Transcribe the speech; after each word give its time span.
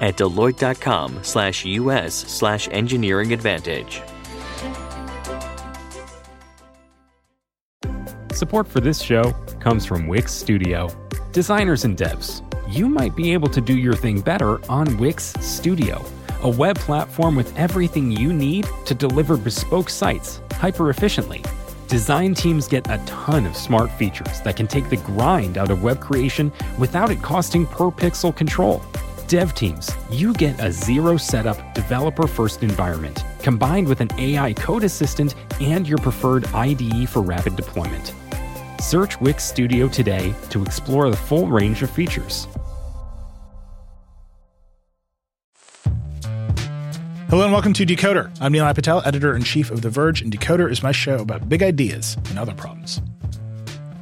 at 0.00 0.16
deloitte.com 0.16 1.22
slash 1.22 1.64
us 1.64 2.14
slash 2.14 2.68
engineering 2.72 3.32
advantage. 3.32 4.02
Support 8.32 8.68
for 8.68 8.80
this 8.80 9.02
show 9.02 9.32
comes 9.60 9.84
from 9.84 10.08
Wix 10.08 10.32
Studio. 10.32 10.88
Designers 11.32 11.84
and 11.84 11.96
devs, 11.96 12.42
you 12.72 12.88
might 12.88 13.14
be 13.14 13.32
able 13.34 13.48
to 13.48 13.60
do 13.60 13.76
your 13.76 13.94
thing 13.94 14.20
better 14.20 14.64
on 14.70 14.96
Wix 14.96 15.34
Studio, 15.40 16.02
a 16.42 16.48
web 16.48 16.78
platform 16.78 17.36
with 17.36 17.54
everything 17.58 18.10
you 18.10 18.32
need 18.32 18.66
to 18.86 18.94
deliver 18.94 19.36
bespoke 19.36 19.90
sites 19.90 20.40
hyper 20.52 20.88
efficiently. 20.88 21.44
Design 21.88 22.34
teams 22.34 22.66
get 22.66 22.88
a 22.88 22.96
ton 23.04 23.44
of 23.44 23.56
smart 23.56 23.90
features 23.90 24.40
that 24.40 24.56
can 24.56 24.66
take 24.66 24.88
the 24.88 24.96
grind 24.96 25.58
out 25.58 25.70
of 25.70 25.82
web 25.82 26.00
creation 26.00 26.50
without 26.78 27.10
it 27.10 27.20
costing 27.20 27.66
per 27.66 27.90
pixel 27.90 28.34
control. 28.34 28.80
Dev 29.30 29.54
teams, 29.54 29.88
you 30.10 30.32
get 30.32 30.60
a 30.60 30.72
zero 30.72 31.16
setup, 31.16 31.72
developer 31.72 32.26
first 32.26 32.64
environment 32.64 33.24
combined 33.38 33.86
with 33.86 34.00
an 34.00 34.08
AI 34.18 34.52
code 34.54 34.82
assistant 34.82 35.36
and 35.60 35.86
your 35.86 35.98
preferred 35.98 36.46
IDE 36.46 37.08
for 37.08 37.22
rapid 37.22 37.54
deployment. 37.54 38.12
Search 38.80 39.20
Wix 39.20 39.44
Studio 39.44 39.86
today 39.86 40.34
to 40.48 40.64
explore 40.64 41.08
the 41.10 41.16
full 41.16 41.46
range 41.46 41.80
of 41.82 41.92
features. 41.92 42.48
Hello 47.28 47.44
and 47.44 47.52
welcome 47.52 47.72
to 47.74 47.86
Decoder. 47.86 48.36
I'm 48.40 48.52
Nilay 48.52 48.74
Patel, 48.74 49.00
editor 49.04 49.36
in 49.36 49.44
chief 49.44 49.70
of 49.70 49.82
The 49.82 49.90
Verge, 49.90 50.22
and 50.22 50.32
Decoder 50.32 50.68
is 50.68 50.82
my 50.82 50.90
show 50.90 51.18
about 51.18 51.48
big 51.48 51.62
ideas 51.62 52.16
and 52.30 52.36
other 52.36 52.52
problems. 52.52 53.00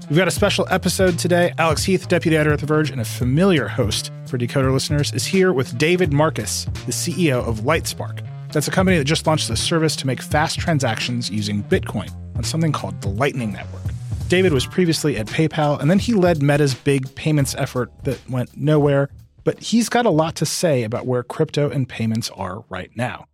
We've 0.08 0.16
got 0.16 0.28
a 0.28 0.30
special 0.32 0.66
episode 0.70 1.18
today. 1.18 1.52
Alex 1.58 1.84
Heath, 1.84 2.08
deputy 2.08 2.36
editor 2.36 2.54
at 2.54 2.60
The 2.60 2.66
Verge 2.66 2.90
and 2.90 3.00
a 3.00 3.04
familiar 3.04 3.68
host 3.68 4.10
for 4.26 4.38
Decoder 4.38 4.72
listeners, 4.72 5.12
is 5.12 5.26
here 5.26 5.52
with 5.52 5.76
David 5.76 6.12
Marcus, 6.12 6.64
the 6.86 6.92
CEO 6.92 7.46
of 7.46 7.60
Lightspark. 7.60 8.26
That's 8.52 8.68
a 8.68 8.70
company 8.70 8.96
that 8.98 9.04
just 9.04 9.26
launched 9.26 9.50
a 9.50 9.56
service 9.56 9.94
to 9.96 10.06
make 10.06 10.22
fast 10.22 10.58
transactions 10.58 11.30
using 11.30 11.62
Bitcoin 11.62 12.10
on 12.36 12.44
something 12.44 12.72
called 12.72 13.00
the 13.02 13.08
Lightning 13.08 13.52
Network. 13.52 13.82
David 14.28 14.52
was 14.52 14.66
previously 14.66 15.18
at 15.18 15.26
PayPal, 15.26 15.78
and 15.80 15.90
then 15.90 15.98
he 15.98 16.14
led 16.14 16.42
Meta's 16.42 16.74
big 16.74 17.14
payments 17.14 17.54
effort 17.56 17.90
that 18.04 18.18
went 18.30 18.56
nowhere 18.56 19.10
but 19.48 19.60
he's 19.60 19.88
got 19.88 20.04
a 20.04 20.10
lot 20.10 20.34
to 20.34 20.44
say 20.44 20.82
about 20.82 21.06
where 21.06 21.22
crypto 21.22 21.70
and 21.70 21.88
payments 21.88 22.28
are 22.34 22.66
right 22.68 22.90
now. 22.94 23.24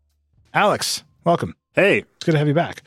Alex, 0.52 1.02
welcome. 1.24 1.56
Hey. 1.72 2.04
It's 2.14 2.24
good 2.24 2.32
to 2.32 2.38
have 2.38 2.46
you 2.46 2.54
back. 2.54 2.82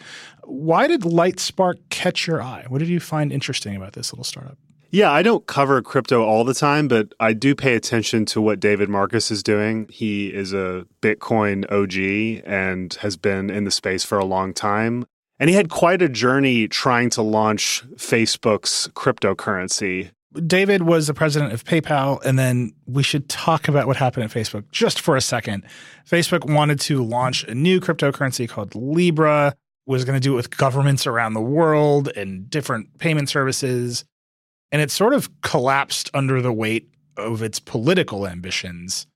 Why 0.47 0.87
did 0.87 1.01
Lightspark 1.01 1.75
catch 1.89 2.25
your 2.25 2.41
eye? 2.41 2.65
What 2.69 2.79
did 2.79 2.87
you 2.87 3.01
find 3.01 3.33
interesting 3.33 3.75
about 3.75 3.93
this 3.93 4.13
little 4.13 4.23
startup? 4.23 4.57
Yeah, 4.91 5.11
I 5.11 5.21
don't 5.21 5.45
cover 5.45 5.81
crypto 5.81 6.23
all 6.23 6.45
the 6.45 6.53
time, 6.53 6.87
but 6.87 7.13
I 7.19 7.33
do 7.33 7.53
pay 7.53 7.75
attention 7.75 8.25
to 8.27 8.41
what 8.41 8.61
David 8.61 8.87
Marcus 8.87 9.29
is 9.29 9.43
doing. 9.43 9.87
He 9.91 10.33
is 10.33 10.53
a 10.53 10.85
Bitcoin 11.01 11.69
OG 11.69 12.43
and 12.47 12.93
has 13.01 13.17
been 13.17 13.49
in 13.49 13.65
the 13.65 13.71
space 13.71 14.05
for 14.05 14.17
a 14.17 14.23
long 14.23 14.53
time. 14.53 15.05
And 15.37 15.49
he 15.49 15.55
had 15.57 15.69
quite 15.69 16.01
a 16.01 16.07
journey 16.07 16.69
trying 16.69 17.09
to 17.11 17.21
launch 17.21 17.83
Facebook's 17.95 18.87
cryptocurrency. 18.95 20.11
David 20.45 20.83
was 20.83 21.07
the 21.07 21.13
president 21.13 21.51
of 21.51 21.65
PayPal, 21.65 22.23
and 22.23 22.39
then 22.39 22.73
we 22.85 23.03
should 23.03 23.27
talk 23.27 23.67
about 23.67 23.87
what 23.87 23.97
happened 23.97 24.23
at 24.23 24.31
Facebook 24.31 24.63
just 24.71 25.01
for 25.01 25.17
a 25.17 25.21
second. 25.21 25.65
Facebook 26.09 26.49
wanted 26.49 26.79
to 26.81 27.03
launch 27.03 27.43
a 27.43 27.53
new 27.53 27.81
cryptocurrency 27.81 28.47
called 28.47 28.73
Libra, 28.75 29.55
was 29.87 30.05
going 30.05 30.19
to 30.19 30.23
do 30.23 30.33
it 30.33 30.35
with 30.35 30.55
governments 30.55 31.07
around 31.07 31.33
the 31.33 31.41
world 31.41 32.09
and 32.09 32.49
different 32.49 32.99
payment 32.99 33.29
services. 33.29 34.05
And 34.71 34.81
it 34.81 34.91
sort 34.91 35.13
of 35.13 35.41
collapsed 35.41 36.11
under 36.13 36.41
the 36.41 36.53
weight 36.53 36.89
of 37.15 37.41
its 37.41 37.59
political 37.59 38.27
ambitions. 38.27 39.07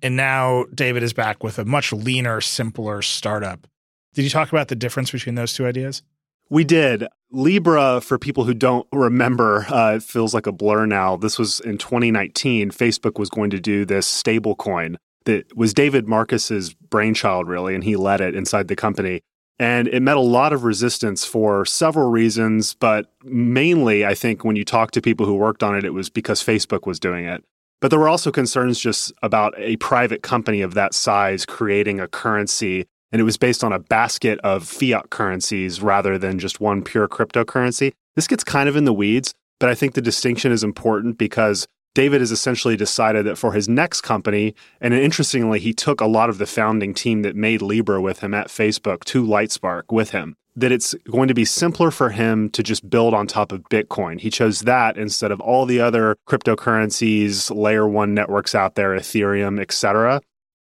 And 0.00 0.16
now 0.16 0.64
David 0.74 1.02
is 1.02 1.12
back 1.12 1.42
with 1.42 1.58
a 1.58 1.64
much 1.64 1.92
leaner, 1.92 2.40
simpler 2.40 3.02
startup. 3.02 3.66
Did 4.14 4.22
you 4.22 4.30
talk 4.30 4.50
about 4.50 4.68
the 4.68 4.76
difference 4.76 5.10
between 5.10 5.34
those 5.34 5.52
two 5.52 5.66
ideas? 5.66 6.02
We 6.50 6.64
did. 6.64 7.06
Libra, 7.30 8.00
for 8.00 8.18
people 8.18 8.44
who 8.44 8.52
don't 8.52 8.86
remember, 8.92 9.64
uh, 9.70 9.96
it 9.96 10.02
feels 10.02 10.34
like 10.34 10.46
a 10.46 10.52
blur 10.52 10.86
now. 10.86 11.16
This 11.16 11.38
was 11.38 11.60
in 11.60 11.78
2019. 11.78 12.70
Facebook 12.70 13.18
was 13.18 13.30
going 13.30 13.50
to 13.50 13.60
do 13.60 13.84
this 13.84 14.06
stable 14.06 14.54
coin 14.54 14.98
that 15.24 15.56
was 15.56 15.72
David 15.72 16.06
Marcus's 16.06 16.74
brainchild, 16.74 17.48
really, 17.48 17.74
and 17.74 17.84
he 17.84 17.96
led 17.96 18.20
it 18.20 18.34
inside 18.34 18.68
the 18.68 18.76
company. 18.76 19.22
And 19.58 19.86
it 19.88 20.00
met 20.00 20.16
a 20.16 20.20
lot 20.20 20.52
of 20.52 20.64
resistance 20.64 21.24
for 21.24 21.64
several 21.64 22.10
reasons, 22.10 22.74
but 22.74 23.12
mainly, 23.22 24.04
I 24.04 24.14
think, 24.14 24.44
when 24.44 24.56
you 24.56 24.64
talk 24.64 24.90
to 24.92 25.00
people 25.00 25.26
who 25.26 25.34
worked 25.34 25.62
on 25.62 25.76
it, 25.76 25.84
it 25.84 25.94
was 25.94 26.10
because 26.10 26.42
Facebook 26.42 26.86
was 26.86 26.98
doing 26.98 27.26
it. 27.26 27.44
But 27.80 27.88
there 27.88 28.00
were 28.00 28.08
also 28.08 28.30
concerns 28.30 28.78
just 28.78 29.12
about 29.22 29.54
a 29.56 29.76
private 29.76 30.22
company 30.22 30.62
of 30.62 30.74
that 30.74 30.94
size 30.94 31.44
creating 31.44 32.00
a 32.00 32.08
currency 32.08 32.86
and 33.12 33.20
it 33.20 33.24
was 33.24 33.36
based 33.36 33.62
on 33.62 33.72
a 33.72 33.78
basket 33.78 34.40
of 34.40 34.66
fiat 34.66 35.10
currencies 35.10 35.82
rather 35.82 36.18
than 36.18 36.38
just 36.38 36.60
one 36.60 36.82
pure 36.82 37.06
cryptocurrency. 37.06 37.92
This 38.16 38.26
gets 38.26 38.42
kind 38.42 38.68
of 38.68 38.76
in 38.76 38.86
the 38.86 38.92
weeds, 38.92 39.34
but 39.60 39.68
I 39.68 39.74
think 39.74 39.94
the 39.94 40.00
distinction 40.00 40.50
is 40.50 40.64
important 40.64 41.18
because 41.18 41.66
David 41.94 42.20
has 42.20 42.32
essentially 42.32 42.76
decided 42.76 43.26
that 43.26 43.36
for 43.36 43.52
his 43.52 43.68
next 43.68 44.00
company, 44.00 44.54
and 44.80 44.94
interestingly, 44.94 45.60
he 45.60 45.72
took 45.72 46.00
a 46.00 46.06
lot 46.06 46.30
of 46.30 46.38
the 46.38 46.46
founding 46.46 46.94
team 46.94 47.22
that 47.22 47.36
made 47.36 47.60
Libra 47.60 48.00
with 48.00 48.20
him 48.20 48.32
at 48.32 48.48
Facebook 48.48 49.04
to 49.04 49.24
Lightspark 49.24 49.84
with 49.90 50.10
him, 50.10 50.36
that 50.56 50.72
it's 50.72 50.94
going 51.10 51.28
to 51.28 51.34
be 51.34 51.44
simpler 51.44 51.90
for 51.90 52.10
him 52.10 52.48
to 52.50 52.62
just 52.62 52.88
build 52.88 53.12
on 53.12 53.26
top 53.26 53.52
of 53.52 53.68
Bitcoin. 53.68 54.20
He 54.20 54.30
chose 54.30 54.60
that 54.60 54.96
instead 54.96 55.30
of 55.30 55.40
all 55.40 55.66
the 55.66 55.80
other 55.80 56.16
cryptocurrencies, 56.26 57.54
layer 57.54 57.86
one 57.86 58.14
networks 58.14 58.54
out 58.54 58.74
there, 58.74 58.90
Ethereum, 58.90 59.60
etc. 59.60 60.22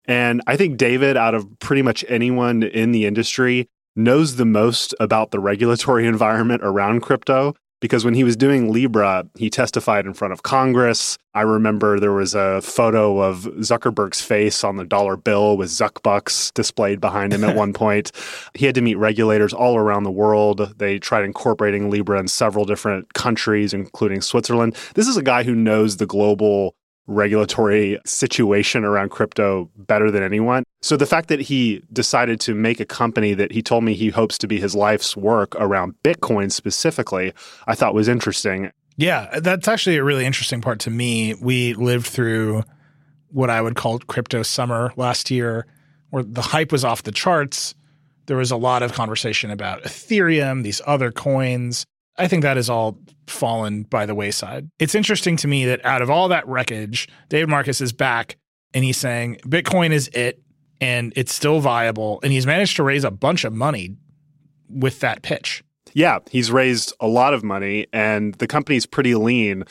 And 0.06 0.43
I 0.49 0.56
think 0.56 0.77
David, 0.77 1.16
out 1.16 1.34
of 1.37 1.47
pretty 1.60 1.83
much 1.83 2.04
anyone 2.09 2.65
in 2.65 2.91
the 2.91 3.06
industry, 3.06 3.69
knows 3.94 4.37
the 4.37 4.44
most 4.44 4.93
about 4.99 5.31
the 5.31 5.39
regulatory 5.39 6.06
environment 6.09 6.62
around 6.65 7.03
crypto 7.03 7.54
because 7.82 8.04
when 8.04 8.15
he 8.15 8.22
was 8.22 8.37
doing 8.37 8.72
Libra, 8.72 9.26
he 9.34 9.50
testified 9.50 10.06
in 10.06 10.15
front 10.15 10.32
of 10.32 10.44
Congress. 10.44 11.19
I 11.34 11.41
remember 11.41 11.98
there 11.98 12.12
was 12.12 12.32
a 12.32 12.62
photo 12.62 13.20
of 13.20 13.43
Zuckerberg's 13.59 14.22
face 14.22 14.62
on 14.62 14.76
the 14.76 14.84
dollar 14.84 15.16
bill 15.16 15.56
with 15.56 15.69
Zuckbucks 15.69 16.54
displayed 16.54 17.00
behind 17.00 17.34
him 17.34 17.42
at 17.42 17.56
one 17.56 17.72
point. 17.75 18.12
He 18.54 18.66
had 18.66 18.76
to 18.76 18.82
meet 18.82 18.94
regulators 18.94 19.53
all 19.53 19.76
around 19.76 20.04
the 20.04 20.12
world. 20.12 20.75
They 20.78 21.00
tried 21.00 21.25
incorporating 21.25 21.91
Libra 21.91 22.21
in 22.21 22.28
several 22.28 22.65
different 22.65 23.15
countries, 23.15 23.75
including 23.75 24.21
Switzerland. 24.21 24.76
This 24.94 25.09
is 25.09 25.16
a 25.16 25.22
guy 25.22 25.42
who 25.42 25.56
knows 25.56 25.97
the 25.97 26.06
global 26.06 26.76
regulatory 27.06 27.98
situation 28.04 28.84
around 28.84 29.10
crypto 29.10 29.70
better 29.76 30.10
than 30.10 30.22
anyone. 30.22 30.64
So 30.82 30.96
the 30.96 31.06
fact 31.06 31.28
that 31.28 31.40
he 31.40 31.82
decided 31.92 32.40
to 32.40 32.54
make 32.54 32.80
a 32.80 32.84
company 32.84 33.34
that 33.34 33.52
he 33.52 33.62
told 33.62 33.84
me 33.84 33.94
he 33.94 34.10
hopes 34.10 34.38
to 34.38 34.46
be 34.46 34.60
his 34.60 34.74
life's 34.74 35.16
work 35.16 35.54
around 35.56 35.94
Bitcoin 36.04 36.50
specifically, 36.50 37.32
I 37.66 37.74
thought 37.74 37.94
was 37.94 38.08
interesting. 38.08 38.70
Yeah, 38.96 39.41
that's 39.41 39.68
actually 39.68 39.96
a 39.96 40.04
really 40.04 40.26
interesting 40.26 40.60
part 40.60 40.80
to 40.80 40.91
me. 40.91 41.34
We 41.34 41.74
lived 41.74 42.06
through 42.06 42.62
what 43.30 43.50
I 43.50 43.60
would 43.60 43.74
call 43.74 43.98
crypto 44.00 44.42
summer 44.42 44.92
last 44.96 45.30
year, 45.30 45.66
where 46.10 46.22
the 46.22 46.42
hype 46.42 46.70
was 46.70 46.84
off 46.84 47.02
the 47.02 47.12
charts. 47.12 47.74
There 48.27 48.36
was 48.36 48.50
a 48.50 48.56
lot 48.56 48.82
of 48.82 48.92
conversation 48.92 49.50
about 49.50 49.82
Ethereum, 49.82 50.62
these 50.62 50.80
other 50.86 51.10
coins. 51.10 51.84
I 52.16 52.28
think 52.28 52.42
that 52.42 52.59
is 52.59 52.68
all 52.68 52.98
fallen 53.26 53.84
by 53.84 54.06
the 54.06 54.14
wayside. 54.14 54.70
It's 54.78 54.94
interesting 54.94 55.36
to 55.38 55.48
me 55.48 55.64
that 55.66 55.84
out 55.84 56.03
of 56.03 56.10
all 56.10 56.28
that 56.28 56.47
wreckage, 56.47 57.09
David 57.28 57.48
Marcus 57.48 57.80
is 57.80 57.92
back 57.92 58.36
and 58.74 58.84
he's 58.84 58.97
saying 58.97 59.38
Bitcoin 59.47 59.92
is 59.92 60.09
it 60.12 60.42
and 60.80 61.12
it's 61.16 61.34
still 61.34 61.60
viable. 61.60 62.20
And 62.22 62.32
he's 62.32 62.47
managed 62.47 62.76
to 62.76 62.82
raise 62.82 63.04
a 63.04 63.10
bunch 63.10 63.44
of 63.44 63.53
money 63.53 63.97
with 64.68 65.00
that 65.00 65.22
pitch. 65.22 65.64
Yeah, 65.94 66.18
he's 66.30 66.50
raised 66.50 66.92
a 67.00 67.06
lot 67.06 67.34
of 67.34 67.44
money 67.44 67.86
and 67.92 68.34
the 68.34 68.47
company's 68.47 68.86
pretty 68.86 69.15
lean. 69.15 69.65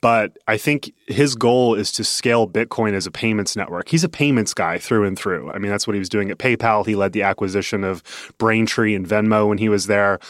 But 0.00 0.36
I 0.46 0.56
think 0.56 0.92
his 1.08 1.34
goal 1.34 1.74
is 1.74 1.90
to 1.92 2.04
scale 2.04 2.48
Bitcoin 2.48 2.92
as 2.92 3.06
a 3.06 3.10
payments 3.10 3.56
network. 3.56 3.88
He's 3.88 4.04
a 4.04 4.08
payments 4.08 4.54
guy 4.54 4.78
through 4.78 5.04
and 5.04 5.18
through. 5.18 5.50
I 5.50 5.58
mean, 5.58 5.72
that's 5.72 5.88
what 5.88 5.94
he 5.94 5.98
was 5.98 6.08
doing 6.08 6.30
at 6.30 6.38
PayPal. 6.38 6.86
He 6.86 6.94
led 6.94 7.12
the 7.12 7.22
acquisition 7.22 7.82
of 7.82 8.04
Braintree 8.38 8.94
and 8.94 9.08
Venmo 9.08 9.48
when 9.48 9.58
he 9.58 9.68
was 9.68 9.86
there 9.86 10.20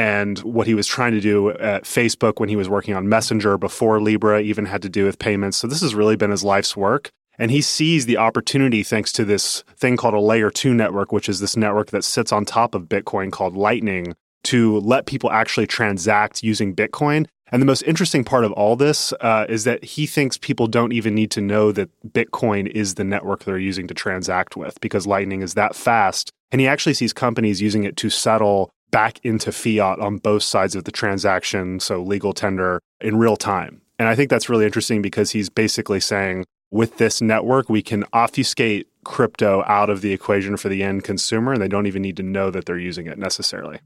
and 0.00 0.38
what 0.38 0.66
he 0.66 0.72
was 0.72 0.86
trying 0.86 1.12
to 1.12 1.20
do 1.20 1.50
at 1.50 1.84
Facebook 1.84 2.40
when 2.40 2.48
he 2.48 2.56
was 2.56 2.70
working 2.70 2.94
on 2.94 3.06
Messenger 3.06 3.58
before 3.58 4.00
Libra 4.00 4.40
even 4.40 4.64
had 4.64 4.80
to 4.80 4.88
do 4.88 5.04
with 5.04 5.18
payments. 5.18 5.58
So 5.58 5.66
this 5.66 5.82
has 5.82 5.94
really 5.94 6.16
been 6.16 6.30
his 6.30 6.42
life's 6.42 6.74
work. 6.74 7.10
And 7.38 7.50
he 7.50 7.60
sees 7.60 8.06
the 8.06 8.16
opportunity 8.16 8.82
thanks 8.82 9.12
to 9.12 9.26
this 9.26 9.62
thing 9.76 9.98
called 9.98 10.14
a 10.14 10.20
layer 10.20 10.50
two 10.50 10.72
network, 10.72 11.12
which 11.12 11.28
is 11.28 11.40
this 11.40 11.54
network 11.54 11.90
that 11.90 12.02
sits 12.02 12.32
on 12.32 12.46
top 12.46 12.74
of 12.74 12.84
Bitcoin 12.84 13.30
called 13.30 13.58
Lightning 13.58 14.14
to 14.44 14.78
let 14.78 15.04
people 15.04 15.30
actually 15.30 15.66
transact 15.66 16.42
using 16.42 16.74
Bitcoin. 16.74 17.26
And 17.52 17.60
the 17.60 17.66
most 17.66 17.82
interesting 17.82 18.24
part 18.24 18.46
of 18.46 18.52
all 18.52 18.76
this 18.76 19.12
uh, 19.20 19.44
is 19.50 19.64
that 19.64 19.84
he 19.84 20.06
thinks 20.06 20.38
people 20.38 20.66
don't 20.66 20.92
even 20.92 21.14
need 21.14 21.30
to 21.32 21.42
know 21.42 21.72
that 21.72 21.90
Bitcoin 22.08 22.68
is 22.68 22.94
the 22.94 23.04
network 23.04 23.44
they're 23.44 23.58
using 23.58 23.86
to 23.88 23.94
transact 23.94 24.56
with 24.56 24.80
because 24.80 25.06
Lightning 25.06 25.42
is 25.42 25.54
that 25.54 25.76
fast. 25.76 26.32
And 26.50 26.58
he 26.58 26.66
actually 26.66 26.94
sees 26.94 27.12
companies 27.12 27.60
using 27.60 27.84
it 27.84 27.98
to 27.98 28.08
settle 28.08 28.70
back 28.90 29.18
into 29.24 29.52
fiat 29.52 29.98
on 30.00 30.18
both 30.18 30.42
sides 30.42 30.74
of 30.74 30.84
the 30.84 30.92
transaction, 30.92 31.80
so 31.80 32.02
legal 32.02 32.32
tender 32.32 32.80
in 33.00 33.16
real 33.16 33.36
time. 33.36 33.82
And 33.98 34.08
I 34.08 34.14
think 34.14 34.30
that's 34.30 34.48
really 34.48 34.64
interesting 34.64 35.02
because 35.02 35.30
he's 35.30 35.48
basically 35.48 36.00
saying 36.00 36.44
with 36.70 36.98
this 36.98 37.20
network, 37.20 37.68
we 37.68 37.82
can 37.82 38.04
obfuscate 38.12 38.86
crypto 39.04 39.64
out 39.66 39.90
of 39.90 40.00
the 40.00 40.12
equation 40.12 40.56
for 40.56 40.68
the 40.68 40.82
end 40.82 41.04
consumer, 41.04 41.52
and 41.52 41.60
they 41.60 41.68
don't 41.68 41.86
even 41.86 42.02
need 42.02 42.16
to 42.16 42.22
know 42.22 42.50
that 42.50 42.66
they're 42.66 42.78
using 42.78 43.06
it 43.06 43.18
necessarily. 43.18 43.80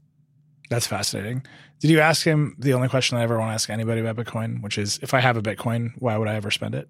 That's 0.69 0.87
fascinating. 0.87 1.45
Did 1.79 1.91
you 1.91 1.99
ask 1.99 2.25
him 2.25 2.55
the 2.57 2.73
only 2.73 2.87
question 2.87 3.17
I 3.17 3.23
ever 3.23 3.37
want 3.37 3.49
to 3.49 3.53
ask 3.53 3.69
anybody 3.69 4.01
about 4.01 4.15
Bitcoin, 4.15 4.61
which 4.61 4.77
is 4.77 4.99
if 5.01 5.13
I 5.13 5.19
have 5.19 5.37
a 5.37 5.41
Bitcoin, 5.41 5.91
why 5.99 6.17
would 6.17 6.27
I 6.27 6.35
ever 6.35 6.49
spend 6.49 6.75
it? 6.75 6.89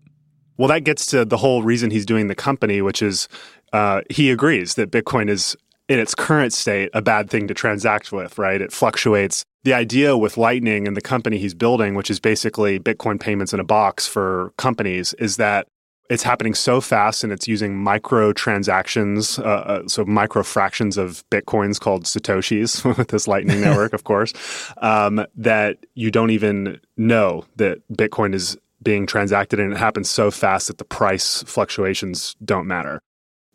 Well, 0.57 0.69
that 0.69 0.85
gets 0.85 1.05
to 1.07 1.25
the 1.25 1.37
whole 1.37 1.63
reason 1.63 1.91
he's 1.91 2.05
doing 2.05 2.27
the 2.27 2.35
company, 2.35 2.81
which 2.81 3.01
is 3.01 3.27
uh, 3.73 4.01
he 4.09 4.31
agrees 4.31 4.75
that 4.75 4.91
Bitcoin 4.91 5.29
is 5.29 5.57
in 5.87 5.99
its 5.99 6.15
current 6.15 6.53
state 6.53 6.89
a 6.93 7.01
bad 7.01 7.29
thing 7.29 7.47
to 7.47 7.53
transact 7.53 8.11
with, 8.11 8.37
right? 8.37 8.61
It 8.61 8.71
fluctuates. 8.71 9.43
The 9.63 9.73
idea 9.73 10.17
with 10.17 10.37
Lightning 10.37 10.87
and 10.87 10.95
the 10.95 11.01
company 11.01 11.37
he's 11.37 11.53
building, 11.53 11.95
which 11.95 12.09
is 12.09 12.19
basically 12.19 12.79
Bitcoin 12.79 13.19
payments 13.19 13.53
in 13.53 13.59
a 13.59 13.63
box 13.63 14.07
for 14.07 14.53
companies, 14.57 15.13
is 15.13 15.37
that 15.37 15.67
it's 16.09 16.21
happening 16.21 16.53
so 16.53 16.81
fast 16.81 17.23
and 17.23 17.33
it's 17.33 17.47
using 17.47 17.75
micro 17.75 18.31
transactions, 18.31 19.39
uh, 19.39 19.43
uh, 19.43 19.87
so 19.87 20.05
micro 20.05 20.43
fractions 20.43 20.97
of 20.97 21.23
bitcoins 21.31 21.79
called 21.79 22.03
satoshis 22.03 22.85
with 22.97 23.07
this 23.07 23.27
Lightning 23.27 23.61
network, 23.61 23.91
of 23.93 24.03
course, 24.03 24.33
um, 24.77 25.25
that 25.35 25.77
you 25.95 26.11
don't 26.11 26.29
even 26.29 26.79
know 26.95 27.45
that 27.55 27.79
Bitcoin 27.91 28.35
is 28.35 28.55
being 28.83 29.07
transacted 29.07 29.59
and 29.59 29.73
it 29.73 29.77
happens 29.77 30.07
so 30.07 30.29
fast 30.29 30.67
that 30.67 30.77
the 30.77 30.85
price 30.85 31.41
fluctuations 31.47 32.35
don't 32.45 32.67
matter 32.67 33.01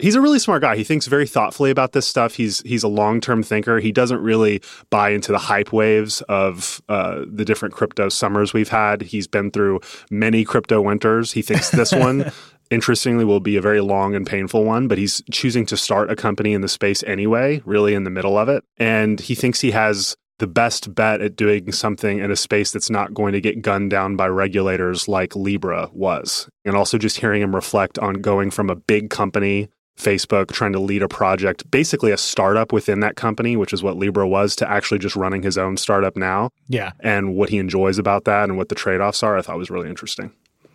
he's 0.01 0.15
a 0.15 0.21
really 0.21 0.39
smart 0.39 0.63
guy. 0.63 0.77
He 0.77 0.85
thinks 0.85 1.07
very 1.07 1.27
thoughtfully 1.27 1.71
about 1.71 1.93
this 1.93 2.07
stuff. 2.07 2.35
He's 2.35 2.61
he's 2.61 2.83
a 2.83 2.89
long 2.89 3.21
term 3.21 3.43
thinker. 3.43 3.79
He 3.79 3.93
doesn't 3.93 4.21
really 4.21 4.63
buy 4.91 5.11
into 5.11 5.33
the 5.33 5.39
hype 5.39 5.73
waves 5.73 6.23
of 6.23 6.81
uh, 6.89 7.25
the 7.31 7.45
different 7.45 7.75
crypto 7.75 8.09
summers 8.09 8.53
we've 8.53 8.69
had. 8.69 9.03
He's 9.03 9.27
been 9.27 9.51
through 9.51 9.81
many 10.11 10.45
crypto 10.45 10.81
winters. 10.81 11.33
He 11.33 11.43
thinks 11.43 11.71
this 11.71 11.93
one. 11.93 12.31
Interestingly, 12.71 13.25
will 13.25 13.41
be 13.41 13.57
a 13.57 13.61
very 13.61 13.81
long 13.81 14.15
and 14.15 14.25
painful 14.25 14.65
one, 14.65 14.87
but 14.87 14.97
he's 14.97 15.21
choosing 15.33 15.67
to 15.67 15.77
start 15.77 16.09
a 16.09 16.15
company 16.15 16.53
in 16.53 16.61
the 16.61 16.69
space 16.69 17.03
anyway, 17.03 17.61
really 17.65 17.95
in 17.95 18.05
the 18.05 18.11
middle 18.11 18.39
of 18.39 18.49
it. 18.49 18.63
And 18.77 19.19
he 19.19 19.35
thinks 19.35 19.61
he 19.61 19.73
has 19.73 20.17
the 20.39 20.47
best 20.47 20.95
bet 20.95 21.21
at 21.21 21.35
doing 21.35 21.73
something 21.73 22.21
in 22.21 22.31
a 22.31 22.37
space 22.37 22.71
that's 22.71 22.89
not 22.89 23.13
going 23.13 23.33
to 23.33 23.41
get 23.41 23.61
gunned 23.61 23.91
down 23.91 24.15
by 24.15 24.29
regulators 24.29 25.09
like 25.09 25.35
Libra 25.35 25.91
was. 25.93 26.49
And 26.65 26.77
also 26.77 26.97
just 26.97 27.19
hearing 27.19 27.43
him 27.43 27.57
reflect 27.57 27.99
on 27.99 28.15
going 28.15 28.53
from 28.53 28.71
a 28.71 28.77
big 28.77 29.11
company 29.11 29.69
Facebook 30.01 30.51
trying 30.53 30.73
to 30.73 30.81
lead 30.81 31.03
a 31.03 31.09
project, 31.09 31.71
basically 31.71 32.11
a 32.11 32.17
startup 32.17 32.73
within 32.73 33.01
that 33.01 33.17
company, 33.17 33.57
which 33.57 33.73
is 33.73 33.83
what 33.83 33.97
Libra 33.97 34.27
was, 34.27 34.57
to 34.57 34.71
actually 34.71 34.99
just 34.99 35.15
running 35.17 35.43
his 35.43 35.59
own 35.59 35.77
startup 35.77 36.17
now. 36.17 36.51
Yeah. 36.69 36.93
And 37.01 37.35
what 37.35 37.51
he 37.51 37.59
enjoys 37.59 37.99
about 37.99 38.25
that 38.25 38.45
and 38.45 38.57
what 38.57 38.69
the 38.69 38.75
trade 38.75 39.01
offs 39.01 39.23
are, 39.23 39.37
I 39.37 39.43
thought 39.43 39.59
was 39.59 39.71
really 39.71 39.89
interesting. 39.89 40.33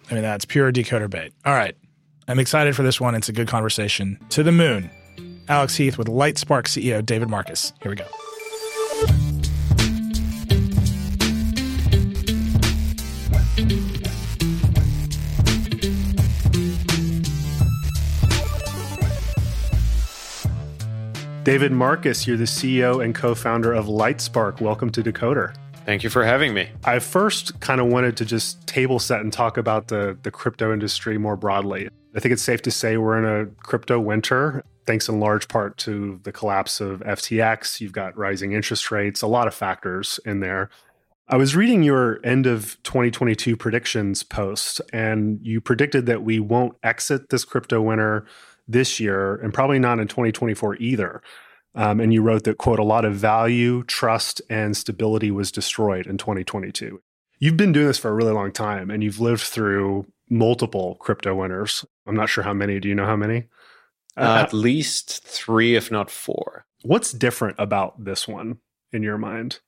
I 0.09 0.13
mean, 0.13 0.23
that's 0.23 0.45
pure 0.45 0.71
decoder 0.71 1.09
bait. 1.09 1.33
All 1.45 1.53
right. 1.53 1.75
I'm 2.27 2.39
excited 2.39 2.75
for 2.75 2.83
this 2.83 3.01
one. 3.01 3.15
It's 3.15 3.29
a 3.29 3.33
good 3.33 3.47
conversation. 3.47 4.19
To 4.29 4.43
the 4.43 4.51
moon. 4.51 4.89
Alex 5.47 5.75
Heath 5.75 5.97
with 5.97 6.07
Lightspark 6.07 6.65
CEO 6.65 7.05
David 7.05 7.29
Marcus. 7.29 7.73
Here 7.81 7.91
we 7.91 7.97
go. 7.97 8.05
David 21.45 21.71
Marcus, 21.71 22.25
you're 22.25 22.37
the 22.37 22.45
CEO 22.45 23.05
and 23.05 23.13
co 23.13 23.35
founder 23.35 23.71
of 23.71 23.85
Lightspark. 23.85 24.61
Welcome 24.61 24.89
to 24.89 25.03
Decoder. 25.03 25.53
Thank 25.85 26.03
you 26.03 26.09
for 26.09 26.25
having 26.25 26.55
me. 26.55 26.69
I 26.85 26.97
first 26.97 27.59
kind 27.59 27.79
of 27.79 27.85
wanted 27.85 28.17
to 28.17 28.25
just 28.25 28.65
table 28.65 28.97
set 28.97 29.21
and 29.21 29.31
talk 29.31 29.55
about 29.55 29.89
the, 29.89 30.17
the 30.23 30.31
crypto 30.31 30.73
industry 30.73 31.19
more 31.19 31.37
broadly. 31.37 31.87
I 32.15 32.19
think 32.19 32.31
it's 32.31 32.41
safe 32.41 32.63
to 32.63 32.71
say 32.71 32.97
we're 32.97 33.19
in 33.19 33.25
a 33.25 33.45
crypto 33.61 33.99
winter, 33.99 34.63
thanks 34.87 35.07
in 35.07 35.19
large 35.19 35.47
part 35.47 35.77
to 35.77 36.19
the 36.23 36.31
collapse 36.31 36.81
of 36.81 37.01
FTX. 37.01 37.79
You've 37.79 37.93
got 37.93 38.17
rising 38.17 38.53
interest 38.53 38.89
rates, 38.89 39.21
a 39.21 39.27
lot 39.27 39.47
of 39.47 39.53
factors 39.53 40.19
in 40.25 40.39
there. 40.39 40.71
I 41.27 41.37
was 41.37 41.55
reading 41.55 41.83
your 41.83 42.19
end 42.25 42.47
of 42.47 42.81
2022 42.81 43.55
predictions 43.55 44.23
post, 44.23 44.81
and 44.91 45.39
you 45.43 45.61
predicted 45.61 46.07
that 46.07 46.23
we 46.23 46.39
won't 46.39 46.75
exit 46.81 47.29
this 47.29 47.45
crypto 47.45 47.83
winter 47.83 48.25
this 48.67 48.99
year 48.99 49.35
and 49.35 49.53
probably 49.53 49.79
not 49.79 49.99
in 49.99 50.07
2024 50.07 50.75
either. 50.77 51.21
Um, 51.75 51.99
and 51.99 52.13
you 52.13 52.21
wrote 52.21 52.45
that, 52.45 52.57
quote, 52.57 52.79
a 52.79 52.83
lot 52.83 53.03
of 53.05 53.15
value, 53.15 53.83
trust, 53.83 54.41
and 54.49 54.77
stability 54.77 55.29
was 55.29 55.51
destroyed 55.51 56.07
in 56.07 56.17
2022. 56.17 57.01
You've 57.39 57.57
been 57.57 57.73
doing 57.73 57.87
this 57.87 57.97
for 57.97 58.09
a 58.09 58.13
really 58.13 58.31
long 58.31 58.51
time 58.51 58.89
and 58.89 59.03
you've 59.03 59.19
lived 59.19 59.41
through 59.41 60.05
multiple 60.29 60.95
crypto 60.99 61.35
winters. 61.35 61.85
I'm 62.07 62.15
not 62.15 62.29
sure 62.29 62.43
how 62.43 62.53
many. 62.53 62.79
Do 62.79 62.87
you 62.87 62.95
know 62.95 63.05
how 63.05 63.17
many? 63.17 63.47
Uh, 64.17 64.45
At 64.45 64.53
least 64.53 65.23
three, 65.25 65.75
if 65.75 65.91
not 65.91 66.09
four. 66.09 66.65
What's 66.83 67.11
different 67.11 67.57
about 67.59 68.03
this 68.03 68.27
one 68.27 68.59
in 68.93 69.03
your 69.03 69.17
mind? 69.17 69.59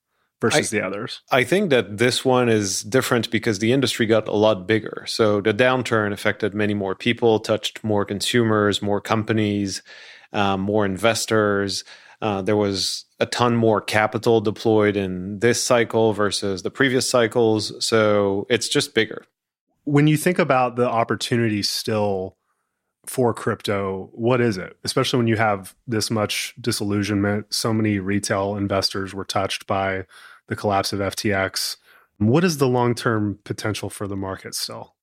Versus 0.41 0.73
I, 0.73 0.77
the 0.77 0.85
others? 0.85 1.21
I 1.31 1.43
think 1.43 1.69
that 1.69 1.97
this 1.97 2.23
one 2.23 2.49
is 2.49 2.83
different 2.83 3.31
because 3.31 3.59
the 3.59 3.71
industry 3.71 4.05
got 4.05 4.27
a 4.27 4.35
lot 4.35 4.67
bigger. 4.67 5.05
So 5.07 5.41
the 5.41 5.53
downturn 5.53 6.13
affected 6.13 6.53
many 6.53 6.73
more 6.73 6.95
people, 6.95 7.39
touched 7.39 7.83
more 7.83 8.05
consumers, 8.05 8.81
more 8.81 9.01
companies, 9.01 9.81
um, 10.33 10.61
more 10.61 10.85
investors. 10.85 11.83
Uh, 12.21 12.41
there 12.41 12.57
was 12.57 13.05
a 13.19 13.25
ton 13.25 13.55
more 13.55 13.81
capital 13.81 14.41
deployed 14.41 14.95
in 14.95 15.39
this 15.39 15.63
cycle 15.63 16.13
versus 16.13 16.63
the 16.63 16.71
previous 16.71 17.09
cycles. 17.09 17.73
So 17.85 18.45
it's 18.49 18.69
just 18.69 18.93
bigger. 18.93 19.25
When 19.85 20.07
you 20.07 20.17
think 20.17 20.37
about 20.37 20.75
the 20.75 20.87
opportunities 20.87 21.69
still 21.69 22.36
for 23.09 23.33
crypto, 23.33 24.09
what 24.13 24.41
is 24.41 24.57
it? 24.57 24.77
Especially 24.83 25.17
when 25.17 25.27
you 25.27 25.37
have 25.37 25.75
this 25.87 26.11
much 26.11 26.53
disillusionment. 26.59 27.53
So 27.53 27.73
many 27.73 27.99
retail 27.99 28.55
investors 28.55 29.13
were 29.13 29.25
touched 29.25 29.67
by 29.67 30.05
the 30.47 30.55
collapse 30.55 30.93
of 30.93 30.99
FTX. 30.99 31.77
What 32.17 32.43
is 32.43 32.57
the 32.57 32.67
long 32.67 32.95
term 32.95 33.39
potential 33.43 33.89
for 33.89 34.07
the 34.07 34.15
market 34.15 34.55
still? 34.55 34.93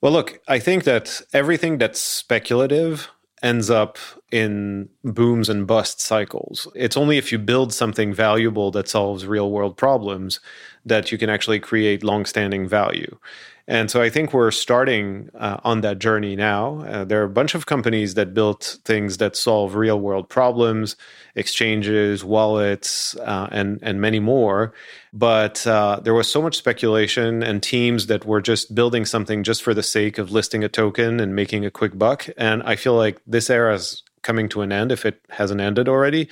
Well, 0.00 0.12
look, 0.12 0.40
I 0.48 0.58
think 0.58 0.84
that 0.84 1.22
everything 1.32 1.78
that's 1.78 2.00
speculative 2.00 3.10
ends 3.42 3.70
up 3.70 3.98
in 4.30 4.88
booms 5.04 5.48
and 5.48 5.66
bust 5.66 6.00
cycles. 6.00 6.66
It's 6.74 6.96
only 6.96 7.18
if 7.18 7.30
you 7.30 7.38
build 7.38 7.72
something 7.74 8.12
valuable 8.12 8.70
that 8.70 8.88
solves 8.88 9.26
real 9.26 9.50
world 9.50 9.76
problems 9.76 10.40
that 10.84 11.12
you 11.12 11.18
can 11.18 11.28
actually 11.28 11.60
create 11.60 12.02
long 12.02 12.24
standing 12.24 12.66
value. 12.66 13.18
And 13.66 13.90
so 13.90 14.02
I 14.02 14.10
think 14.10 14.34
we're 14.34 14.50
starting 14.50 15.30
uh, 15.34 15.58
on 15.64 15.80
that 15.80 15.98
journey 15.98 16.36
now. 16.36 16.80
Uh, 16.80 17.04
there 17.04 17.22
are 17.22 17.24
a 17.24 17.30
bunch 17.30 17.54
of 17.54 17.64
companies 17.64 18.12
that 18.14 18.34
built 18.34 18.78
things 18.84 19.16
that 19.18 19.36
solve 19.36 19.74
real 19.74 19.98
world 19.98 20.28
problems, 20.28 20.96
exchanges, 21.34 22.22
wallets, 22.22 23.16
uh, 23.16 23.48
and 23.50 23.78
and 23.82 24.02
many 24.02 24.20
more. 24.20 24.74
But 25.14 25.66
uh, 25.66 26.00
there 26.02 26.12
was 26.12 26.28
so 26.28 26.42
much 26.42 26.56
speculation 26.56 27.42
and 27.42 27.62
teams 27.62 28.06
that 28.08 28.26
were 28.26 28.42
just 28.42 28.74
building 28.74 29.06
something 29.06 29.42
just 29.42 29.62
for 29.62 29.72
the 29.72 29.82
sake 29.82 30.18
of 30.18 30.30
listing 30.30 30.62
a 30.62 30.68
token 30.68 31.18
and 31.18 31.34
making 31.34 31.64
a 31.64 31.70
quick 31.70 31.96
buck. 31.98 32.28
And 32.36 32.62
I 32.64 32.76
feel 32.76 32.94
like 32.94 33.20
this 33.26 33.48
era 33.48 33.74
is 33.74 34.02
coming 34.20 34.48
to 34.50 34.60
an 34.60 34.72
end 34.72 34.92
if 34.92 35.06
it 35.06 35.20
hasn't 35.30 35.60
ended 35.60 35.88
already. 35.88 36.28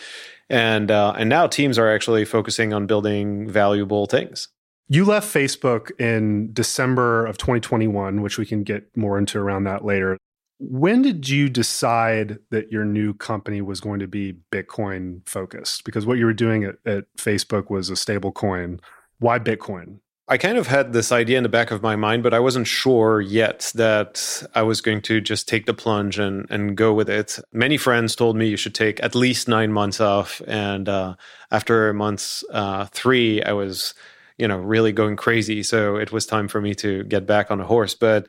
And 0.51 0.91
uh, 0.91 1.15
and 1.17 1.31
now 1.31 1.47
teams 1.47 1.79
are 1.79 1.91
actually 1.91 2.27
focusing 2.27 2.75
on 2.75 2.87
building 2.87 3.49
valuable 3.49 4.05
things. 4.05 4.49
You 4.93 5.07
left 5.07 5.33
Facebook 5.33 5.99
in 5.99 6.53
December 6.53 7.25
of 7.25 7.39
2021, 7.39 8.21
which 8.21 8.37
we 8.37 8.45
can 8.45 8.63
get 8.63 8.95
more 8.95 9.17
into 9.17 9.39
around 9.39 9.65
that 9.65 9.87
later. 9.87 10.19
When 10.59 11.01
did 11.01 11.31
you 11.31 11.49
decide 11.49 12.39
that 12.51 12.71
your 12.71 12.85
new 12.85 13.15
company 13.15 13.63
was 13.63 13.81
going 13.81 14.01
to 14.01 14.07
be 14.07 14.35
Bitcoin 14.53 15.27
focused? 15.27 15.85
Because 15.85 16.05
what 16.05 16.19
you 16.19 16.27
were 16.27 16.35
doing 16.35 16.65
at, 16.65 16.75
at 16.85 17.05
Facebook 17.17 17.71
was 17.71 17.89
a 17.89 17.97
stable 17.97 18.33
coin. 18.33 18.81
Why 19.19 19.39
Bitcoin? 19.39 20.01
I 20.29 20.37
kind 20.37 20.59
of 20.59 20.67
had 20.67 20.93
this 20.93 21.11
idea 21.11 21.39
in 21.39 21.43
the 21.43 21.49
back 21.49 21.71
of 21.71 21.81
my 21.81 21.97
mind, 21.97 22.23
but 22.23 22.35
I 22.35 22.41
wasn't 22.41 22.67
sure 22.67 23.23
yet 23.23 23.73
that 23.75 24.43
I 24.55 24.61
was 24.61 24.83
going 24.83 25.01
to 25.03 25.23
just 25.23 25.49
take 25.49 25.65
the 25.65 25.73
plunge 25.73 26.19
and, 26.19 26.47
and 26.51 26.77
go 26.77 26.93
with 26.93 27.09
it. 27.09 27.39
Many 27.51 27.79
friends 27.79 28.15
told 28.15 28.37
me 28.37 28.47
you 28.47 28.59
should 28.59 28.75
take 28.75 29.03
at 29.03 29.15
least 29.15 29.49
nine 29.49 29.73
months 29.73 30.03
off. 30.03 30.43
And 30.47 30.87
uh, 30.87 31.15
after 31.51 31.95
months 31.95 32.45
uh, 32.53 32.89
three, 32.93 33.43
I 33.43 33.53
was 33.53 33.95
you 34.43 34.49
know 34.51 34.61
really 34.75 34.93
going 34.93 35.17
crazy 35.17 35.61
so 35.63 35.97
it 36.05 36.11
was 36.13 36.25
time 36.27 36.49
for 36.49 36.61
me 36.61 36.73
to 36.75 36.91
get 37.05 37.25
back 37.35 37.47
on 37.53 37.61
a 37.61 37.69
horse 37.75 37.95
but 37.95 38.23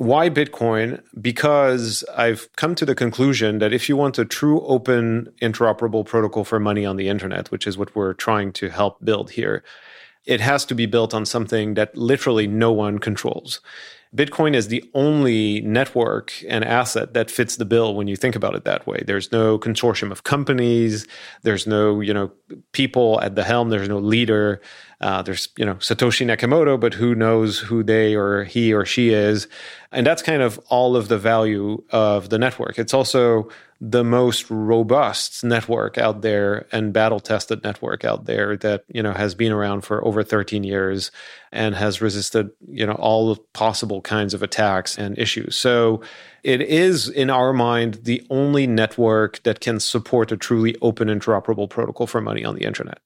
Why 0.00 0.30
Bitcoin? 0.30 1.02
Because 1.20 2.04
I've 2.16 2.48
come 2.56 2.74
to 2.76 2.86
the 2.86 2.94
conclusion 2.94 3.58
that 3.58 3.74
if 3.78 3.86
you 3.88 3.98
want 3.98 4.18
a 4.18 4.24
true 4.24 4.58
open 4.74 5.28
interoperable 5.42 6.04
protocol 6.06 6.44
for 6.44 6.58
money 6.58 6.86
on 6.86 6.96
the 6.96 7.08
internet, 7.14 7.50
which 7.50 7.66
is 7.66 7.76
what 7.76 7.94
we're 7.94 8.14
trying 8.14 8.52
to 8.60 8.70
help 8.70 8.94
build 9.04 9.32
here, 9.32 9.62
it 10.24 10.40
has 10.40 10.64
to 10.66 10.74
be 10.74 10.86
built 10.86 11.12
on 11.12 11.26
something 11.26 11.74
that 11.74 11.94
literally 11.94 12.46
no 12.46 12.72
one 12.72 12.98
controls. 12.98 13.60
Bitcoin 14.16 14.54
is 14.54 14.68
the 14.68 14.82
only 14.94 15.60
network 15.60 16.32
and 16.48 16.64
asset 16.64 17.12
that 17.14 17.30
fits 17.30 17.56
the 17.56 17.64
bill 17.64 17.94
when 17.94 18.08
you 18.08 18.16
think 18.16 18.34
about 18.34 18.56
it 18.56 18.64
that 18.64 18.86
way. 18.86 19.00
There's 19.06 19.30
no 19.30 19.58
consortium 19.58 20.10
of 20.10 20.24
companies. 20.24 21.06
There's 21.42 21.66
no, 21.66 22.00
you 22.00 22.14
know, 22.14 22.32
people 22.72 23.20
at 23.20 23.34
the 23.36 23.44
helm. 23.44 23.68
There's 23.68 23.88
no 23.88 24.00
leader. 24.00 24.60
Uh, 25.00 25.22
there's, 25.22 25.48
you 25.56 25.64
know, 25.64 25.76
Satoshi 25.76 26.26
Nakamoto, 26.26 26.78
but 26.78 26.94
who 26.94 27.14
knows 27.14 27.58
who 27.58 27.82
they 27.82 28.14
or 28.14 28.44
he 28.44 28.74
or 28.74 28.84
she 28.84 29.10
is. 29.10 29.48
And 29.92 30.06
that's 30.06 30.20
kind 30.20 30.42
of 30.42 30.58
all 30.68 30.94
of 30.94 31.08
the 31.08 31.16
value 31.16 31.82
of 31.90 32.28
the 32.28 32.38
network. 32.38 32.78
It's 32.78 32.92
also 32.92 33.48
the 33.80 34.04
most 34.04 34.50
robust 34.50 35.42
network 35.42 35.96
out 35.96 36.20
there 36.20 36.66
and 36.70 36.92
battle 36.92 37.18
tested 37.18 37.64
network 37.64 38.04
out 38.04 38.26
there 38.26 38.58
that, 38.58 38.84
you 38.88 39.02
know, 39.02 39.14
has 39.14 39.34
been 39.34 39.52
around 39.52 39.80
for 39.80 40.04
over 40.06 40.22
13 40.22 40.64
years 40.64 41.10
and 41.50 41.74
has 41.74 42.02
resisted, 42.02 42.50
you 42.68 42.84
know, 42.84 42.92
all 42.92 43.36
possible 43.54 44.02
kinds 44.02 44.34
of 44.34 44.42
attacks 44.42 44.98
and 44.98 45.18
issues. 45.18 45.56
So 45.56 46.02
it 46.42 46.60
is, 46.60 47.08
in 47.08 47.30
our 47.30 47.54
mind, 47.54 48.00
the 48.02 48.22
only 48.28 48.66
network 48.66 49.42
that 49.44 49.60
can 49.60 49.80
support 49.80 50.30
a 50.30 50.36
truly 50.36 50.76
open 50.82 51.08
interoperable 51.08 51.70
protocol 51.70 52.06
for 52.06 52.20
money 52.20 52.44
on 52.44 52.56
the 52.56 52.64
internet. 52.64 53.00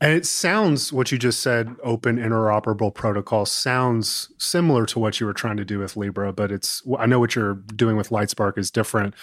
And 0.00 0.14
it 0.14 0.24
sounds 0.24 0.92
what 0.92 1.12
you 1.12 1.18
just 1.18 1.40
said, 1.40 1.76
open 1.82 2.16
interoperable 2.16 2.94
protocol 2.94 3.44
sounds 3.44 4.32
similar 4.38 4.86
to 4.86 4.98
what 4.98 5.20
you 5.20 5.26
were 5.26 5.34
trying 5.34 5.58
to 5.58 5.64
do 5.64 5.78
with 5.78 5.96
Libra, 5.96 6.32
but 6.32 6.50
it's 6.50 6.82
I 6.98 7.04
know 7.04 7.20
what 7.20 7.34
you're 7.34 7.54
doing 7.54 7.96
with 7.96 8.08
Lightspark 8.08 8.56
is 8.56 8.70
different. 8.70 9.14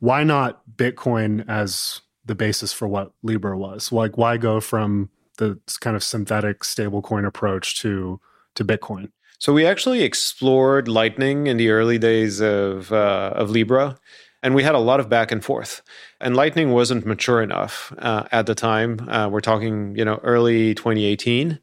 Why 0.00 0.24
not 0.24 0.62
Bitcoin 0.76 1.48
as 1.48 2.00
the 2.24 2.34
basis 2.34 2.72
for 2.72 2.88
what 2.88 3.12
Libra 3.22 3.56
was? 3.56 3.92
Like 3.92 4.18
why 4.18 4.36
go 4.36 4.60
from 4.60 5.10
the 5.38 5.60
kind 5.80 5.94
of 5.94 6.02
synthetic 6.02 6.60
stablecoin 6.60 7.24
approach 7.24 7.80
to 7.82 8.20
to 8.56 8.64
Bitcoin? 8.64 9.10
So 9.38 9.52
we 9.52 9.66
actually 9.66 10.02
explored 10.02 10.88
Lightning 10.88 11.46
in 11.46 11.58
the 11.58 11.70
early 11.70 11.98
days 11.98 12.40
of 12.40 12.92
uh, 12.92 13.34
of 13.36 13.50
Libra 13.50 13.98
and 14.44 14.54
we 14.54 14.62
had 14.62 14.74
a 14.74 14.78
lot 14.78 15.00
of 15.00 15.08
back 15.08 15.32
and 15.32 15.42
forth. 15.42 15.80
And 16.20 16.36
Lightning 16.36 16.70
wasn't 16.70 17.06
mature 17.06 17.42
enough 17.42 17.94
uh, 17.98 18.24
at 18.30 18.44
the 18.44 18.54
time. 18.54 19.08
Uh, 19.08 19.28
we're 19.30 19.40
talking, 19.40 19.96
you 19.96 20.04
know, 20.04 20.20
early 20.22 20.74
2018. 20.74 21.58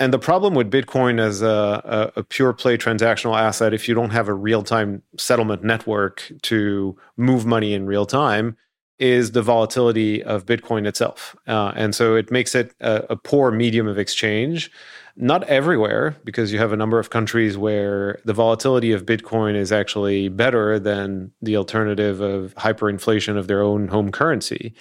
And 0.00 0.12
the 0.12 0.18
problem 0.18 0.54
with 0.54 0.70
Bitcoin 0.70 1.20
as 1.20 1.40
a, 1.40 2.12
a, 2.16 2.20
a, 2.20 2.22
pure 2.24 2.52
play 2.52 2.76
transactional 2.76 3.38
asset, 3.38 3.72
if 3.72 3.88
you 3.88 3.94
don't 3.94 4.10
have 4.10 4.28
a 4.28 4.34
real 4.34 4.62
time 4.62 5.02
settlement 5.16 5.62
network 5.62 6.30
to 6.42 6.96
move 7.16 7.46
money 7.46 7.72
in 7.72 7.86
real 7.86 8.04
time, 8.04 8.56
is 8.98 9.32
the 9.32 9.42
volatility 9.42 10.22
of 10.22 10.46
Bitcoin 10.46 10.86
itself. 10.86 11.36
Uh, 11.46 11.72
and 11.76 11.94
so 11.94 12.14
it 12.14 12.30
makes 12.30 12.54
it 12.54 12.74
a, 12.80 13.04
a 13.10 13.16
poor 13.16 13.50
medium 13.50 13.86
of 13.86 13.98
exchange. 13.98 14.70
Not 15.18 15.44
everywhere, 15.44 16.14
because 16.24 16.52
you 16.52 16.58
have 16.58 16.72
a 16.72 16.76
number 16.76 16.98
of 16.98 17.08
countries 17.08 17.56
where 17.56 18.20
the 18.26 18.34
volatility 18.34 18.92
of 18.92 19.06
Bitcoin 19.06 19.54
is 19.54 19.72
actually 19.72 20.28
better 20.28 20.78
than 20.78 21.32
the 21.40 21.56
alternative 21.56 22.20
of 22.20 22.54
hyperinflation 22.56 23.38
of 23.38 23.48
their 23.48 23.62
own 23.62 23.88
home 23.88 24.12
currency. 24.12 24.74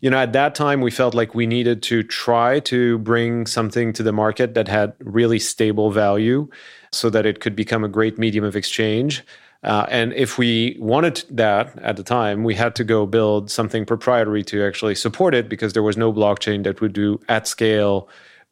You 0.00 0.10
know, 0.10 0.18
at 0.18 0.32
that 0.32 0.54
time, 0.54 0.80
we 0.80 0.90
felt 0.90 1.14
like 1.14 1.34
we 1.34 1.46
needed 1.46 1.82
to 1.84 2.02
try 2.02 2.60
to 2.60 2.98
bring 2.98 3.46
something 3.46 3.92
to 3.94 4.02
the 4.02 4.12
market 4.12 4.54
that 4.54 4.68
had 4.68 4.94
really 5.00 5.38
stable 5.38 5.90
value 5.90 6.48
so 6.92 7.10
that 7.10 7.26
it 7.26 7.40
could 7.40 7.56
become 7.56 7.84
a 7.84 7.88
great 7.88 8.18
medium 8.18 8.44
of 8.44 8.56
exchange. 8.56 9.22
Uh, 9.64 9.86
and 9.88 10.12
if 10.12 10.36
we 10.36 10.76
wanted 10.78 11.24
that 11.30 11.76
at 11.78 11.96
the 11.96 12.02
time, 12.02 12.44
we 12.44 12.54
had 12.54 12.74
to 12.76 12.84
go 12.84 13.06
build 13.06 13.50
something 13.50 13.86
proprietary 13.86 14.44
to 14.44 14.62
actually 14.62 14.94
support 14.94 15.34
it 15.34 15.48
because 15.48 15.72
there 15.72 15.82
was 15.82 15.96
no 15.96 16.12
blockchain 16.12 16.64
that 16.64 16.80
would 16.80 16.92
do 16.92 17.18
at 17.28 17.48
scale 17.48 18.08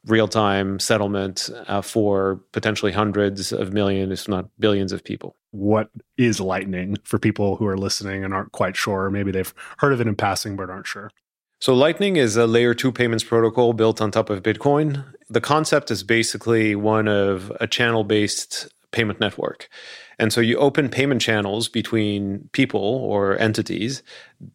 real 0.06 0.26
time 0.26 0.80
settlement 0.80 1.48
uh, 1.68 1.82
for 1.82 2.40
potentially 2.52 2.92
hundreds 2.92 3.52
of 3.52 3.72
millions, 3.72 4.20
if 4.20 4.28
not 4.28 4.48
billions 4.58 4.90
of 4.90 5.04
people. 5.04 5.36
What 5.50 5.90
is 6.16 6.40
Lightning 6.40 6.96
for 7.04 7.18
people 7.18 7.56
who 7.56 7.66
are 7.66 7.76
listening 7.76 8.24
and 8.24 8.32
aren't 8.32 8.52
quite 8.52 8.74
sure? 8.74 9.10
Maybe 9.10 9.30
they've 9.30 9.54
heard 9.78 9.92
of 9.92 10.00
it 10.00 10.06
in 10.06 10.16
passing 10.16 10.56
but 10.56 10.70
aren't 10.70 10.86
sure. 10.86 11.10
So, 11.60 11.74
Lightning 11.74 12.16
is 12.16 12.36
a 12.36 12.46
layer 12.46 12.74
two 12.74 12.90
payments 12.90 13.22
protocol 13.22 13.72
built 13.72 14.00
on 14.00 14.10
top 14.10 14.30
of 14.30 14.42
Bitcoin. 14.42 15.04
The 15.30 15.40
concept 15.40 15.92
is 15.92 16.02
basically 16.02 16.74
one 16.74 17.06
of 17.06 17.52
a 17.60 17.68
channel 17.68 18.02
based 18.02 18.68
payment 18.90 19.20
network. 19.20 19.68
And 20.18 20.32
so 20.32 20.40
you 20.40 20.56
open 20.58 20.88
payment 20.88 21.20
channels 21.20 21.68
between 21.68 22.48
people 22.52 22.80
or 22.80 23.38
entities 23.38 24.02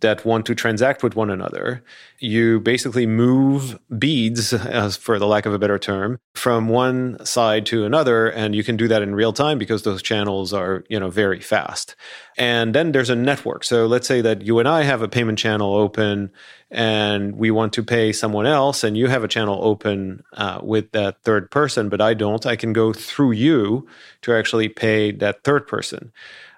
that 0.01 0.25
want 0.25 0.45
to 0.45 0.55
transact 0.55 1.01
with 1.01 1.15
one 1.15 1.29
another. 1.29 1.83
You 2.19 2.59
basically 2.59 3.05
move 3.05 3.79
beads, 3.97 4.49
for 4.97 5.17
the 5.17 5.27
lack 5.27 5.45
of 5.45 5.53
a 5.53 5.59
better 5.59 5.79
term, 5.79 6.19
from 6.35 6.67
one 6.67 7.23
side 7.25 7.65
to 7.67 7.85
another, 7.85 8.27
and 8.27 8.53
you 8.53 8.63
can 8.63 8.75
do 8.75 8.87
that 8.87 9.01
in 9.01 9.15
real 9.15 9.33
time 9.33 9.57
because 9.57 9.83
those 9.83 10.01
channels 10.01 10.53
are, 10.53 10.83
you 10.89 10.99
know, 10.99 11.09
very 11.09 11.39
fast. 11.39 11.95
And 12.37 12.75
then 12.75 12.91
there's 12.91 13.09
a 13.09 13.15
network. 13.15 13.63
So 13.63 13.85
let's 13.87 14.07
say 14.07 14.21
that 14.21 14.41
you 14.41 14.59
and 14.59 14.67
I 14.67 14.83
have 14.83 15.01
a 15.01 15.07
payment 15.07 15.39
channel 15.39 15.75
open, 15.75 16.31
and 16.69 17.37
we 17.37 17.51
want 17.51 17.73
to 17.73 17.83
pay 17.83 18.11
someone 18.11 18.45
else, 18.45 18.83
and 18.83 18.97
you 18.97 19.07
have 19.07 19.23
a 19.23 19.27
channel 19.27 19.59
open 19.61 20.23
uh, 20.33 20.59
with 20.61 20.91
that 20.91 21.21
third 21.23 21.49
person, 21.49 21.89
but 21.89 22.01
I 22.01 22.13
don't. 22.13 22.45
I 22.45 22.55
can 22.55 22.73
go 22.73 22.93
through 22.93 23.31
you 23.31 23.87
to 24.23 24.33
actually 24.33 24.69
pay 24.69 25.11
that 25.11 25.43
third 25.43 25.67
person. 25.67 26.11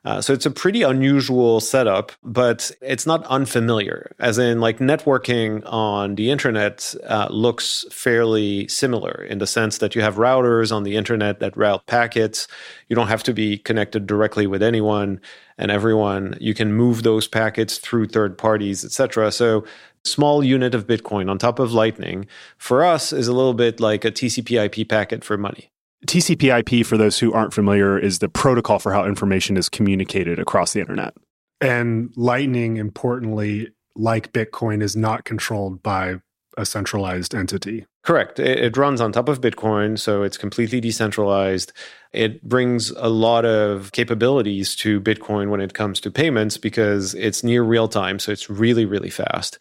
Uh, 0.05 0.21
so 0.21 0.31
it's 0.33 0.45
a 0.45 0.51
pretty 0.51 0.81
unusual 0.81 1.59
setup, 1.59 2.11
but 2.23 2.71
it's 2.81 3.05
not 3.05 3.23
unfamiliar. 3.25 4.15
As 4.19 4.37
in, 4.37 4.61
like 4.61 4.79
networking 4.79 5.61
on 5.65 6.15
the 6.15 6.31
internet 6.31 6.95
uh, 7.05 7.27
looks 7.29 7.85
fairly 7.91 8.67
similar 8.69 9.25
in 9.29 9.39
the 9.39 9.47
sense 9.47 9.79
that 9.79 9.95
you 9.95 10.01
have 10.01 10.15
routers 10.15 10.73
on 10.73 10.83
the 10.83 10.95
internet 10.95 11.39
that 11.41 11.57
route 11.57 11.85
packets. 11.85 12.47
You 12.87 12.95
don't 12.95 13.07
have 13.07 13.23
to 13.23 13.33
be 13.33 13.57
connected 13.57 14.07
directly 14.07 14.47
with 14.47 14.63
anyone 14.63 15.19
and 15.57 15.69
everyone. 15.69 16.37
You 16.39 16.53
can 16.53 16.73
move 16.73 17.03
those 17.03 17.27
packets 17.27 17.77
through 17.77 18.07
third 18.07 18.37
parties, 18.37 18.85
etc. 18.85 19.31
So 19.31 19.65
small 20.03 20.43
unit 20.43 20.75
of 20.75 20.87
Bitcoin 20.87 21.29
on 21.29 21.37
top 21.37 21.59
of 21.59 21.73
Lightning 21.73 22.25
for 22.57 22.83
us 22.83 23.13
is 23.13 23.27
a 23.27 23.33
little 23.33 23.53
bit 23.53 23.79
like 23.79 24.05
a 24.05 24.11
TCP/IP 24.11 24.87
packet 24.87 25.23
for 25.23 25.37
money. 25.37 25.71
TCP/IP, 26.07 26.85
for 26.85 26.97
those 26.97 27.19
who 27.19 27.33
aren't 27.33 27.53
familiar, 27.53 27.97
is 27.97 28.19
the 28.19 28.29
protocol 28.29 28.79
for 28.79 28.93
how 28.93 29.05
information 29.05 29.57
is 29.57 29.67
communicated 29.67 30.39
across 30.39 30.73
the 30.73 30.79
internet. 30.79 31.13
And 31.61 32.11
Lightning, 32.15 32.77
importantly, 32.77 33.69
like 33.95 34.31
Bitcoin, 34.31 34.81
is 34.81 34.95
not 34.95 35.25
controlled 35.25 35.83
by 35.83 36.19
a 36.57 36.65
centralized 36.65 37.35
entity. 37.35 37.85
Correct. 38.03 38.39
It, 38.39 38.75
runs 38.77 39.01
on 39.01 39.11
top 39.11 39.29
of 39.29 39.41
Bitcoin, 39.41 39.99
so 39.99 40.23
it's 40.23 40.37
completely 40.37 40.79
decentralized. 40.79 41.73
It 42.11 42.41
brings 42.43 42.91
a 42.91 43.09
lot 43.09 43.45
of 43.45 43.91
capabilities 43.91 44.75
to 44.77 45.01
Bitcoin 45.01 45.49
when 45.49 45.61
it 45.61 45.73
comes 45.73 45.99
to 46.01 46.11
payments 46.11 46.57
because 46.57 47.13
it's 47.13 47.43
near 47.43 47.61
real 47.61 47.87
time, 47.87 48.19
so 48.19 48.31
it's 48.31 48.49
really, 48.49 48.85
really 48.85 49.09
fast. 49.09 49.59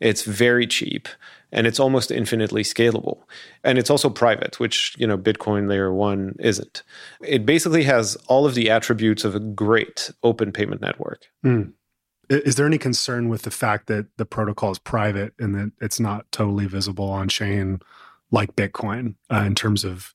It's 0.00 0.22
very 0.22 0.66
cheap 0.66 1.08
and 1.52 1.66
it's 1.66 1.80
almost 1.80 2.10
infinitely 2.10 2.62
scalable. 2.62 3.22
And 3.64 3.78
it's 3.78 3.90
also 3.90 4.08
private, 4.08 4.60
which, 4.60 4.94
you 4.98 5.06
know, 5.06 5.18
Bitcoin 5.18 5.68
layer 5.68 5.92
1 5.92 6.36
isn't. 6.38 6.82
It 7.20 7.44
basically 7.44 7.84
has 7.84 8.16
all 8.28 8.46
of 8.46 8.54
the 8.54 8.70
attributes 8.70 9.24
of 9.24 9.34
a 9.34 9.40
great 9.40 10.10
open 10.22 10.52
payment 10.52 10.80
network. 10.80 11.26
Mm. 11.44 11.72
Is 12.28 12.54
there 12.54 12.66
any 12.66 12.78
concern 12.78 13.28
with 13.28 13.42
the 13.42 13.50
fact 13.50 13.88
that 13.88 14.06
the 14.16 14.24
protocol 14.24 14.70
is 14.70 14.78
private 14.78 15.34
and 15.38 15.54
that 15.56 15.72
it's 15.80 15.98
not 15.98 16.30
totally 16.30 16.66
visible 16.66 17.10
on 17.10 17.28
chain 17.28 17.80
like 18.30 18.54
Bitcoin 18.54 19.16
uh, 19.32 19.42
in 19.44 19.56
terms 19.56 19.84
of 19.84 20.14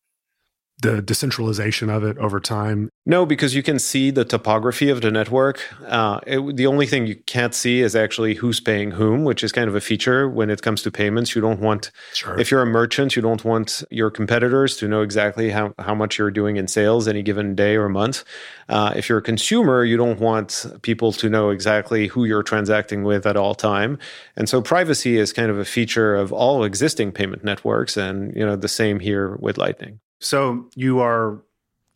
the 0.82 1.02
decentralization 1.02 1.90
of 1.90 2.04
it 2.04 2.18
over 2.18 2.40
time? 2.40 2.90
No, 3.06 3.26
because 3.26 3.56
you 3.56 3.64
can 3.64 3.80
see 3.80 4.12
the 4.12 4.26
topography 4.26 4.90
of 4.90 5.02
the 5.02 5.12
network. 5.12 5.62
Uh, 5.86 6.20
it, 6.26 6.58
the 6.58 6.68
only 6.68 6.86
thing 6.86 7.08
you 7.08 7.16
can't 7.16 7.54
see 7.54 7.82
is 7.82 7.96
actually 7.96 8.36
who's 8.36 8.60
paying 8.60 8.92
whom, 8.92 9.24
which 9.24 9.44
is 9.44 9.52
kind 9.52 9.70
of 9.70 9.76
a 9.76 9.82
feature 9.82 10.30
when 10.30 10.50
it 10.50 10.62
comes 10.62 10.82
to 10.82 10.92
payments. 10.92 11.36
You 11.36 11.42
don't 11.42 11.60
want, 11.60 11.92
sure. 12.14 12.40
if 12.40 12.52
you're 12.52 12.62
a 12.62 12.66
merchant, 12.66 13.16
you 13.16 13.22
don't 13.22 13.44
want 13.46 13.84
your 13.90 14.10
competitors 14.10 14.76
to 14.78 14.88
know 14.88 15.02
exactly 15.02 15.50
how, 15.52 15.74
how 15.80 15.96
much 15.96 16.18
you're 16.18 16.32
doing 16.32 16.58
in 16.58 16.68
sales 16.68 17.08
any 17.08 17.22
given 17.22 17.56
day 17.56 17.76
or 17.76 17.88
month. 17.88 18.24
Uh, 18.68 18.94
if 18.96 19.08
you're 19.08 19.20
a 19.20 19.24
consumer, 19.24 19.84
you 19.84 19.98
don't 19.98 20.20
want 20.20 20.66
people 20.82 21.12
to 21.14 21.30
know 21.30 21.52
exactly 21.52 22.08
who 22.08 22.26
you're 22.26 22.44
transacting 22.44 23.04
with 23.04 23.26
at 23.26 23.38
all 23.38 23.56
time. 23.56 23.98
And 24.36 24.50
so 24.50 24.62
privacy 24.62 25.18
is 25.18 25.32
kind 25.32 25.52
of 25.52 25.58
a 25.58 25.66
feature 25.66 26.16
of 26.16 26.34
all 26.34 26.64
existing 26.64 27.12
payment 27.12 27.44
networks, 27.44 27.98
and 27.98 28.36
you 28.36 28.46
know 28.46 28.56
the 28.56 28.68
same 28.68 29.00
here 29.00 29.36
with 29.40 29.58
Lightning. 29.58 30.00
So 30.20 30.70
you 30.76 31.00
are 31.00 31.42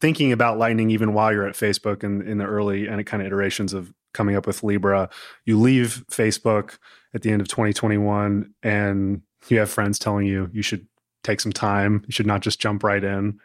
thinking 0.02 0.32
about 0.32 0.58
Lightning 0.58 0.92
even 0.92 1.14
while 1.14 1.32
you're 1.32 1.48
at 1.48 1.56
Facebook 1.56 2.04
and 2.04 2.22
in 2.28 2.38
the 2.38 2.46
early 2.46 2.88
and 2.88 3.06
kind 3.06 3.22
of 3.22 3.28
iterations 3.28 3.74
of 3.74 3.94
coming 4.14 4.36
up 4.36 4.48
with 4.48 4.64
Libra. 4.64 5.10
You 5.46 5.60
leave 5.60 6.04
Facebook 6.10 6.78
at 7.14 7.22
the 7.22 7.32
end 7.32 7.42
of 7.42 7.48
2021 7.48 8.54
and 8.64 9.22
you 9.48 9.60
have 9.60 9.70
friends 9.70 10.00
telling 10.00 10.26
you 10.26 10.50
you 10.54 10.62
should 10.62 10.88
take 11.24 11.42
some 11.42 11.52
time. 11.52 12.04
You 12.08 12.12
should 12.12 12.28
not 12.28 12.42
just 12.42 12.60
jump 12.60 12.84
right 12.84 13.04
in. 13.04 13.40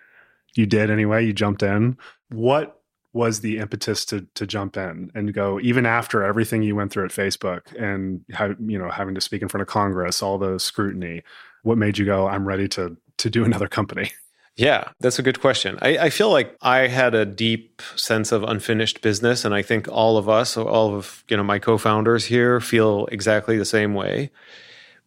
You 0.55 0.67
did 0.67 0.91
anyway, 0.91 1.27
you 1.27 1.33
jumped 1.33 1.63
in. 1.63 1.97
What 2.31 2.81
was 3.13 3.41
the 3.41 3.59
impetus 3.59 4.05
to 4.05 4.27
to 4.35 4.47
jump 4.47 4.77
in 4.77 5.11
and 5.15 5.33
go 5.33 5.61
even 5.61 5.87
after 5.87 6.25
everything 6.25 6.63
you 6.63 6.75
went 6.75 6.91
through 6.91 7.05
at 7.05 7.13
Facebook 7.13 7.73
and 7.81 8.25
how, 8.33 8.55
you 8.59 8.79
know 8.79 8.91
having 8.91 9.15
to 9.15 9.21
speak 9.21 9.43
in 9.43 9.49
front 9.49 9.63
of 9.63 9.69
Congress, 9.69 10.23
all 10.23 10.39
the 10.39 10.59
scrutiny? 10.59 11.23
What 11.63 11.79
made 11.79 11.99
you 11.99 12.05
go? 12.05 12.27
I'm 12.27 12.47
ready 12.47 12.69
to 12.69 12.97
to 13.19 13.31
do 13.31 13.45
another 13.45 13.69
company. 13.69 14.13
Yeah, 14.57 14.91
that's 15.01 15.19
a 15.19 15.23
good 15.23 15.41
question. 15.41 15.79
I, 15.83 15.99
I, 15.99 16.11
feel 16.11 16.31
like 16.31 16.57
I 16.63 16.87
had 16.87 17.13
a 17.13 17.27
deep 17.27 17.83
sense 17.97 18.31
of 18.31 18.45
unfinished 18.45 19.03
business, 19.03 19.45
and 19.45 19.53
I 19.53 19.63
think 19.63 19.89
all 19.89 20.17
of 20.17 20.29
us, 20.29 20.57
all 20.57 20.95
of 20.95 21.25
you 21.29 21.37
know 21.37 21.43
my 21.43 21.59
co-founders 21.59 22.27
here, 22.27 22.61
feel 22.61 23.07
exactly 23.11 23.59
the 23.59 23.65
same 23.65 23.95
way, 23.95 24.31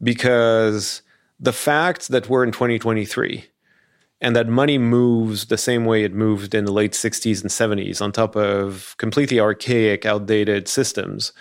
because 0.03 1.01
the 1.39 1.53
fact 1.53 2.09
that 2.09 2.27
we're 2.27 2.43
in 2.43 2.51
2023 2.51 3.45
and 4.19 4.35
that 4.35 4.49
money 4.49 4.77
moves 4.77 5.45
the 5.45 5.57
same 5.57 5.85
way 5.85 6.03
it 6.03 6.13
moved 6.13 6.53
in 6.53 6.65
the 6.65 6.73
late 6.73 6.93
60s 6.93 7.41
and 7.41 7.51
70s 7.51 8.01
on 8.01 8.11
top 8.11 8.35
of 8.35 8.95
completely 8.97 9.39
archaic, 9.39 10.05
outdated 10.05 10.67
systems 10.67 11.31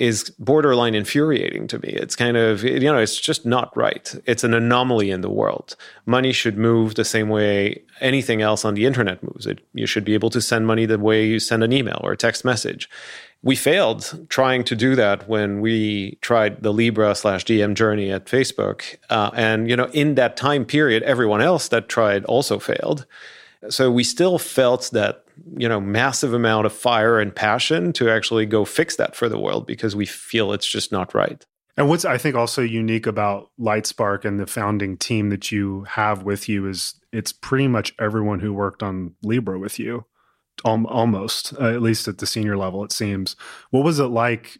is 0.00 0.30
borderline 0.38 0.94
infuriating 0.94 1.66
to 1.68 1.78
me. 1.80 1.90
It's 1.90 2.16
kind 2.16 2.38
of, 2.38 2.64
you 2.64 2.80
know, 2.80 2.96
it's 2.96 3.20
just 3.20 3.44
not 3.44 3.76
right. 3.76 4.14
It's 4.24 4.42
an 4.44 4.54
anomaly 4.54 5.10
in 5.10 5.20
the 5.20 5.28
world. 5.28 5.76
Money 6.06 6.32
should 6.32 6.56
move 6.56 6.94
the 6.94 7.04
same 7.04 7.28
way 7.28 7.82
anything 8.00 8.40
else 8.40 8.64
on 8.64 8.72
the 8.72 8.86
internet 8.86 9.22
moves. 9.22 9.46
It, 9.46 9.60
you 9.74 9.86
should 9.86 10.06
be 10.06 10.14
able 10.14 10.30
to 10.30 10.40
send 10.40 10.66
money 10.66 10.86
the 10.86 10.98
way 10.98 11.26
you 11.26 11.38
send 11.38 11.62
an 11.62 11.74
email 11.74 12.00
or 12.02 12.12
a 12.12 12.16
text 12.16 12.46
message. 12.46 12.88
We 13.42 13.56
failed 13.56 14.26
trying 14.30 14.64
to 14.64 14.74
do 14.74 14.96
that 14.96 15.28
when 15.28 15.60
we 15.60 16.16
tried 16.22 16.62
the 16.62 16.72
Libra 16.72 17.14
slash 17.14 17.44
Diem 17.44 17.74
journey 17.74 18.10
at 18.10 18.24
Facebook. 18.24 18.96
Uh, 19.10 19.30
and, 19.34 19.68
you 19.68 19.76
know, 19.76 19.90
in 19.92 20.14
that 20.14 20.34
time 20.34 20.64
period, 20.64 21.02
everyone 21.02 21.42
else 21.42 21.68
that 21.68 21.90
tried 21.90 22.24
also 22.24 22.58
failed. 22.58 23.04
So 23.68 23.90
we 23.90 24.04
still 24.04 24.38
felt 24.38 24.90
that 24.92 25.24
you 25.56 25.68
know 25.68 25.80
massive 25.80 26.34
amount 26.34 26.66
of 26.66 26.72
fire 26.72 27.18
and 27.18 27.34
passion 27.34 27.92
to 27.94 28.10
actually 28.10 28.46
go 28.46 28.64
fix 28.64 28.96
that 28.96 29.14
for 29.14 29.28
the 29.28 29.38
world 29.38 29.66
because 29.66 29.96
we 29.96 30.06
feel 30.06 30.52
it's 30.52 30.66
just 30.66 30.92
not 30.92 31.14
right. 31.14 31.44
And 31.76 31.88
what's 31.88 32.04
I 32.04 32.18
think 32.18 32.34
also 32.36 32.62
unique 32.62 33.06
about 33.06 33.50
Lightspark 33.58 34.24
and 34.24 34.38
the 34.38 34.46
founding 34.46 34.96
team 34.96 35.30
that 35.30 35.50
you 35.50 35.84
have 35.84 36.24
with 36.24 36.48
you 36.48 36.66
is 36.68 36.94
it's 37.12 37.32
pretty 37.32 37.68
much 37.68 37.94
everyone 37.98 38.40
who 38.40 38.52
worked 38.52 38.82
on 38.82 39.14
Libra 39.22 39.58
with 39.58 39.78
you, 39.78 40.04
almost 40.64 41.54
uh, 41.54 41.68
at 41.68 41.82
least 41.82 42.06
at 42.08 42.18
the 42.18 42.26
senior 42.26 42.56
level 42.56 42.84
it 42.84 42.92
seems. 42.92 43.36
What 43.70 43.84
was 43.84 43.98
it 43.98 44.08
like 44.08 44.58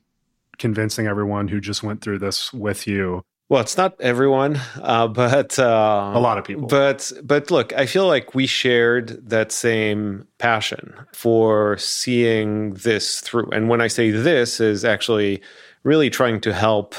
convincing 0.58 1.06
everyone 1.06 1.48
who 1.48 1.60
just 1.60 1.82
went 1.82 2.02
through 2.02 2.18
this 2.18 2.52
with 2.52 2.86
you 2.86 3.22
well, 3.50 3.60
it's 3.60 3.76
not 3.76 4.00
everyone, 4.00 4.60
uh, 4.80 5.08
but 5.22 5.58
uh, 5.58 6.12
a 6.14 6.20
lot 6.20 6.38
of 6.38 6.44
people. 6.44 6.68
But 6.68 7.12
but 7.22 7.50
look, 7.50 7.72
I 7.74 7.84
feel 7.84 8.06
like 8.06 8.34
we 8.34 8.46
shared 8.46 9.28
that 9.28 9.52
same 9.52 10.26
passion 10.38 10.94
for 11.12 11.76
seeing 11.76 12.74
this 12.74 13.20
through. 13.20 13.50
And 13.50 13.68
when 13.68 13.80
I 13.80 13.88
say 13.88 14.10
this, 14.10 14.60
is 14.60 14.84
actually 14.84 15.42
really 15.82 16.10
trying 16.10 16.40
to 16.42 16.54
help 16.54 16.94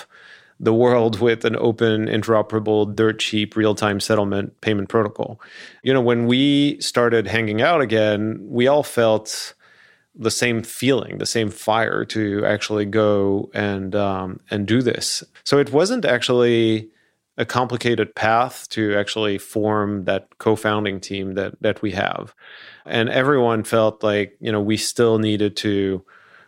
the 0.59 0.73
world 0.73 1.21
with 1.21 1.45
an 1.45 1.55
open, 1.55 2.05
interoperable, 2.05 2.95
dirt 2.95 3.19
cheap, 3.19 3.55
real 3.55 3.73
time 3.73 4.01
settlement 4.01 4.59
payment 4.59 4.89
protocol. 4.89 5.39
You 5.83 5.93
know, 5.93 6.01
when 6.01 6.27
we 6.27 6.79
started 6.81 7.27
hanging 7.27 7.61
out 7.61 7.79
again, 7.79 8.39
we 8.41 8.67
all 8.67 8.83
felt 8.83 9.53
the 10.15 10.31
same 10.31 10.63
feeling, 10.63 11.17
the 11.17 11.25
same 11.25 11.49
fire 11.49 12.05
to 12.05 12.45
actually 12.45 12.85
go 12.85 13.49
and 13.53 13.95
um, 13.95 14.39
and 14.49 14.67
do 14.67 14.81
this. 14.81 15.23
So 15.43 15.57
it 15.57 15.71
wasn't 15.71 16.05
actually 16.05 16.89
a 17.37 17.45
complicated 17.45 18.13
path 18.13 18.67
to 18.69 18.95
actually 18.95 19.37
form 19.37 20.03
that 20.03 20.37
co-founding 20.37 20.99
team 20.99 21.35
that 21.35 21.61
that 21.61 21.81
we 21.81 21.91
have, 21.91 22.35
and 22.85 23.09
everyone 23.09 23.63
felt 23.63 24.03
like 24.03 24.37
you 24.39 24.51
know 24.51 24.61
we 24.61 24.77
still 24.77 25.17
needed 25.17 25.55
to 25.57 26.03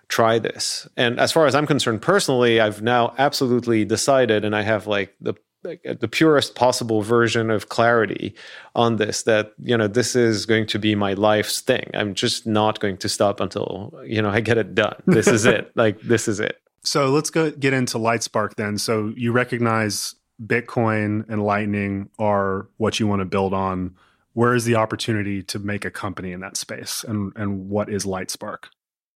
try 0.10 0.40
this. 0.40 0.88
And 0.98 1.20
as 1.20 1.32
far 1.32 1.48
as 1.48 1.56
I'm 1.56 1.66
concerned 1.66 2.02
personally, 2.02 2.60
I've 2.60 2.82
now 2.82 3.16
absolutely 3.18 3.86
decided, 3.86 4.44
and 4.44 4.56
I 4.56 4.62
have 4.62 4.88
like 4.88 5.16
the 5.22 5.36
the 5.64 6.08
purest 6.08 6.56
possible 6.56 7.02
version 7.02 7.50
of 7.50 7.70
clarity 7.70 8.36
on 8.76 8.98
this 8.98 9.24
that 9.24 9.54
you 9.62 9.78
know 9.78 9.88
this 9.88 10.16
is 10.16 10.46
going 10.46 10.68
to 10.68 10.80
be 10.80 10.96
my 10.96 11.14
life's 11.14 11.62
thing. 11.62 11.90
I'm 11.94 12.14
just 12.14 12.46
not 12.46 12.80
going 12.80 12.98
to 12.98 13.10
stop 13.10 13.40
until 13.40 13.94
you 14.06 14.22
know 14.22 14.30
i 14.30 14.42
get 14.42 14.58
it 14.58 14.76
done. 14.76 15.02
This 15.06 15.28
is 15.28 15.46
it. 15.46 15.72
Like 15.76 16.00
this 16.02 16.28
is 16.28 16.40
it. 16.40 16.62
So 16.84 17.10
let's 17.10 17.30
go 17.30 17.50
get 17.52 17.74
into 17.74 17.98
lightspark 17.98 18.56
then. 18.56 18.78
So 18.78 19.14
you 19.16 19.32
recognize 19.32 20.16
bitcoin 20.46 21.28
and 21.30 21.44
lightning 21.44 22.10
are 22.20 22.68
what 22.78 23.00
you 23.00 23.08
want 23.08 23.22
to 23.22 23.26
build 23.26 23.54
on. 23.54 23.96
Where 24.34 24.54
is 24.54 24.66
the 24.66 24.76
opportunity 24.76 25.42
to 25.44 25.60
make 25.60 25.86
a 25.86 25.92
company 25.92 26.32
in 26.32 26.42
that 26.42 26.58
space? 26.58 27.04
And 27.08 27.34
and 27.36 27.70
what 27.70 27.90
is 27.90 28.06
lightspark 28.06 28.66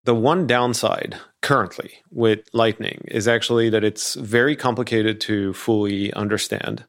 the 0.07 0.15
one 0.15 0.47
downside 0.47 1.17
currently 1.41 1.95
with 2.11 2.47
Lightning 2.53 3.03
is 3.09 3.27
actually 3.27 3.69
that 3.69 3.83
it's 3.83 4.13
very 4.13 4.55
complicated 4.55 5.19
to 5.19 5.51
fully 5.51 6.13
understand. 6.13 6.85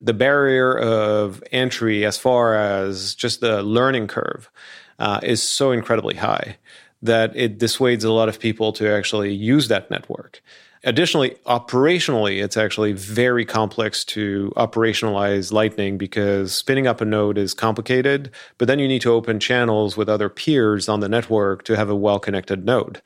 The 0.00 0.12
barrier 0.12 0.76
of 0.76 1.40
entry, 1.52 2.04
as 2.04 2.18
far 2.18 2.56
as 2.56 3.14
just 3.14 3.40
the 3.40 3.62
learning 3.62 4.08
curve, 4.08 4.50
uh, 4.98 5.20
is 5.22 5.40
so 5.40 5.70
incredibly 5.70 6.16
high 6.16 6.56
that 7.00 7.30
it 7.36 7.60
dissuades 7.60 8.02
a 8.02 8.10
lot 8.10 8.28
of 8.28 8.40
people 8.40 8.72
to 8.72 8.92
actually 8.92 9.32
use 9.32 9.68
that 9.68 9.88
network. 9.88 10.42
Additionally, 10.88 11.36
operationally, 11.44 12.42
it's 12.42 12.56
actually 12.56 12.94
very 12.94 13.44
complex 13.44 14.06
to 14.06 14.50
operationalize 14.56 15.52
Lightning 15.52 15.98
because 15.98 16.54
spinning 16.54 16.86
up 16.86 17.02
a 17.02 17.04
node 17.04 17.36
is 17.36 17.52
complicated, 17.52 18.30
but 18.56 18.68
then 18.68 18.78
you 18.78 18.88
need 18.88 19.02
to 19.02 19.12
open 19.12 19.38
channels 19.38 19.98
with 19.98 20.08
other 20.08 20.30
peers 20.30 20.88
on 20.88 21.00
the 21.00 21.08
network 21.10 21.62
to 21.64 21.76
have 21.76 21.90
a 21.90 21.94
well 21.94 22.18
connected 22.18 22.64
node. 22.64 23.02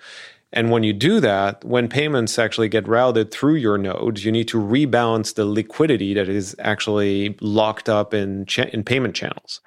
And 0.52 0.70
when 0.70 0.84
you 0.84 0.92
do 0.92 1.18
that, 1.18 1.64
when 1.64 1.88
payments 1.88 2.38
actually 2.38 2.68
get 2.68 2.86
routed 2.86 3.32
through 3.32 3.56
your 3.56 3.78
node, 3.78 4.20
you 4.20 4.30
need 4.30 4.46
to 4.48 4.58
rebalance 4.58 5.34
the 5.34 5.44
liquidity 5.44 6.14
that 6.14 6.28
is 6.28 6.54
actually 6.60 7.36
locked 7.40 7.88
up 7.88 8.14
in, 8.14 8.46
cha- 8.46 8.70
in 8.72 8.84
payment 8.84 9.16
channels. 9.16 9.60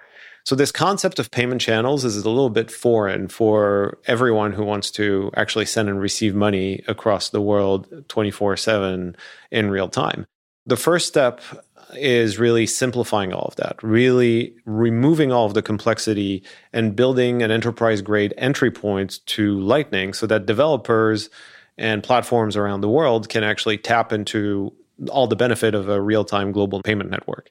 So 0.46 0.56
this 0.56 0.72
concept 0.72 1.18
of 1.18 1.32
payment 1.32 1.60
channels 1.60 2.06
is 2.06 2.18
a 2.18 2.30
little 2.30 2.52
bit 2.52 2.70
foreign 2.70 3.28
for 3.28 3.98
everyone 4.06 4.54
who 4.54 4.64
wants 4.64 4.92
to 4.92 5.32
actually 5.36 5.66
send 5.66 5.90
and 5.90 6.00
receive 6.00 6.36
money 6.36 6.84
across 6.88 7.30
the 7.30 7.42
world 7.42 7.88
24/7 8.10 9.16
in 9.50 9.70
real 9.72 9.90
time. 9.90 10.28
The 10.68 10.78
first 10.78 11.08
step 11.08 11.42
is 11.98 12.38
really 12.38 12.68
simplifying 12.68 13.34
all 13.34 13.46
of 13.46 13.56
that, 13.56 13.82
really 13.82 14.56
removing 14.66 15.32
all 15.32 15.46
of 15.46 15.56
the 15.56 15.62
complexity 15.64 16.44
and 16.74 16.96
building 16.96 17.42
an 17.42 17.52
enterprise 17.52 18.02
grade 18.02 18.34
entry 18.38 18.70
point 18.70 19.26
to 19.28 19.60
Lightning 19.60 20.14
so 20.14 20.28
that 20.28 20.46
developers 20.46 21.30
and 21.78 22.04
platforms 22.04 22.56
around 22.56 22.82
the 22.82 22.90
world 22.90 23.30
can 23.30 23.44
actually 23.44 23.78
tap 23.78 24.14
into 24.14 24.74
all 25.10 25.28
the 25.28 25.36
benefit 25.36 25.76
of 25.76 25.90
a 25.90 26.02
real 26.02 26.24
time 26.24 26.52
global 26.52 26.82
payment 26.82 27.10
network. 27.10 27.50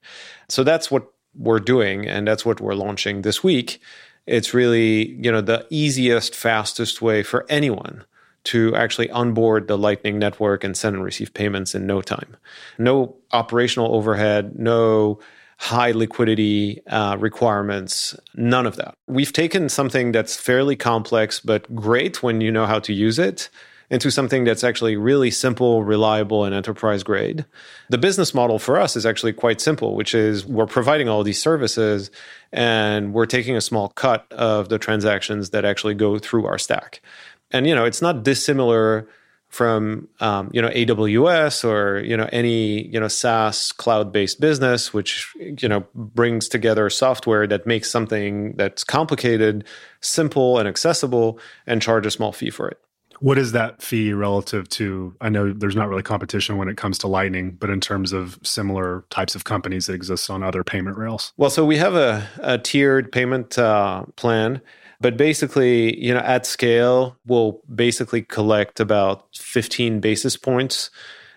So 0.49 0.65
that's 0.65 0.91
what 0.91 1.11
we're 1.37 1.61
doing, 1.61 2.07
and 2.07 2.27
that's 2.27 2.45
what 2.45 2.61
we're 2.61 2.75
launching 2.75 3.23
this 3.23 3.43
week. 3.43 3.81
It's 4.27 4.55
really, 4.55 5.11
you 5.13 5.31
know, 5.31 5.41
the 5.41 5.67
easiest, 5.71 6.35
fastest 6.35 7.03
way 7.03 7.23
for 7.23 7.45
anyone 7.49 8.05
to 8.45 8.75
actually 8.77 9.11
onboard 9.11 9.69
the 9.69 9.79
Lightning 9.79 10.19
network 10.19 10.65
and 10.65 10.77
send 10.77 10.97
and 10.97 11.05
receive 11.05 11.33
payments 11.35 11.75
in 11.75 11.87
no 11.87 12.01
time. 12.03 12.37
No 12.79 13.17
operational 13.33 13.95
overhead, 13.95 14.59
no 14.59 15.19
high 15.59 15.93
liquidity 15.93 16.85
uh, 16.87 17.17
requirements, 17.19 18.17
none 18.35 18.67
of 18.67 18.77
that. 18.77 18.95
We've 19.07 19.33
taken 19.33 19.69
something 19.69 20.13
that's 20.13 20.37
fairly 20.37 20.77
complex 20.77 21.41
but 21.41 21.75
great 21.75 22.23
when 22.23 22.41
you 22.41 22.51
know 22.51 22.67
how 22.67 22.81
to 22.81 22.93
use 22.93 23.19
it 23.19 23.49
into 23.91 24.11
something 24.11 24.45
that's 24.45 24.65
actually 24.65 24.97
really 24.97 25.31
simple, 25.31 25.83
reliable, 25.83 26.45
and 26.45 26.55
enterprise 26.55 27.03
grade. 27.03 27.45
The 27.91 27.99
business 27.99 28.35
model 28.35 28.59
for 28.59 28.79
us 28.79 28.97
is 28.97 29.07
actually 29.07 29.33
quite 29.33 29.61
simple, 29.61 29.95
which 29.95 30.15
is 30.15 30.47
we're 30.47 30.67
providing 30.67 31.09
all 31.09 31.23
these 31.23 31.41
services 31.41 32.11
and 32.53 33.13
we're 33.13 33.27
taking 33.27 33.57
a 33.57 33.61
small 33.61 33.89
cut 33.91 34.31
of 34.33 34.69
the 34.69 34.79
transactions 34.79 35.51
that 35.51 35.65
actually 35.65 35.95
go 35.95 36.19
through 36.19 36.47
our 36.47 36.59
stack. 36.59 37.03
And 37.51 37.67
you 37.67 37.75
know, 37.75 37.85
it's 37.85 38.03
not 38.03 38.23
dissimilar 38.23 39.09
from 39.55 40.09
um, 40.19 40.51
you 40.53 40.61
know 40.61 40.69
AWS 40.69 41.65
or 41.65 42.01
you 42.01 42.17
know 42.17 42.29
any 42.33 42.89
you 42.89 42.99
know 42.99 43.07
SaaS 43.07 43.71
cloud-based 43.71 44.41
business, 44.41 44.93
which 44.93 45.33
you 45.39 45.69
know 45.69 45.87
brings 45.95 46.49
together 46.49 46.91
software 46.91 47.47
that 47.47 47.65
makes 47.65 47.89
something 47.89 48.57
that's 48.57 48.83
complicated 48.83 49.65
simple 50.01 50.59
and 50.59 50.69
accessible 50.69 51.39
and 51.69 51.81
charge 51.81 52.05
a 52.05 52.11
small 52.11 52.33
fee 52.33 52.51
for 52.51 52.69
it. 52.69 52.81
What 53.21 53.39
is 53.39 53.53
that 53.53 53.83
fee 53.83 54.13
relative 54.13 54.69
to? 54.71 55.15
I 55.21 55.29
know 55.29 55.53
there's 55.53 55.77
not 55.77 55.89
really 55.89 56.03
competition 56.03 56.57
when 56.57 56.69
it 56.69 56.77
comes 56.77 56.99
to 56.99 57.09
Lightning, 57.09 57.53
but 57.53 57.71
in 57.71 57.81
terms 57.81 58.13
of 58.13 58.39
similar 58.43 59.05
types 59.11 59.35
of 59.35 59.45
companies 59.45 59.87
that 59.87 59.95
exist 59.95 60.31
on 60.31 60.43
other 60.43 60.65
payment 60.65 60.97
rails. 60.97 61.33
Well, 61.37 61.51
so 61.51 61.65
we 61.65 61.77
have 61.77 61.95
a, 61.95 62.27
a 62.39 62.59
tiered 62.59 63.13
payment 63.13 63.59
uh, 63.59 64.05
plan, 64.17 64.61
but 65.01 65.17
basically, 65.17 65.99
you 66.03 66.15
know, 66.15 66.21
at 66.21 66.47
scale, 66.47 67.17
we'll 67.27 67.61
basically 67.73 68.23
collect 68.23 68.81
about 68.81 69.27
15 69.37 70.01
basis 70.01 70.37
points 70.37 70.91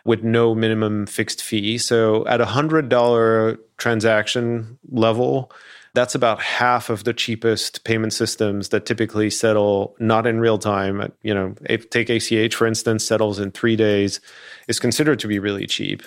with 0.07 0.23
no 0.23 0.55
minimum 0.55 1.05
fixed 1.05 1.43
fee. 1.43 1.77
So 1.77 2.25
at 2.25 2.41
a 2.41 2.45
hundred 2.45 2.89
dollar 2.89 3.59
transaction 3.77 4.79
level, 4.89 5.51
That's 5.97 6.13
about 6.13 6.39
half 6.39 6.91
of 6.91 7.05
the 7.05 7.13
cheapest 7.13 7.83
payment 7.83 8.13
systems 8.13 8.69
that 8.69 8.85
typically 8.85 9.31
settle 9.31 9.95
not 9.99 10.27
in 10.27 10.39
real 10.39 10.59
time. 10.59 11.11
You 11.23 11.33
know, 11.33 11.55
take 11.89 12.11
ACH 12.11 12.53
for 12.53 12.67
instance, 12.67 13.03
settles 13.03 13.39
in 13.39 13.49
three 13.49 13.75
days, 13.75 14.21
is 14.67 14.79
considered 14.79 15.17
to 15.21 15.27
be 15.27 15.39
really 15.39 15.65
cheap. 15.65 16.03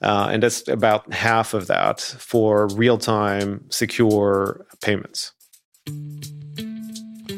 Uh, 0.00 0.28
and 0.30 0.44
that's 0.44 0.68
about 0.68 1.12
half 1.12 1.54
of 1.54 1.66
that 1.66 2.00
for 2.00 2.68
real 2.68 2.98
time, 2.98 3.64
secure 3.68 4.64
payments. 4.80 5.32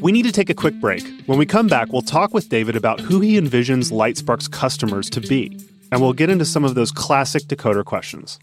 We 0.02 0.12
need 0.12 0.24
to 0.24 0.32
take 0.32 0.50
a 0.50 0.54
quick 0.54 0.78
break. 0.82 1.02
When 1.24 1.38
we 1.38 1.46
come 1.46 1.68
back, 1.68 1.90
we'll 1.90 2.02
talk 2.02 2.34
with 2.34 2.50
David 2.50 2.76
about 2.76 3.00
who 3.00 3.20
he 3.20 3.40
envisions 3.40 3.90
Lightspark's 3.90 4.48
customers 4.48 5.08
to 5.08 5.22
be, 5.22 5.58
and 5.90 6.00
we'll 6.00 6.12
get 6.12 6.30
into 6.30 6.44
some 6.44 6.64
of 6.64 6.74
those 6.74 6.90
classic 6.90 7.44
decoder 7.44 7.84
questions. 7.84 8.38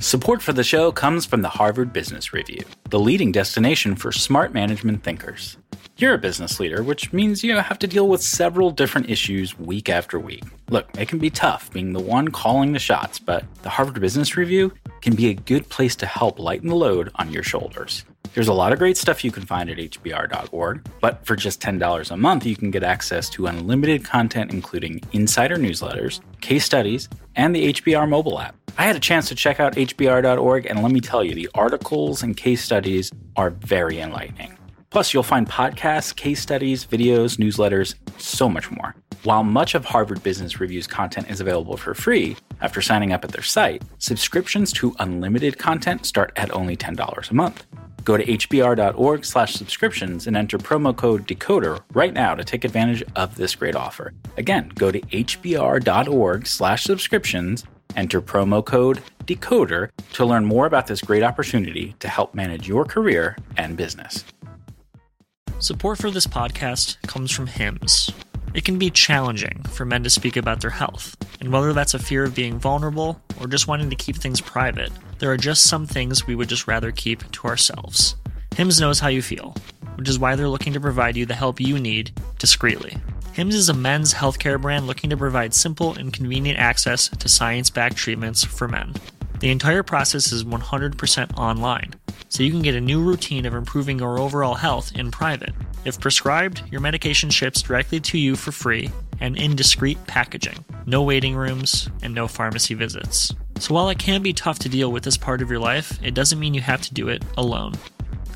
Support 0.00 0.42
for 0.42 0.52
the 0.52 0.64
show 0.64 0.92
comes 0.92 1.24
from 1.24 1.42
the 1.42 1.48
Harvard 1.48 1.92
Business 1.92 2.32
Review, 2.32 2.62
the 2.90 2.98
leading 2.98 3.32
destination 3.32 3.96
for 3.96 4.12
smart 4.12 4.52
management 4.52 5.02
thinkers. 5.02 5.56
You're 5.96 6.14
a 6.14 6.18
business 6.18 6.58
leader, 6.58 6.82
which 6.82 7.12
means 7.12 7.44
you 7.44 7.56
have 7.56 7.78
to 7.78 7.86
deal 7.86 8.08
with 8.08 8.20
several 8.20 8.72
different 8.72 9.08
issues 9.08 9.56
week 9.58 9.88
after 9.88 10.18
week. 10.18 10.42
Look, 10.68 10.88
it 10.98 11.08
can 11.08 11.20
be 11.20 11.30
tough 11.30 11.72
being 11.72 11.92
the 11.92 12.00
one 12.00 12.28
calling 12.28 12.72
the 12.72 12.80
shots, 12.80 13.20
but 13.20 13.44
the 13.62 13.70
Harvard 13.70 14.00
Business 14.00 14.36
Review 14.36 14.72
can 15.04 15.14
be 15.14 15.28
a 15.28 15.34
good 15.34 15.68
place 15.68 15.94
to 15.94 16.06
help 16.06 16.38
lighten 16.38 16.70
the 16.70 16.74
load 16.74 17.10
on 17.16 17.30
your 17.30 17.42
shoulders. 17.42 18.06
There's 18.32 18.48
a 18.48 18.54
lot 18.54 18.72
of 18.72 18.78
great 18.78 18.96
stuff 18.96 19.22
you 19.22 19.30
can 19.30 19.44
find 19.44 19.68
at 19.68 19.76
hbr.org, 19.76 20.88
but 21.02 21.24
for 21.26 21.36
just 21.36 21.60
$10 21.60 22.10
a 22.10 22.16
month, 22.16 22.46
you 22.46 22.56
can 22.56 22.70
get 22.70 22.82
access 22.82 23.28
to 23.30 23.46
unlimited 23.46 24.02
content, 24.02 24.50
including 24.50 25.02
insider 25.12 25.56
newsletters, 25.56 26.20
case 26.40 26.64
studies, 26.64 27.10
and 27.36 27.54
the 27.54 27.74
HBR 27.74 28.08
mobile 28.08 28.40
app. 28.40 28.56
I 28.78 28.84
had 28.84 28.96
a 28.96 29.00
chance 29.00 29.28
to 29.28 29.34
check 29.34 29.60
out 29.60 29.74
hbr.org, 29.74 30.66
and 30.66 30.82
let 30.82 30.90
me 30.90 31.00
tell 31.00 31.22
you, 31.22 31.34
the 31.34 31.50
articles 31.54 32.22
and 32.22 32.34
case 32.34 32.64
studies 32.64 33.12
are 33.36 33.50
very 33.50 34.00
enlightening. 34.00 34.56
Plus, 34.94 35.12
you'll 35.12 35.24
find 35.24 35.48
podcasts, 35.48 36.14
case 36.14 36.40
studies, 36.40 36.86
videos, 36.86 37.36
newsletters, 37.36 37.96
so 38.16 38.48
much 38.48 38.70
more. 38.70 38.94
While 39.24 39.42
much 39.42 39.74
of 39.74 39.84
Harvard 39.84 40.22
Business 40.22 40.60
Review's 40.60 40.86
content 40.86 41.28
is 41.28 41.40
available 41.40 41.76
for 41.76 41.94
free 41.94 42.36
after 42.60 42.80
signing 42.80 43.12
up 43.12 43.24
at 43.24 43.32
their 43.32 43.42
site, 43.42 43.82
subscriptions 43.98 44.72
to 44.74 44.94
unlimited 45.00 45.58
content 45.58 46.06
start 46.06 46.32
at 46.36 46.52
only 46.52 46.76
$10 46.76 47.28
a 47.28 47.34
month. 47.34 47.66
Go 48.04 48.16
to 48.16 48.24
hbr.org 48.24 49.24
slash 49.24 49.54
subscriptions 49.54 50.28
and 50.28 50.36
enter 50.36 50.58
promo 50.58 50.96
code 50.96 51.26
DECODER 51.26 51.80
right 51.92 52.14
now 52.14 52.36
to 52.36 52.44
take 52.44 52.64
advantage 52.64 53.02
of 53.16 53.34
this 53.34 53.56
great 53.56 53.74
offer. 53.74 54.12
Again, 54.36 54.70
go 54.76 54.92
to 54.92 55.00
hbr.org 55.00 56.46
slash 56.46 56.84
subscriptions, 56.84 57.64
enter 57.96 58.22
promo 58.22 58.64
code 58.64 59.02
DECODER 59.24 59.90
to 60.12 60.24
learn 60.24 60.44
more 60.44 60.66
about 60.66 60.86
this 60.86 61.00
great 61.00 61.24
opportunity 61.24 61.96
to 61.98 62.06
help 62.06 62.32
manage 62.32 62.68
your 62.68 62.84
career 62.84 63.36
and 63.56 63.76
business. 63.76 64.24
Support 65.60 65.98
for 65.98 66.10
this 66.10 66.26
podcast 66.26 67.00
comes 67.06 67.30
from 67.30 67.46
Hims. 67.46 68.10
It 68.52 68.64
can 68.64 68.78
be 68.78 68.90
challenging 68.90 69.62
for 69.70 69.84
men 69.84 70.02
to 70.02 70.10
speak 70.10 70.36
about 70.36 70.60
their 70.60 70.70
health, 70.70 71.16
and 71.40 71.52
whether 71.52 71.72
that's 71.72 71.94
a 71.94 71.98
fear 71.98 72.24
of 72.24 72.34
being 72.34 72.58
vulnerable 72.58 73.20
or 73.40 73.46
just 73.46 73.66
wanting 73.66 73.88
to 73.88 73.96
keep 73.96 74.16
things 74.16 74.40
private, 74.40 74.92
there 75.20 75.30
are 75.30 75.36
just 75.36 75.62
some 75.62 75.86
things 75.86 76.26
we 76.26 76.34
would 76.34 76.48
just 76.48 76.66
rather 76.66 76.92
keep 76.92 77.30
to 77.32 77.46
ourselves. 77.46 78.16
Hims 78.56 78.80
knows 78.80 79.00
how 79.00 79.08
you 79.08 79.22
feel, 79.22 79.54
which 79.94 80.08
is 80.08 80.18
why 80.18 80.36
they're 80.36 80.48
looking 80.48 80.74
to 80.74 80.80
provide 80.80 81.16
you 81.16 81.24
the 81.24 81.34
help 81.34 81.60
you 81.60 81.78
need 81.78 82.12
discreetly. 82.38 82.96
Hims 83.32 83.54
is 83.54 83.68
a 83.68 83.74
men's 83.74 84.12
healthcare 84.12 84.60
brand 84.60 84.86
looking 84.86 85.10
to 85.10 85.16
provide 85.16 85.54
simple 85.54 85.94
and 85.94 86.12
convenient 86.12 86.58
access 86.58 87.08
to 87.08 87.28
science 87.28 87.70
backed 87.70 87.96
treatments 87.96 88.44
for 88.44 88.68
men. 88.68 88.94
The 89.40 89.50
entire 89.50 89.82
process 89.82 90.32
is 90.32 90.44
100% 90.44 91.36
online, 91.36 91.94
so 92.28 92.42
you 92.42 92.50
can 92.50 92.62
get 92.62 92.74
a 92.74 92.80
new 92.80 93.02
routine 93.02 93.46
of 93.46 93.54
improving 93.54 93.98
your 93.98 94.18
overall 94.18 94.54
health 94.54 94.92
in 94.94 95.10
private. 95.10 95.52
If 95.84 96.00
prescribed, 96.00 96.62
your 96.70 96.80
medication 96.80 97.30
ships 97.30 97.62
directly 97.62 98.00
to 98.00 98.18
you 98.18 98.36
for 98.36 98.52
free 98.52 98.90
and 99.20 99.36
in 99.36 99.56
discreet 99.56 99.98
packaging. 100.06 100.64
No 100.86 101.02
waiting 101.02 101.34
rooms 101.34 101.88
and 102.02 102.14
no 102.14 102.26
pharmacy 102.28 102.74
visits. 102.74 103.34
So 103.58 103.74
while 103.74 103.88
it 103.88 103.98
can 103.98 104.22
be 104.22 104.32
tough 104.32 104.58
to 104.60 104.68
deal 104.68 104.90
with 104.90 105.04
this 105.04 105.16
part 105.16 105.42
of 105.42 105.50
your 105.50 105.60
life, 105.60 105.98
it 106.02 106.14
doesn't 106.14 106.40
mean 106.40 106.54
you 106.54 106.60
have 106.60 106.82
to 106.82 106.94
do 106.94 107.08
it 107.08 107.22
alone. 107.36 107.74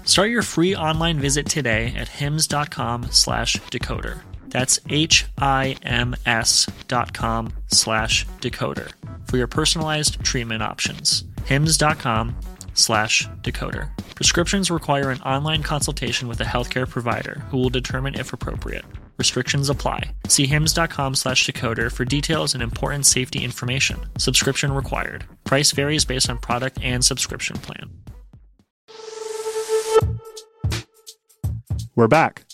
Start 0.05 0.31
your 0.31 0.43
free 0.43 0.75
online 0.75 1.19
visit 1.19 1.47
today 1.47 1.95
at 1.97 2.09
hims.com 2.09 3.09
slash 3.11 3.57
decoder. 3.71 4.21
That's 4.51 4.81
H-I-M-S 4.89 6.67
dot 6.89 7.13
com 7.13 7.53
slash 7.69 8.27
decoder 8.41 8.93
for 9.27 9.37
your 9.37 9.47
personalized 9.47 10.23
treatment 10.25 10.63
options. 10.63 11.25
hims.com 11.45 12.35
slash 12.75 13.29
decoder. 13.43 13.91
Prescriptions 14.15 14.71
require 14.71 15.11
an 15.11 15.21
online 15.23 15.63
consultation 15.63 16.29
with 16.29 16.41
a 16.41 16.45
healthcare 16.45 16.89
provider 16.89 17.43
who 17.51 17.59
will 17.59 17.71
determine 17.71 18.15
if 18.15 18.33
appropriate. 18.33 18.85
Restrictions 19.17 19.69
apply. 19.69 20.13
See 20.29 20.47
hims.com 20.47 21.15
slash 21.15 21.47
decoder 21.47 21.93
for 21.93 22.05
details 22.05 22.55
and 22.55 22.63
important 22.63 23.05
safety 23.05 23.45
information. 23.45 23.99
Subscription 24.17 24.73
required. 24.73 25.25
Price 25.45 25.73
varies 25.73 26.05
based 26.05 26.31
on 26.31 26.39
product 26.39 26.79
and 26.83 27.05
subscription 27.05 27.57
plan. 27.59 27.91
We're 31.97 32.07
back. 32.07 32.45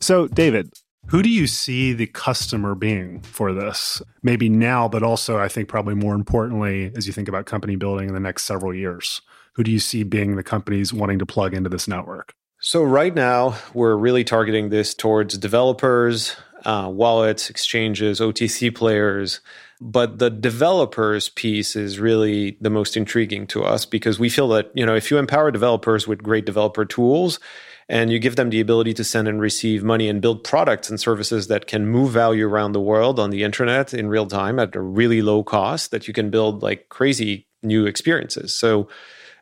So, 0.00 0.26
David, 0.26 0.72
who 1.12 1.22
do 1.22 1.28
you 1.28 1.46
see 1.46 1.92
the 1.92 2.06
customer 2.06 2.74
being 2.74 3.20
for 3.20 3.52
this? 3.52 4.00
Maybe 4.22 4.48
now, 4.48 4.88
but 4.88 5.02
also 5.02 5.38
I 5.38 5.46
think 5.46 5.68
probably 5.68 5.94
more 5.94 6.14
importantly, 6.14 6.90
as 6.96 7.06
you 7.06 7.12
think 7.12 7.28
about 7.28 7.44
company 7.44 7.76
building 7.76 8.08
in 8.08 8.14
the 8.14 8.20
next 8.20 8.44
several 8.44 8.72
years, 8.72 9.20
who 9.52 9.62
do 9.62 9.70
you 9.70 9.78
see 9.78 10.04
being 10.04 10.36
the 10.36 10.42
companies 10.42 10.90
wanting 10.90 11.18
to 11.18 11.26
plug 11.26 11.52
into 11.52 11.68
this 11.68 11.86
network? 11.86 12.32
So, 12.60 12.82
right 12.82 13.14
now, 13.14 13.58
we're 13.74 13.94
really 13.94 14.24
targeting 14.24 14.70
this 14.70 14.94
towards 14.94 15.36
developers, 15.36 16.34
uh, 16.64 16.88
wallets, 16.90 17.50
exchanges, 17.50 18.18
OTC 18.18 18.74
players. 18.74 19.40
But 19.84 20.20
the 20.20 20.30
developers 20.30 21.28
piece 21.28 21.74
is 21.74 21.98
really 21.98 22.56
the 22.60 22.70
most 22.70 22.96
intriguing 22.96 23.48
to 23.48 23.64
us 23.64 23.84
because 23.84 24.16
we 24.16 24.28
feel 24.28 24.46
that, 24.50 24.70
you 24.74 24.86
know, 24.86 24.94
if 24.94 25.10
you 25.10 25.18
empower 25.18 25.50
developers 25.50 26.06
with 26.06 26.22
great 26.22 26.46
developer 26.46 26.84
tools, 26.84 27.40
and 27.88 28.12
you 28.12 28.20
give 28.20 28.36
them 28.36 28.50
the 28.50 28.60
ability 28.60 28.94
to 28.94 29.02
send 29.02 29.26
and 29.26 29.40
receive 29.40 29.82
money 29.82 30.08
and 30.08 30.22
build 30.22 30.44
products 30.44 30.88
and 30.88 31.00
services 31.00 31.48
that 31.48 31.66
can 31.66 31.86
move 31.86 32.12
value 32.12 32.46
around 32.46 32.72
the 32.72 32.80
world 32.80 33.18
on 33.18 33.30
the 33.30 33.42
internet 33.42 33.92
in 33.92 34.08
real 34.08 34.24
time 34.24 34.60
at 34.60 34.76
a 34.76 34.80
really 34.80 35.20
low 35.20 35.42
cost 35.42 35.90
that 35.90 36.06
you 36.06 36.14
can 36.14 36.30
build 36.30 36.62
like 36.62 36.88
crazy 36.88 37.46
new 37.62 37.84
experiences. 37.84 38.54
So 38.54 38.88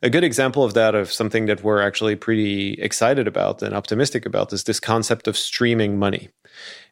a 0.03 0.09
good 0.09 0.25
example 0.25 0.65
of 0.65 0.73
that 0.75 0.95
of 0.95 1.13
something 1.13 1.47
that 1.47 1.63
we're 1.63 1.83
actually 1.83 2.17
pretty 2.17 2.75
excited 2.81 3.29
about 3.29 3.63
and 3.63 3.75
optimistic 3.75 4.25
about 4.25 4.53
is 4.55 4.65
this 4.65 4.81
concept 4.81 5.29
of 5.29 5.37
streaming 5.37 5.99
money. 5.99 6.31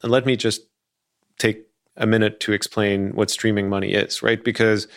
And 0.02 0.12
let 0.12 0.26
me 0.26 0.36
just 0.36 0.60
take 1.38 1.67
a 1.98 2.06
minute 2.06 2.40
to 2.40 2.52
explain 2.52 3.10
what 3.14 3.30
streaming 3.30 3.68
money 3.68 3.92
is, 3.92 4.22
right? 4.22 4.42
Because 4.42 4.88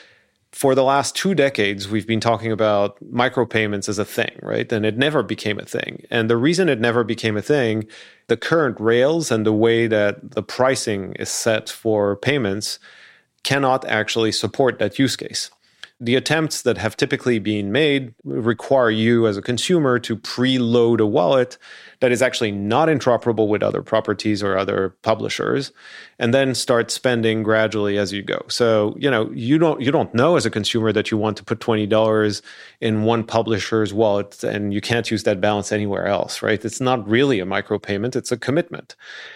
for 0.52 0.76
the 0.76 0.84
last 0.84 1.16
two 1.16 1.34
decades, 1.34 1.90
we've 1.90 2.08
been 2.08 2.20
talking 2.20 2.52
about 2.52 2.98
micropayments 3.04 3.88
as 3.88 4.00
a 4.00 4.06
thing, 4.06 4.38
right? 4.42 4.72
And 4.72 4.86
it 4.86 4.98
never 4.98 5.24
became 5.24 5.60
a 5.60 5.66
thing. 5.66 6.06
And 6.10 6.30
the 6.30 6.38
reason 6.38 6.70
it 6.70 6.80
never 6.80 7.04
became 7.04 7.38
a 7.38 7.42
thing, 7.42 7.88
the 8.28 8.38
current 8.38 8.80
rails 8.80 9.32
and 9.32 9.46
the 9.46 9.54
way 9.54 9.88
that 9.88 10.32
the 10.32 10.44
pricing 10.44 11.14
is 11.14 11.30
set 11.30 11.70
for 11.70 12.16
payments 12.18 12.80
cannot 13.44 13.86
actually 13.86 14.32
support 14.32 14.78
that 14.80 15.00
use 15.00 15.16
case 15.16 15.50
the 16.02 16.16
attempts 16.16 16.64
that 16.64 16.80
have 16.80 16.98
typically 16.98 17.38
been 17.38 17.72
made 17.72 18.16
require 18.24 18.90
you 18.90 19.28
as 19.28 19.38
a 19.38 19.42
consumer 19.42 20.00
to 20.00 20.18
preload 20.18 21.00
a 21.00 21.06
wallet 21.06 21.60
that 22.02 22.12
is 22.12 22.22
actually 22.22 22.52
not 22.52 22.90
interoperable 22.90 23.48
with 23.48 23.64
other 23.64 23.82
properties 23.82 24.44
or 24.44 24.58
other 24.58 24.90
publishers 25.04 25.72
and 26.20 26.34
then 26.34 26.54
start 26.54 26.92
spending 26.92 27.44
gradually 27.44 27.98
as 27.98 28.12
you 28.12 28.22
go. 28.22 28.42
So 28.50 28.96
you 29.00 29.10
know 29.10 29.32
you 29.32 29.58
don't 29.58 29.80
you 29.80 29.92
don't 29.92 30.14
know 30.14 30.36
as 30.36 30.46
a 30.46 30.52
consumer 30.52 30.92
that 30.92 31.10
you 31.10 31.18
want 31.18 31.38
to 31.38 31.44
put 31.44 31.60
$20 31.60 32.42
in 32.82 33.04
one 33.04 33.24
publisher's 33.24 33.94
wallet 33.94 34.44
and 34.44 34.74
you 34.74 34.82
can't 34.82 35.10
use 35.10 35.24
that 35.24 35.40
balance 35.40 35.72
anywhere 35.72 36.08
else 36.08 36.42
right? 36.42 36.64
It's 36.66 36.82
not 36.82 37.08
really 37.08 37.40
a 37.40 37.46
micropayment 37.46 38.16
it's 38.16 38.32
a 38.32 38.38
commitment. 38.38 38.96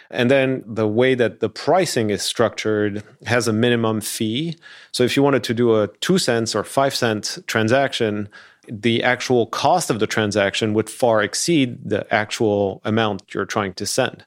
And 0.10 0.30
then 0.30 0.64
the 0.66 0.88
way 0.88 1.16
that 1.16 1.40
the 1.40 1.50
pricing 1.50 2.10
is 2.10 2.24
structured 2.24 3.04
has 3.26 3.48
a 3.48 3.54
minimum 3.54 4.02
fee. 4.02 4.58
So 4.92 5.04
if 5.04 5.16
you 5.16 5.24
wanted 5.24 5.44
to 5.44 5.54
do 5.54 5.82
a 5.82 5.88
2 5.88 6.18
cents 6.18 6.56
or 6.56 6.64
5 6.64 6.96
cent 6.96 7.38
transaction 7.48 8.28
the 8.70 9.04
actual 9.04 9.48
cost 9.48 9.90
of 9.90 10.00
the 10.00 10.08
transaction 10.08 10.74
would 10.74 10.90
far 10.90 11.22
exceed 11.22 11.78
the 11.90 12.12
actual 12.14 12.82
amount 12.84 13.34
you're 13.34 13.46
trying 13.46 13.74
to 13.76 13.86
send. 13.86 14.26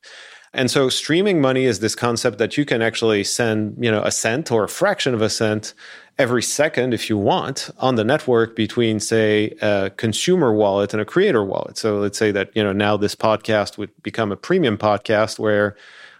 And 0.55 0.71
so 0.71 0.89
streaming 0.89 1.41
money 1.41 1.65
is 1.65 1.81
this 1.81 1.95
concept 1.95 2.39
that 2.39 2.57
you 2.57 2.65
can 2.65 2.81
actually 2.81 3.23
send, 3.25 3.77
you 3.83 3.91
know, 3.91 4.03
a 4.03 4.11
cent 4.11 4.51
or 4.51 4.65
a 4.65 4.69
fraction 4.69 5.15
of 5.15 5.21
a 5.21 5.29
cent 5.29 5.75
every 6.17 6.43
second 6.43 6.95
if 6.95 7.09
you 7.09 7.17
want 7.17 7.71
on 7.79 7.95
the 7.95 8.05
network 8.05 8.57
between 8.57 8.99
say 8.99 9.55
a 9.61 9.91
consumer 9.97 10.53
wallet 10.53 10.93
and 10.93 11.01
a 11.03 11.05
creator 11.05 11.45
wallet. 11.45 11.79
So 11.79 11.99
let's 11.99 12.19
say 12.19 12.33
that, 12.33 12.51
you 12.57 12.63
know, 12.63 12.73
now 12.73 12.97
this 12.97 13.15
podcast 13.15 13.79
would 13.79 13.91
become 14.03 14.33
a 14.33 14.37
premium 14.37 14.79
podcast 14.79 15.39
where 15.39 15.77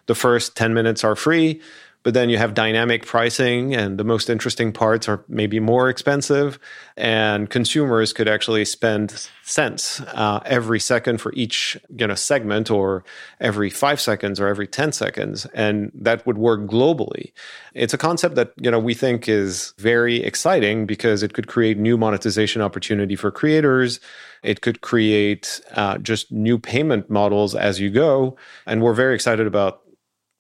the 0.07 0.15
first 0.15 0.57
10 0.57 0.75
minutes 0.75 1.05
are 1.05 1.17
free 1.17 1.61
but 2.05 2.15
then 2.15 2.31
you 2.31 2.39
have 2.39 2.55
dynamic 2.55 3.05
pricing 3.05 3.75
and 3.75 3.99
the 3.99 4.05
most 4.05 4.31
interesting 4.31 4.73
parts 4.73 5.09
are 5.09 5.25
maybe 5.29 5.59
more 5.59 5.89
expensive 5.89 6.59
and 6.97 7.51
consumers 7.51 8.13
could 8.13 8.29
actually 8.29 8.65
spend 8.65 9.29
cents 9.43 10.01
uh, 10.15 10.41
every 10.45 10.79
second 10.79 11.21
for 11.21 11.33
each 11.35 11.77
you 11.97 12.07
know 12.07 12.15
segment 12.15 12.71
or 12.71 13.05
every 13.41 13.69
five 13.69 14.01
seconds 14.01 14.39
or 14.39 14.47
every 14.47 14.67
10 14.67 14.93
seconds 14.93 15.47
and 15.55 15.91
that 15.95 16.25
would 16.27 16.39
work 16.39 16.61
globally. 16.61 17.33
It's 17.75 17.95
a 17.95 17.99
concept 17.99 18.37
that 18.37 18.53
you 18.57 18.71
know 18.71 18.79
we 18.79 18.95
think 18.95 19.29
is 19.29 19.75
very 19.79 20.23
exciting 20.23 20.87
because 20.87 21.23
it 21.23 21.35
could 21.35 21.49
create 21.49 21.79
new 21.79 21.97
monetization 21.99 22.63
opportunity 22.63 23.17
for 23.17 23.31
creators. 23.31 24.01
It 24.43 24.61
could 24.61 24.83
create 24.83 25.61
uh, 25.73 25.99
just 25.99 26.31
new 26.31 26.59
payment 26.59 27.11
models 27.11 27.55
as 27.55 27.81
you 27.81 27.91
go 27.91 28.37
and 28.67 28.83
we're 28.83 28.95
very 28.95 29.15
excited 29.15 29.47
about 29.47 29.83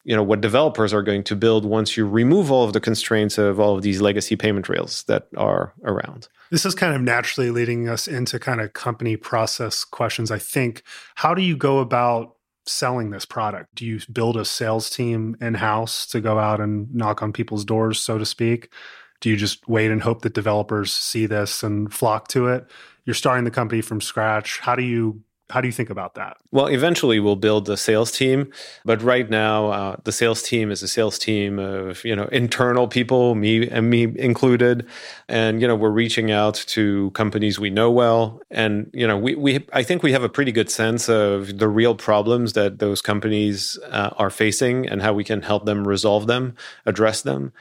you 0.08 0.16
know 0.16 0.22
what 0.22 0.40
developers 0.40 0.94
are 0.94 1.02
going 1.02 1.22
to 1.22 1.36
build 1.36 1.66
once 1.66 1.94
you 1.94 2.08
remove 2.08 2.50
all 2.50 2.64
of 2.64 2.72
the 2.72 2.80
constraints 2.80 3.36
of 3.36 3.60
all 3.60 3.76
of 3.76 3.82
these 3.82 4.00
legacy 4.00 4.36
payment 4.36 4.66
rails 4.66 5.04
that 5.04 5.28
are 5.36 5.74
around. 5.84 6.28
This 6.50 6.64
is 6.64 6.74
kind 6.74 6.96
of 6.96 7.02
naturally 7.02 7.50
leading 7.50 7.90
us 7.90 8.08
into 8.08 8.38
kind 8.38 8.62
of 8.62 8.72
company 8.72 9.18
process 9.18 9.84
questions 9.84 10.30
i 10.30 10.38
think. 10.38 10.82
How 11.16 11.34
do 11.34 11.42
you 11.42 11.58
go 11.58 11.80
about 11.80 12.36
selling 12.66 13.10
this 13.10 13.26
product? 13.26 13.74
Do 13.74 13.84
you 13.84 14.00
build 14.10 14.38
a 14.38 14.46
sales 14.46 14.88
team 14.88 15.36
in 15.42 15.54
house 15.54 16.06
to 16.06 16.22
go 16.22 16.38
out 16.38 16.58
and 16.58 16.92
knock 16.94 17.22
on 17.22 17.30
people's 17.34 17.66
doors 17.66 18.00
so 18.00 18.16
to 18.16 18.24
speak? 18.24 18.72
Do 19.20 19.28
you 19.28 19.36
just 19.36 19.68
wait 19.68 19.90
and 19.90 20.00
hope 20.00 20.22
that 20.22 20.32
developers 20.32 20.90
see 20.90 21.26
this 21.26 21.62
and 21.62 21.92
flock 21.92 22.28
to 22.28 22.48
it? 22.48 22.66
You're 23.04 23.12
starting 23.12 23.44
the 23.44 23.50
company 23.50 23.82
from 23.82 24.00
scratch. 24.00 24.58
How 24.60 24.74
do 24.74 24.82
you 24.82 25.22
how 25.50 25.62
do 25.62 25.68
you 25.68 25.72
think 25.72 25.88
about 25.88 26.14
that? 26.14 26.36
Well, 26.50 26.66
eventually 26.66 27.20
we'll 27.20 27.36
build 27.36 27.68
a 27.70 27.76
sales 27.76 28.12
team, 28.12 28.52
but 28.84 29.00
right 29.02 29.28
now 29.30 29.68
uh, 29.68 29.96
the 30.04 30.12
sales 30.12 30.42
team 30.42 30.70
is 30.70 30.82
a 30.82 30.88
sales 30.88 31.18
team 31.18 31.58
of 31.58 32.04
you 32.04 32.14
know 32.14 32.24
internal 32.26 32.86
people, 32.86 33.34
me 33.34 33.68
and 33.68 33.88
me 33.88 34.12
included, 34.16 34.86
and 35.28 35.62
you 35.62 35.66
know 35.66 35.74
we're 35.74 35.90
reaching 35.90 36.30
out 36.30 36.54
to 36.68 37.10
companies 37.12 37.58
we 37.58 37.70
know 37.70 37.90
well, 37.90 38.42
and 38.50 38.90
you 38.92 39.06
know 39.06 39.16
we 39.16 39.34
we 39.34 39.66
I 39.72 39.82
think 39.82 40.02
we 40.02 40.12
have 40.12 40.22
a 40.22 40.28
pretty 40.28 40.52
good 40.52 40.70
sense 40.70 41.08
of 41.08 41.58
the 41.58 41.68
real 41.68 41.94
problems 41.94 42.52
that 42.52 42.78
those 42.78 43.00
companies 43.00 43.78
uh, 43.90 44.10
are 44.18 44.30
facing 44.30 44.86
and 44.86 45.00
how 45.00 45.14
we 45.14 45.24
can 45.24 45.42
help 45.42 45.64
them 45.64 45.88
resolve 45.88 46.26
them, 46.26 46.56
address 46.84 47.22
them 47.22 47.52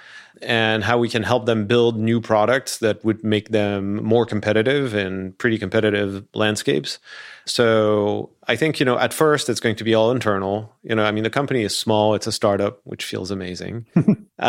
and 0.41 0.83
how 0.83 0.97
we 0.97 1.09
can 1.09 1.23
help 1.23 1.45
them 1.45 1.65
build 1.65 1.97
new 1.97 2.21
products 2.21 2.77
that 2.79 3.03
would 3.03 3.23
make 3.23 3.49
them 3.49 4.03
more 4.03 4.25
competitive 4.25 4.93
in 4.93 5.33
pretty 5.33 5.57
competitive 5.57 6.25
landscapes. 6.33 6.99
So 7.45 8.29
I 8.47 8.55
think, 8.55 8.79
you 8.79 8.85
know, 8.85 8.97
at 8.97 9.13
first 9.13 9.49
it's 9.49 9.59
going 9.59 9.75
to 9.77 9.83
be 9.83 9.93
all 9.93 10.11
internal. 10.11 10.73
You 10.83 10.95
know, 10.95 11.03
I 11.03 11.11
mean, 11.11 11.23
the 11.23 11.29
company 11.29 11.63
is 11.63 11.75
small, 11.75 12.13
it's 12.13 12.27
a 12.27 12.31
startup, 12.31 12.81
which 12.83 13.05
feels 13.05 13.31
amazing. 13.31 13.85
uh, 13.95 14.01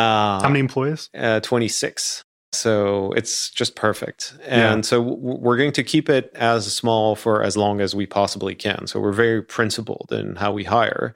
How 0.41 0.49
many 0.49 0.61
employees? 0.61 1.11
Uh, 1.15 1.41
26. 1.41 2.25
So 2.53 3.13
it's 3.13 3.51
just 3.51 3.77
perfect. 3.77 4.35
And 4.47 4.79
yeah. 4.79 4.89
so 4.89 5.03
we're 5.03 5.59
going 5.59 5.73
to 5.73 5.85
keep 5.85 6.09
it 6.09 6.33
as 6.35 6.73
small 6.73 7.15
for 7.15 7.43
as 7.43 7.57
long 7.57 7.81
as 7.81 7.95
we 7.95 8.07
possibly 8.07 8.55
can. 8.55 8.87
So 8.87 9.01
we're 9.01 9.13
very 9.13 9.43
principled 9.43 10.11
in 10.13 10.37
how 10.37 10.53
we 10.53 10.65
hire. 10.65 11.15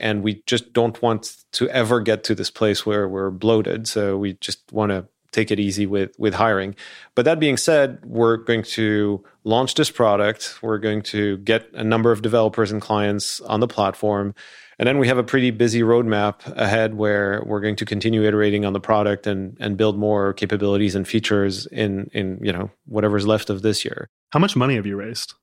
And 0.00 0.22
we 0.22 0.42
just 0.46 0.72
don't 0.72 1.00
want 1.02 1.36
to 1.52 1.68
ever 1.70 2.00
get 2.00 2.24
to 2.24 2.34
this 2.34 2.50
place 2.50 2.84
where 2.84 3.08
we're 3.08 3.30
bloated. 3.30 3.88
So 3.88 4.16
we 4.16 4.34
just 4.34 4.60
want 4.72 4.90
to 4.90 5.06
take 5.32 5.50
it 5.50 5.60
easy 5.60 5.86
with 5.86 6.10
with 6.18 6.34
hiring. 6.34 6.74
But 7.14 7.26
that 7.26 7.38
being 7.38 7.56
said, 7.56 7.98
we're 8.04 8.38
going 8.38 8.62
to 8.62 9.22
launch 9.44 9.74
this 9.74 9.90
product. 9.90 10.58
We're 10.62 10.78
going 10.78 11.02
to 11.02 11.36
get 11.38 11.68
a 11.74 11.84
number 11.84 12.10
of 12.10 12.22
developers 12.22 12.72
and 12.72 12.80
clients 12.80 13.40
on 13.42 13.60
the 13.60 13.68
platform. 13.68 14.34
And 14.78 14.86
then 14.86 14.98
we 14.98 15.08
have 15.08 15.18
a 15.18 15.24
pretty 15.24 15.50
busy 15.50 15.80
roadmap 15.80 16.46
ahead 16.56 16.94
where 16.94 17.42
we're 17.46 17.60
going 17.60 17.76
to 17.76 17.86
continue 17.86 18.24
iterating 18.24 18.64
on 18.64 18.72
the 18.72 18.80
product 18.80 19.26
and 19.26 19.56
and 19.60 19.76
build 19.76 19.98
more 19.98 20.32
capabilities 20.32 20.94
and 20.94 21.06
features 21.06 21.66
in 21.66 22.10
in 22.12 22.38
you 22.42 22.52
know 22.52 22.70
whatever's 22.86 23.26
left 23.26 23.50
of 23.50 23.62
this 23.62 23.84
year. 23.84 24.08
How 24.32 24.40
much 24.40 24.56
money 24.56 24.74
have 24.76 24.86
you 24.86 24.96
raised? 24.96 25.34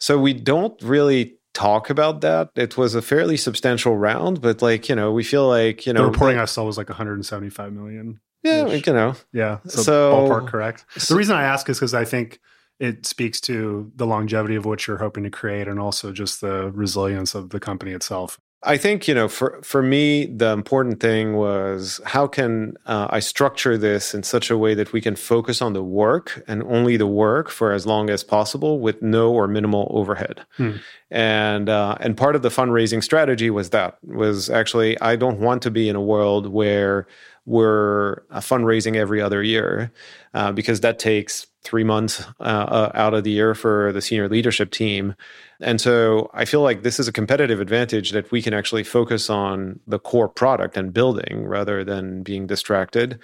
So 0.00 0.18
we 0.18 0.32
don't 0.32 0.80
really 0.82 1.38
talk 1.54 1.88
about 1.88 2.20
that. 2.20 2.50
It 2.56 2.76
was 2.76 2.94
a 2.94 3.00
fairly 3.02 3.36
substantial 3.36 3.96
round, 3.96 4.42
but 4.42 4.60
like, 4.60 4.88
you 4.88 4.94
know, 4.94 5.12
we 5.12 5.24
feel 5.24 5.48
like, 5.48 5.86
you 5.86 5.92
know, 5.92 6.02
the 6.02 6.10
reporting 6.10 6.38
I 6.38 6.44
saw 6.44 6.64
was 6.64 6.76
like 6.76 6.88
175 6.88 7.72
million. 7.72 8.20
Yeah, 8.42 8.66
you 8.66 8.92
know. 8.92 9.14
Yeah. 9.32 9.60
So, 9.66 9.82
so 9.82 10.12
ballpark 10.12 10.48
correct. 10.48 10.84
So, 10.98 11.14
the 11.14 11.18
reason 11.18 11.34
I 11.34 11.44
ask 11.44 11.68
is 11.70 11.78
because 11.78 11.94
I 11.94 12.04
think 12.04 12.40
it 12.78 13.06
speaks 13.06 13.40
to 13.42 13.90
the 13.96 14.06
longevity 14.06 14.56
of 14.56 14.66
what 14.66 14.86
you're 14.86 14.98
hoping 14.98 15.24
to 15.24 15.30
create 15.30 15.66
and 15.66 15.80
also 15.80 16.12
just 16.12 16.42
the 16.42 16.70
resilience 16.72 17.34
of 17.34 17.50
the 17.50 17.60
company 17.60 17.92
itself. 17.92 18.38
I 18.66 18.76
think 18.76 19.06
you 19.06 19.14
know 19.14 19.28
for 19.28 19.60
for 19.62 19.82
me 19.82 20.26
the 20.26 20.50
important 20.50 21.00
thing 21.00 21.36
was 21.36 22.00
how 22.04 22.26
can 22.26 22.74
uh, 22.86 23.08
I 23.10 23.20
structure 23.20 23.76
this 23.76 24.14
in 24.14 24.22
such 24.22 24.50
a 24.50 24.56
way 24.56 24.74
that 24.74 24.92
we 24.92 25.00
can 25.00 25.16
focus 25.16 25.60
on 25.60 25.74
the 25.74 25.82
work 25.82 26.42
and 26.48 26.62
only 26.62 26.96
the 26.96 27.06
work 27.06 27.50
for 27.50 27.72
as 27.72 27.86
long 27.86 28.10
as 28.10 28.24
possible 28.24 28.80
with 28.80 29.02
no 29.02 29.32
or 29.32 29.46
minimal 29.46 29.88
overhead. 29.90 30.44
Hmm. 30.56 30.76
And 31.10 31.68
uh, 31.68 31.96
and 32.00 32.16
part 32.16 32.36
of 32.36 32.42
the 32.42 32.48
fundraising 32.48 33.02
strategy 33.02 33.50
was 33.50 33.70
that 33.70 33.98
was 34.02 34.48
actually 34.50 34.98
I 35.00 35.16
don't 35.16 35.40
want 35.40 35.62
to 35.62 35.70
be 35.70 35.88
in 35.88 35.96
a 35.96 36.02
world 36.02 36.46
where 36.46 37.06
we're 37.46 38.22
uh, 38.30 38.40
fundraising 38.40 38.96
every 38.96 39.20
other 39.20 39.42
year 39.42 39.92
uh, 40.32 40.52
because 40.52 40.80
that 40.80 40.98
takes 40.98 41.46
three 41.62 41.84
months 41.84 42.24
uh, 42.40 42.42
uh, 42.42 42.92
out 42.94 43.14
of 43.14 43.24
the 43.24 43.30
year 43.30 43.54
for 43.54 43.92
the 43.92 44.00
senior 44.00 44.28
leadership 44.28 44.70
team. 44.70 45.14
And 45.60 45.80
so 45.80 46.30
I 46.34 46.44
feel 46.44 46.60
like 46.60 46.82
this 46.82 46.98
is 46.98 47.08
a 47.08 47.12
competitive 47.12 47.60
advantage 47.60 48.10
that 48.10 48.30
we 48.30 48.42
can 48.42 48.54
actually 48.54 48.84
focus 48.84 49.30
on 49.30 49.80
the 49.86 49.98
core 49.98 50.28
product 50.28 50.76
and 50.76 50.92
building 50.92 51.46
rather 51.46 51.84
than 51.84 52.22
being 52.22 52.46
distracted. 52.46 53.18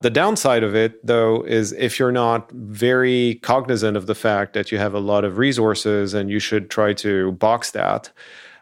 The 0.00 0.10
downside 0.10 0.62
of 0.62 0.74
it, 0.74 1.04
though, 1.06 1.42
is 1.42 1.72
if 1.72 1.98
you're 1.98 2.12
not 2.12 2.50
very 2.52 3.36
cognizant 3.42 3.96
of 3.96 4.06
the 4.06 4.14
fact 4.14 4.52
that 4.52 4.70
you 4.70 4.76
have 4.76 4.92
a 4.92 5.00
lot 5.00 5.24
of 5.24 5.38
resources 5.38 6.12
and 6.12 6.30
you 6.30 6.38
should 6.38 6.68
try 6.68 6.92
to 6.94 7.32
box 7.32 7.70
that, 7.70 8.10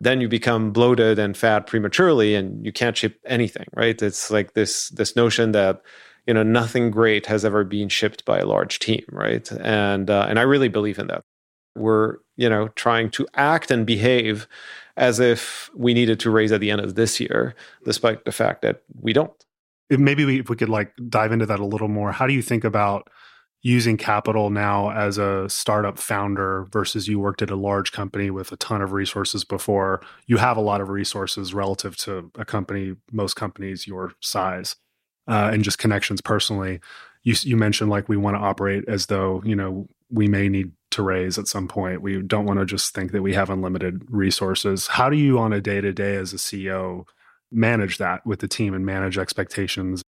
then 0.01 0.21
you 0.21 0.29
become 0.29 0.73
bloated 0.73 1.19
and 1.19 1.37
fat 1.37 1.67
prematurely 1.67 2.35
and 2.35 2.65
you 2.65 2.73
can't 2.73 2.97
ship 2.97 3.19
anything, 3.27 3.67
right? 3.75 4.01
It's 4.01 4.31
like 4.31 4.55
this 4.55 4.89
this 4.91 5.17
notion 5.17 5.53
that 5.53 5.83
you 6.27 6.35
know 6.35 6.43
nothing 6.43 6.91
great 6.91 7.27
has 7.27 7.45
ever 7.45 7.65
been 7.65 7.89
shipped 7.89 8.25
by 8.25 8.39
a 8.39 8.47
large 8.47 8.79
team, 8.79 9.05
right? 9.11 9.51
And 9.53 10.11
uh, 10.11 10.27
and 10.29 10.39
I 10.39 10.43
really 10.43 10.69
believe 10.69 10.99
in 10.99 11.07
that. 11.09 11.23
We're 11.77 12.19
you 12.37 12.49
know 12.49 12.69
trying 12.69 13.11
to 13.11 13.27
act 13.35 13.71
and 13.71 13.87
behave 13.87 14.47
as 14.97 15.19
if 15.19 15.71
we 15.75 15.93
needed 15.93 16.21
to 16.21 16.31
raise 16.31 16.53
at 16.53 16.61
the 16.61 16.71
end 16.71 16.81
of 16.81 16.95
this 16.95 17.19
year, 17.19 17.55
despite 17.85 18.25
the 18.25 18.33
fact 18.33 18.63
that 18.63 18.83
we 19.01 19.13
don't. 19.13 19.33
Maybe 19.91 20.25
we, 20.25 20.41
if 20.41 20.49
we 20.49 20.57
could 20.57 20.69
like 20.69 20.93
dive 21.09 21.33
into 21.33 21.47
that 21.47 21.61
a 21.61 21.67
little 21.67 21.89
more. 21.89 22.13
How 22.13 22.27
do 22.27 22.33
you 22.33 22.43
think 22.43 22.65
about 22.65 23.09
using 23.65 23.97
capital 23.97 24.51
now 24.51 24.91
as 24.91 25.17
a 25.17 25.49
startup 25.49 25.99
founder 25.99 26.67
versus 26.71 27.09
you 27.09 27.19
worked 27.19 27.41
at 27.41 27.51
a 27.51 27.57
large 27.57 27.93
company 27.93 28.31
with 28.31 28.53
a 28.53 28.57
ton 28.59 28.83
of 28.83 28.93
resources 28.93 29.43
before 29.43 30.03
you 30.27 30.37
have 30.37 30.59
a 30.59 30.61
lot 30.61 30.83
of 30.83 30.91
resources 30.91 31.55
relative 31.55 31.97
to 31.97 32.31
a 32.37 32.45
company 32.45 32.95
most 33.11 33.35
companies 33.37 33.87
your 33.87 34.13
size 34.21 34.77
uh, 35.27 35.51
and 35.51 35.65
just 35.65 35.79
connections 35.79 36.21
personally. 36.21 36.79
You, 37.23 37.35
you 37.41 37.57
mentioned 37.57 37.89
like 37.89 38.07
we 38.07 38.19
want 38.19 38.37
to 38.37 38.41
operate 38.41 38.85
as 38.87 39.07
though 39.07 39.43
you 39.47 39.57
know 39.57 39.89
we 40.11 40.29
may 40.29 40.51
need 40.51 40.73
to 40.91 41.03
raise 41.03 41.39
at 41.39 41.49
some 41.49 41.67
point. 41.67 42.03
We 42.03 42.21
don't 42.21 42.45
want 42.45 42.61
to 42.61 42.67
just 42.67 42.95
think 42.95 43.13
that 43.13 43.23
we 43.23 43.33
have 43.33 43.49
unlimited 43.49 44.03
resources. 44.11 44.89
How 44.89 45.09
do 45.09 45.17
you 45.17 45.39
on 45.39 45.55
a 45.55 45.61
day 45.63 45.81
to 45.81 45.93
day 45.93 46.17
as 46.17 46.35
a 46.35 46.37
ceo 46.37 47.07
manage 47.51 47.97
that 47.97 48.27
with 48.27 48.41
the 48.41 48.49
team 48.49 48.75
and 48.75 48.85
manage 48.85 49.17
expectations 49.17 50.03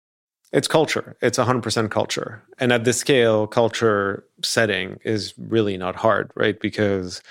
it's 0.51 0.67
culture. 0.67 1.17
It's 1.21 1.37
100% 1.37 1.91
culture. 1.91 2.41
And 2.59 2.71
at 2.71 2.83
this 2.83 2.97
scale, 2.97 3.47
culture 3.47 4.25
setting 4.41 4.99
is 5.03 5.33
really 5.37 5.77
not 5.77 5.95
hard, 5.95 6.31
right? 6.35 6.59
Because 6.59 7.21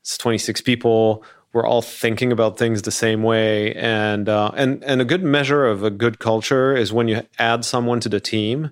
it's 0.00 0.18
26 0.18 0.60
people. 0.60 1.24
We're 1.52 1.66
all 1.66 1.82
thinking 1.82 2.32
about 2.32 2.58
things 2.58 2.82
the 2.82 2.90
same 2.90 3.22
way. 3.22 3.74
And, 3.74 4.28
uh, 4.28 4.50
and, 4.54 4.84
and 4.84 5.00
a 5.00 5.06
good 5.06 5.22
measure 5.22 5.64
of 5.64 5.82
a 5.82 5.90
good 5.90 6.18
culture 6.18 6.76
is 6.76 6.92
when 6.92 7.08
you 7.08 7.22
add 7.38 7.64
someone 7.64 8.00
to 8.00 8.08
the 8.08 8.20
team 8.20 8.70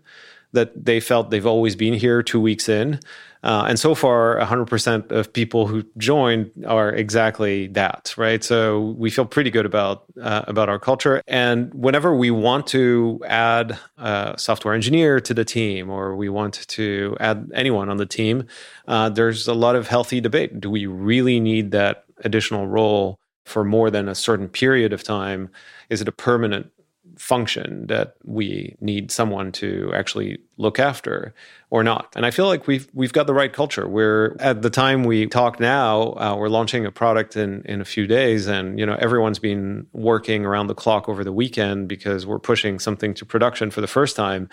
that 0.52 0.84
they 0.84 1.00
felt 1.00 1.30
they've 1.30 1.46
always 1.46 1.74
been 1.74 1.94
here 1.94 2.22
two 2.22 2.40
weeks 2.40 2.68
in. 2.68 3.00
Uh, 3.44 3.66
and 3.68 3.78
so 3.78 3.94
far, 3.94 4.40
100% 4.40 5.12
of 5.12 5.30
people 5.30 5.66
who 5.66 5.84
joined 5.98 6.50
are 6.66 6.90
exactly 6.90 7.66
that, 7.68 8.14
right? 8.16 8.42
So 8.42 8.96
we 8.96 9.10
feel 9.10 9.26
pretty 9.26 9.50
good 9.50 9.66
about 9.66 10.04
uh, 10.20 10.44
about 10.48 10.70
our 10.70 10.78
culture. 10.78 11.22
And 11.26 11.72
whenever 11.74 12.16
we 12.16 12.30
want 12.30 12.66
to 12.68 13.20
add 13.26 13.78
a 13.98 14.34
software 14.38 14.72
engineer 14.72 15.20
to 15.20 15.34
the 15.34 15.44
team, 15.44 15.90
or 15.90 16.16
we 16.16 16.30
want 16.30 16.66
to 16.66 17.16
add 17.20 17.50
anyone 17.54 17.90
on 17.90 17.98
the 17.98 18.06
team, 18.06 18.46
uh, 18.88 19.10
there's 19.10 19.46
a 19.46 19.54
lot 19.54 19.76
of 19.76 19.88
healthy 19.88 20.22
debate. 20.22 20.58
Do 20.58 20.70
we 20.70 20.86
really 20.86 21.38
need 21.38 21.70
that 21.72 22.06
additional 22.24 22.66
role 22.66 23.18
for 23.44 23.62
more 23.62 23.90
than 23.90 24.08
a 24.08 24.14
certain 24.14 24.48
period 24.48 24.94
of 24.94 25.02
time? 25.02 25.50
Is 25.90 26.00
it 26.00 26.08
a 26.08 26.12
permanent 26.12 26.70
function 27.16 27.86
that 27.86 28.16
we 28.24 28.76
need 28.80 29.10
someone 29.10 29.52
to 29.52 29.92
actually 29.94 30.38
look 30.56 30.78
after 30.78 31.34
or 31.70 31.82
not. 31.82 32.12
And 32.14 32.24
I 32.24 32.30
feel 32.30 32.46
like 32.46 32.66
we've 32.66 32.88
we've 32.94 33.12
got 33.12 33.26
the 33.26 33.34
right 33.34 33.52
culture. 33.52 33.88
We're 33.88 34.36
at 34.38 34.62
the 34.62 34.70
time 34.70 35.04
we 35.04 35.26
talk 35.26 35.58
now, 35.58 36.12
uh, 36.12 36.36
we're 36.38 36.48
launching 36.48 36.86
a 36.86 36.92
product 36.92 37.36
in 37.36 37.62
in 37.64 37.80
a 37.80 37.84
few 37.84 38.06
days, 38.06 38.46
and 38.46 38.78
you 38.78 38.86
know 38.86 38.94
everyone's 38.94 39.38
been 39.38 39.86
working 39.92 40.44
around 40.44 40.68
the 40.68 40.74
clock 40.74 41.08
over 41.08 41.24
the 41.24 41.32
weekend 41.32 41.88
because 41.88 42.26
we're 42.26 42.38
pushing 42.38 42.78
something 42.78 43.14
to 43.14 43.26
production 43.26 43.70
for 43.70 43.80
the 43.80 43.86
first 43.86 44.14
time, 44.16 44.48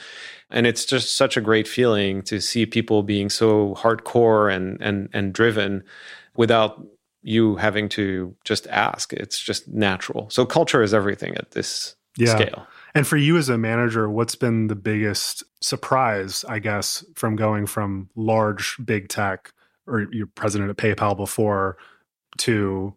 and 0.50 0.66
it's 0.66 0.86
just 0.86 1.16
such 1.16 1.38
a 1.38 1.42
great 1.42 1.68
feeling 1.68 2.22
to 2.24 2.42
see 2.42 2.66
people 2.66 3.04
being 3.04 3.30
so 3.30 3.76
hardcore 3.76 4.54
and 4.54 4.82
and 4.82 5.10
and 5.14 5.34
driven 5.34 5.84
without 6.36 6.84
you 7.24 7.56
having 7.58 7.88
to 7.90 8.36
just 8.44 8.68
ask. 8.68 9.14
It's 9.14 9.40
just 9.40 9.68
natural. 9.68 10.30
So 10.30 10.46
culture 10.46 10.82
is 10.82 10.94
everything 10.94 11.36
at 11.36 11.52
this 11.52 11.96
yeah. 12.18 12.36
scale. 12.36 12.68
And 12.94 13.08
for 13.08 13.18
you 13.18 13.38
as 13.38 13.50
a 13.50 13.58
manager, 13.58 14.10
what's 14.10 14.36
been 14.36 14.68
the 14.68 14.76
biggest 14.76 15.44
surprise, 15.62 16.44
I 16.48 16.60
guess, 16.60 17.06
from 17.16 17.36
going 17.36 17.66
from 17.66 18.10
large 18.16 18.78
big 18.84 19.08
tech 19.08 19.54
or 19.88 20.08
you're 20.12 20.28
president 20.28 20.70
at 20.70 20.78
PayPal 20.78 21.16
before 21.16 21.78
to 22.40 22.94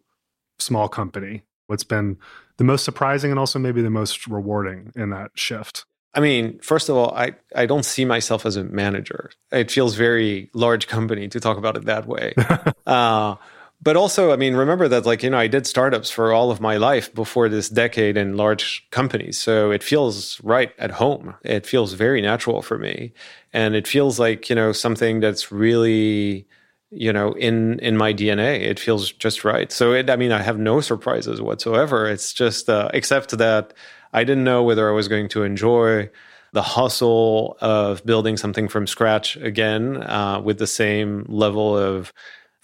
small 0.59 0.87
company? 0.87 1.43
What's 1.67 1.83
been 1.83 2.17
the 2.57 2.63
most 2.63 2.83
surprising 2.85 3.31
and 3.31 3.39
also 3.39 3.57
maybe 3.59 3.81
the 3.81 3.89
most 3.89 4.27
rewarding 4.27 4.91
in 4.95 5.09
that 5.11 5.31
shift? 5.35 5.85
I 6.13 6.21
mean, 6.21 6.59
first 6.59 6.87
of 6.87 6.95
all, 6.95 7.13
I, 7.13 7.33
I 7.53 7.65
don't 7.65 7.83
see 7.83 8.05
myself 8.05 8.45
as 8.45 8.55
a 8.55 8.63
manager. 8.63 9.31
It 9.51 9.69
feels 9.69 9.95
very 9.95 10.49
large 10.53 10.87
company 10.87 11.27
to 11.27 11.39
talk 11.41 11.57
about 11.57 11.75
it 11.75 11.85
that 11.85 12.07
way. 12.07 12.33
uh, 12.85 13.35
but 13.81 13.95
also, 13.95 14.31
I 14.31 14.35
mean, 14.35 14.55
remember 14.55 14.87
that, 14.87 15.05
like, 15.05 15.21
you 15.21 15.29
know, 15.29 15.37
I 15.37 15.47
did 15.47 15.67
startups 15.67 16.09
for 16.09 16.31
all 16.31 16.49
of 16.49 16.59
my 16.61 16.77
life 16.77 17.13
before 17.13 17.49
this 17.49 17.69
decade 17.69 18.17
in 18.17 18.37
large 18.37 18.87
companies. 18.89 19.37
So 19.37 19.71
it 19.71 19.83
feels 19.83 20.41
right 20.41 20.71
at 20.79 20.91
home. 20.91 21.35
It 21.43 21.65
feels 21.65 21.93
very 21.93 22.21
natural 22.21 22.61
for 22.61 22.77
me. 22.77 23.13
And 23.53 23.75
it 23.75 23.87
feels 23.87 24.19
like, 24.19 24.49
you 24.49 24.55
know, 24.55 24.71
something 24.71 25.19
that's 25.19 25.51
really, 25.51 26.47
you 26.89 27.11
know, 27.13 27.33
in 27.33 27.79
in 27.79 27.97
my 27.97 28.13
DNA. 28.13 28.61
It 28.61 28.79
feels 28.79 29.11
just 29.11 29.43
right. 29.43 29.71
So 29.71 29.93
it, 29.93 30.09
I 30.09 30.15
mean, 30.15 30.31
I 30.31 30.41
have 30.41 30.57
no 30.57 30.81
surprises 30.81 31.41
whatsoever. 31.41 32.07
It's 32.07 32.33
just, 32.33 32.69
uh, 32.69 32.89
except 32.93 33.37
that 33.37 33.73
I 34.13 34.23
didn't 34.23 34.45
know 34.45 34.63
whether 34.63 34.89
I 34.89 34.93
was 34.93 35.07
going 35.07 35.27
to 35.29 35.43
enjoy 35.43 36.09
the 36.53 36.61
hustle 36.61 37.57
of 37.59 38.05
building 38.05 38.37
something 38.37 38.69
from 38.69 38.87
scratch 38.87 39.35
again 39.35 40.01
uh, 40.03 40.39
with 40.41 40.57
the 40.57 40.67
same 40.67 41.25
level 41.27 41.77
of 41.77 42.13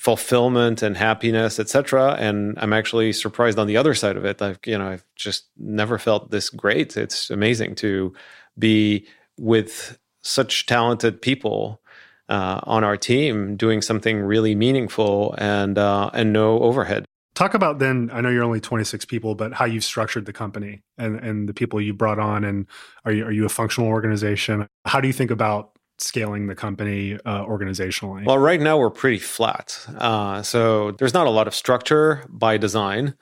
fulfillment 0.01 0.81
and 0.81 0.97
happiness, 0.97 1.59
etc. 1.59 2.15
And 2.17 2.57
I'm 2.57 2.73
actually 2.73 3.13
surprised 3.13 3.59
on 3.59 3.67
the 3.67 3.77
other 3.77 3.93
side 3.93 4.17
of 4.17 4.25
it. 4.25 4.41
I've 4.41 4.57
you 4.65 4.75
know 4.75 4.87
I've 4.87 5.05
just 5.15 5.45
never 5.57 5.99
felt 5.99 6.31
this 6.31 6.49
great. 6.49 6.97
It's 6.97 7.29
amazing 7.29 7.75
to 7.75 8.11
be 8.57 9.05
with 9.37 9.99
such 10.23 10.65
talented 10.65 11.21
people 11.21 11.83
uh, 12.29 12.61
on 12.63 12.83
our 12.83 12.97
team 12.97 13.55
doing 13.55 13.83
something 13.83 14.19
really 14.21 14.55
meaningful 14.55 15.35
and 15.37 15.77
uh, 15.77 16.09
and 16.15 16.33
no 16.33 16.59
overhead. 16.61 17.05
Talk 17.35 17.53
about 17.53 17.77
then. 17.77 18.09
I 18.11 18.21
know 18.21 18.29
you're 18.29 18.43
only 18.43 18.59
26 18.59 19.05
people, 19.05 19.35
but 19.35 19.53
how 19.53 19.65
you've 19.65 19.83
structured 19.83 20.25
the 20.25 20.33
company 20.33 20.81
and 20.97 21.19
and 21.19 21.47
the 21.47 21.53
people 21.53 21.79
you 21.79 21.93
brought 21.93 22.17
on, 22.17 22.43
and 22.43 22.65
are 23.05 23.11
you 23.11 23.23
are 23.25 23.31
you 23.31 23.45
a 23.45 23.49
functional 23.49 23.87
organization? 23.87 24.65
How 24.83 24.99
do 24.99 25.05
you 25.05 25.13
think 25.13 25.29
about 25.29 25.77
scaling 26.01 26.47
the 26.47 26.55
company 26.55 27.17
uh, 27.25 27.45
organizationally? 27.45 28.25
Well, 28.25 28.37
right 28.37 28.59
now 28.59 28.77
we're 28.77 28.89
pretty 28.89 29.19
flat. 29.19 29.79
Uh, 29.97 30.41
so 30.41 30.91
there's 30.91 31.13
not 31.13 31.27
a 31.27 31.31
lot 31.31 31.47
of 31.47 31.55
structure 31.55 32.25
by 32.29 32.57
design. 32.57 33.15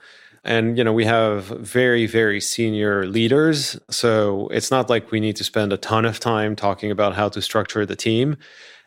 And, 0.46 0.78
you 0.78 0.84
know, 0.86 0.94
we 0.94 1.06
have 1.06 1.46
very, 1.46 2.06
very 2.06 2.40
senior 2.40 3.06
leaders. 3.06 3.78
So 3.90 4.48
it's 4.50 4.72
not 4.72 4.90
like 4.90 5.12
we 5.12 5.20
need 5.20 5.36
to 5.36 5.44
spend 5.44 5.74
a 5.74 5.78
ton 5.78 6.06
of 6.06 6.20
time 6.20 6.56
talking 6.56 6.92
about 6.92 7.14
how 7.14 7.28
to 7.30 7.42
structure 7.42 7.86
the 7.86 7.96
team. 7.96 8.38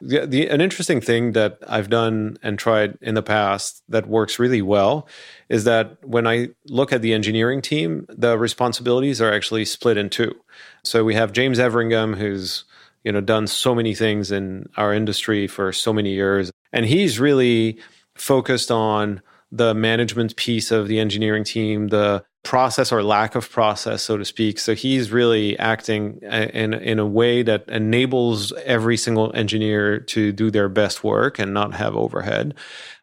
The, 0.00 0.26
the, 0.26 0.48
an 0.48 0.60
interesting 0.60 1.00
thing 1.00 1.32
that 1.32 1.58
I've 1.68 1.90
done 1.90 2.38
and 2.42 2.58
tried 2.58 2.98
in 3.02 3.14
the 3.14 3.22
past 3.22 3.82
that 3.88 4.08
works 4.08 4.38
really 4.38 4.62
well 4.62 5.06
is 5.48 5.64
that 5.64 5.98
when 6.02 6.26
I 6.26 6.48
look 6.66 6.92
at 6.92 7.02
the 7.02 7.12
engineering 7.12 7.60
team, 7.60 8.06
the 8.08 8.36
responsibilities 8.38 9.20
are 9.20 9.32
actually 9.32 9.66
split 9.66 9.96
in 9.96 10.08
two. 10.08 10.34
So 10.82 11.04
we 11.04 11.14
have 11.14 11.32
James 11.32 11.58
Everingham, 11.58 12.14
who's 12.14 12.64
you 13.04 13.12
know 13.12 13.20
done 13.20 13.46
so 13.46 13.74
many 13.74 13.94
things 13.94 14.30
in 14.30 14.68
our 14.76 14.92
industry 14.92 15.46
for 15.46 15.72
so 15.72 15.92
many 15.92 16.12
years. 16.12 16.50
And 16.72 16.86
he's 16.86 17.20
really 17.20 17.78
focused 18.14 18.70
on 18.70 19.22
the 19.50 19.74
management 19.74 20.36
piece 20.36 20.70
of 20.70 20.88
the 20.88 20.98
engineering 20.98 21.44
team 21.44 21.88
the 21.88 22.24
process 22.42 22.90
or 22.90 23.04
lack 23.04 23.36
of 23.36 23.48
process 23.48 24.02
so 24.02 24.16
to 24.16 24.24
speak. 24.24 24.58
So 24.58 24.74
he's 24.74 25.12
really 25.12 25.56
acting 25.58 26.20
uh, 26.24 26.48
in 26.52 26.74
in 26.74 26.98
a 26.98 27.06
way 27.06 27.42
that 27.42 27.68
enables 27.68 28.52
every 28.64 28.96
single 28.96 29.30
engineer 29.34 30.00
to 30.00 30.32
do 30.32 30.50
their 30.50 30.68
best 30.68 31.04
work 31.04 31.38
and 31.38 31.54
not 31.54 31.74
have 31.74 31.94
overhead. 31.94 32.54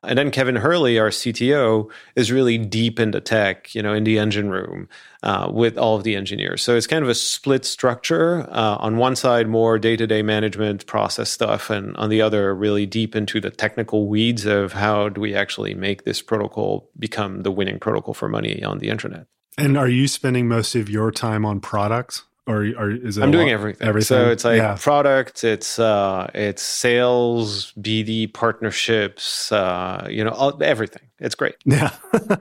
And 0.03 0.17
then 0.17 0.31
Kevin 0.31 0.57
Hurley, 0.57 0.97
our 0.99 1.09
CTO, 1.09 1.89
is 2.15 2.31
really 2.31 2.57
deep 2.57 2.99
into 2.99 3.21
tech, 3.21 3.73
you 3.75 3.81
know, 3.81 3.93
in 3.93 4.03
the 4.03 4.19
engine 4.19 4.49
room 4.49 4.89
uh, 5.23 5.49
with 5.51 5.77
all 5.77 5.95
of 5.95 6.03
the 6.03 6.15
engineers. 6.15 6.61
So 6.61 6.75
it's 6.75 6.87
kind 6.87 7.03
of 7.03 7.09
a 7.09 7.15
split 7.15 7.65
structure. 7.65 8.47
Uh, 8.49 8.77
on 8.79 8.97
one 8.97 9.15
side, 9.15 9.47
more 9.47 9.77
day 9.77 9.95
to 9.95 10.07
day 10.07 10.21
management 10.21 10.85
process 10.85 11.29
stuff, 11.29 11.69
and 11.69 11.95
on 11.97 12.09
the 12.09 12.21
other, 12.21 12.55
really 12.55 12.85
deep 12.85 13.15
into 13.15 13.41
the 13.41 13.49
technical 13.49 14.07
weeds 14.07 14.45
of 14.45 14.73
how 14.73 15.09
do 15.09 15.21
we 15.21 15.35
actually 15.35 15.73
make 15.73 16.05
this 16.05 16.21
protocol 16.21 16.89
become 16.97 17.43
the 17.43 17.51
winning 17.51 17.79
protocol 17.79 18.13
for 18.13 18.29
money 18.29 18.63
on 18.63 18.79
the 18.79 18.89
internet. 18.89 19.27
And 19.57 19.77
are 19.77 19.89
you 19.89 20.07
spending 20.07 20.47
most 20.47 20.75
of 20.75 20.89
your 20.89 21.11
time 21.11 21.45
on 21.45 21.59
products? 21.59 22.23
Or, 22.49 22.63
or 22.77 22.89
is 22.89 23.17
it 23.17 23.23
I'm 23.23 23.29
doing 23.29 23.51
everything. 23.51 23.87
everything. 23.87 24.05
So 24.05 24.31
it's 24.31 24.43
like 24.43 24.57
yeah. 24.57 24.75
product, 24.79 25.43
it's 25.43 25.77
uh, 25.77 26.29
it's 26.33 26.63
sales, 26.63 27.73
BD 27.73 28.33
partnerships, 28.33 29.51
uh, 29.51 30.07
you 30.09 30.23
know, 30.23 30.31
all, 30.31 30.61
everything. 30.63 31.03
It's 31.19 31.35
great. 31.35 31.55
Yeah. 31.65 31.91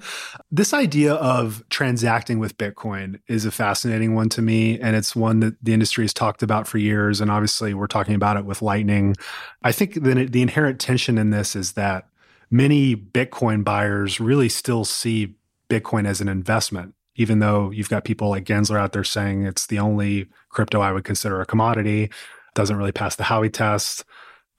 this 0.50 0.72
idea 0.72 1.14
of 1.14 1.62
transacting 1.68 2.38
with 2.38 2.56
Bitcoin 2.56 3.20
is 3.28 3.44
a 3.44 3.50
fascinating 3.50 4.14
one 4.14 4.30
to 4.30 4.40
me. 4.40 4.80
And 4.80 4.96
it's 4.96 5.14
one 5.14 5.40
that 5.40 5.62
the 5.62 5.74
industry 5.74 6.04
has 6.04 6.14
talked 6.14 6.42
about 6.42 6.66
for 6.66 6.78
years. 6.78 7.20
And 7.20 7.30
obviously, 7.30 7.74
we're 7.74 7.86
talking 7.86 8.14
about 8.14 8.38
it 8.38 8.46
with 8.46 8.62
Lightning. 8.62 9.14
I 9.62 9.72
think 9.72 9.94
the, 9.94 10.24
the 10.24 10.40
inherent 10.40 10.80
tension 10.80 11.18
in 11.18 11.28
this 11.28 11.54
is 11.54 11.72
that 11.72 12.08
many 12.50 12.96
Bitcoin 12.96 13.62
buyers 13.62 14.18
really 14.18 14.48
still 14.48 14.86
see 14.86 15.34
Bitcoin 15.68 16.06
as 16.06 16.22
an 16.22 16.28
investment 16.28 16.94
even 17.18 17.40
though 17.40 17.70
you've 17.70 17.90
got 17.90 18.04
people 18.04 18.30
like 18.30 18.44
Gensler 18.44 18.78
out 18.78 18.92
there 18.92 19.04
saying 19.04 19.44
it's 19.44 19.66
the 19.66 19.80
only 19.80 20.28
crypto 20.48 20.80
I 20.80 20.92
would 20.92 21.04
consider 21.04 21.40
a 21.40 21.46
commodity, 21.46 22.10
doesn't 22.54 22.76
really 22.76 22.92
pass 22.92 23.16
the 23.16 23.24
Howey 23.24 23.52
test, 23.52 24.04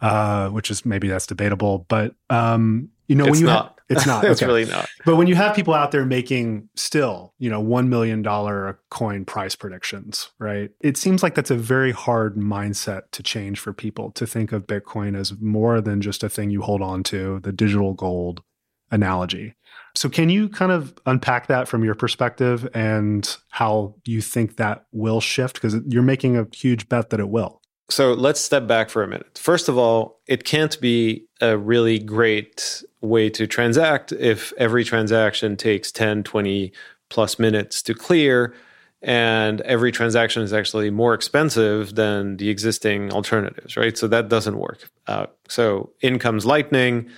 uh, 0.01 0.49
which 0.49 0.69
is 0.69 0.85
maybe 0.85 1.07
that's 1.07 1.25
debatable. 1.25 1.85
But 1.87 2.13
um, 2.29 2.89
you 3.07 3.15
know, 3.15 3.23
it's 3.23 3.31
when 3.31 3.39
you 3.39 3.45
not. 3.47 3.65
Ha- 3.65 3.73
it's 3.89 4.05
not. 4.05 4.23
it's 4.25 4.41
really 4.41 4.65
not. 4.65 4.87
But 5.05 5.15
when 5.15 5.27
you 5.27 5.35
have 5.35 5.55
people 5.55 5.73
out 5.73 5.91
there 5.91 6.05
making 6.05 6.69
still, 6.75 7.33
you 7.39 7.49
know, 7.49 7.61
one 7.61 7.89
million 7.89 8.21
dollar 8.21 8.77
coin 8.91 9.25
price 9.25 9.55
predictions, 9.55 10.29
right? 10.37 10.69
It 10.81 10.97
seems 10.97 11.23
like 11.23 11.33
that's 11.33 11.49
a 11.49 11.55
very 11.55 11.91
hard 11.91 12.35
mindset 12.35 13.03
to 13.13 13.23
change 13.23 13.59
for 13.59 13.73
people 13.73 14.11
to 14.11 14.27
think 14.27 14.51
of 14.51 14.67
Bitcoin 14.67 15.17
as 15.17 15.33
more 15.39 15.81
than 15.81 16.01
just 16.01 16.23
a 16.23 16.29
thing 16.29 16.51
you 16.51 16.61
hold 16.61 16.81
on 16.81 17.03
to, 17.03 17.39
the 17.39 17.51
digital 17.51 17.93
gold 17.93 18.43
analogy. 18.91 19.55
So, 19.95 20.09
can 20.09 20.29
you 20.29 20.49
kind 20.49 20.71
of 20.71 20.93
unpack 21.05 21.47
that 21.47 21.67
from 21.67 21.83
your 21.83 21.95
perspective 21.95 22.67
and 22.73 23.37
how 23.49 23.95
you 24.05 24.21
think 24.21 24.57
that 24.57 24.85
will 24.91 25.21
shift? 25.21 25.55
Because 25.55 25.75
you're 25.87 26.03
making 26.03 26.37
a 26.37 26.47
huge 26.53 26.89
bet 26.89 27.09
that 27.09 27.19
it 27.19 27.29
will. 27.29 27.61
So, 27.89 28.13
let's 28.13 28.39
step 28.39 28.67
back 28.67 28.89
for 28.89 29.03
a 29.03 29.07
minute. 29.07 29.37
First 29.37 29.69
of 29.69 29.77
all, 29.77 30.19
it 30.27 30.43
can't 30.43 30.79
be 30.79 31.25
a 31.41 31.57
really 31.57 31.99
great 31.99 32.83
way 33.01 33.29
to 33.31 33.47
transact 33.47 34.11
if 34.11 34.53
every 34.57 34.83
transaction 34.83 35.55
takes 35.55 35.91
10, 35.91 36.23
20 36.23 36.71
plus 37.09 37.39
minutes 37.39 37.81
to 37.83 37.93
clear. 37.93 38.53
And 39.01 39.61
every 39.61 39.93
transaction 39.93 40.43
is 40.43 40.51
actually 40.51 40.89
more 40.89 41.13
expensive 41.13 41.95
than 41.95 42.35
the 42.35 42.49
existing 42.49 43.13
alternatives, 43.13 43.77
right? 43.77 43.97
So 43.97 44.07
that 44.09 44.27
doesn't 44.27 44.57
work. 44.57 44.89
Uh, 45.07 45.27
so 45.47 45.91
in 46.01 46.19
comes 46.19 46.45
Lightning 46.45 47.09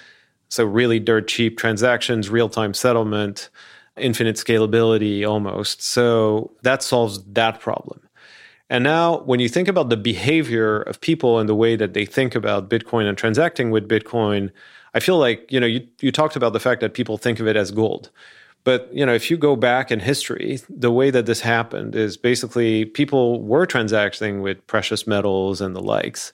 so, 0.52 0.66
really 0.66 1.00
dirt 1.00 1.30
cheap 1.30 1.58
transactions, 1.58 2.30
real 2.30 2.50
time 2.50 2.74
settlement, 2.74 3.50
infinite 3.98 4.36
scalability 4.36 5.26
almost. 5.28 5.82
So, 5.82 6.52
that 6.64 6.84
solves 6.84 7.24
that 7.24 7.62
problem. 7.62 8.02
And 8.70 8.84
now, 8.84 9.20
when 9.22 9.40
you 9.40 9.50
think 9.50 9.70
about 9.70 9.90
the 9.90 9.98
behavior 9.98 10.82
of 10.82 11.02
people 11.02 11.40
and 11.40 11.48
the 11.50 11.56
way 11.56 11.76
that 11.78 11.94
they 11.94 12.06
think 12.06 12.36
about 12.36 12.70
Bitcoin 12.70 13.08
and 13.08 13.18
transacting 13.18 13.72
with 13.72 13.88
Bitcoin, 13.88 14.52
I 14.94 15.00
feel 15.00 15.18
like 15.18 15.50
you 15.52 15.60
know 15.60 15.68
you, 15.68 15.88
you 16.02 16.12
talked 16.12 16.36
about 16.36 16.54
the 16.54 16.60
fact 16.60 16.82
that 16.82 16.94
people 16.94 17.18
think 17.18 17.40
of 17.40 17.48
it 17.48 17.56
as 17.56 17.72
gold, 17.72 18.12
But 18.64 18.90
you 18.94 19.06
know, 19.06 19.14
if 19.14 19.32
you 19.32 19.38
go 19.38 19.56
back 19.56 19.92
in 19.92 20.00
history, 20.02 20.60
the 20.70 20.92
way 20.92 21.12
that 21.12 21.26
this 21.26 21.42
happened 21.42 21.96
is 21.96 22.18
basically 22.18 22.86
people 22.86 23.42
were 23.42 23.66
transacting 23.66 24.42
with 24.42 24.66
precious 24.68 25.08
metals 25.08 25.62
and 25.62 25.76
the 25.76 25.82
likes. 25.82 26.34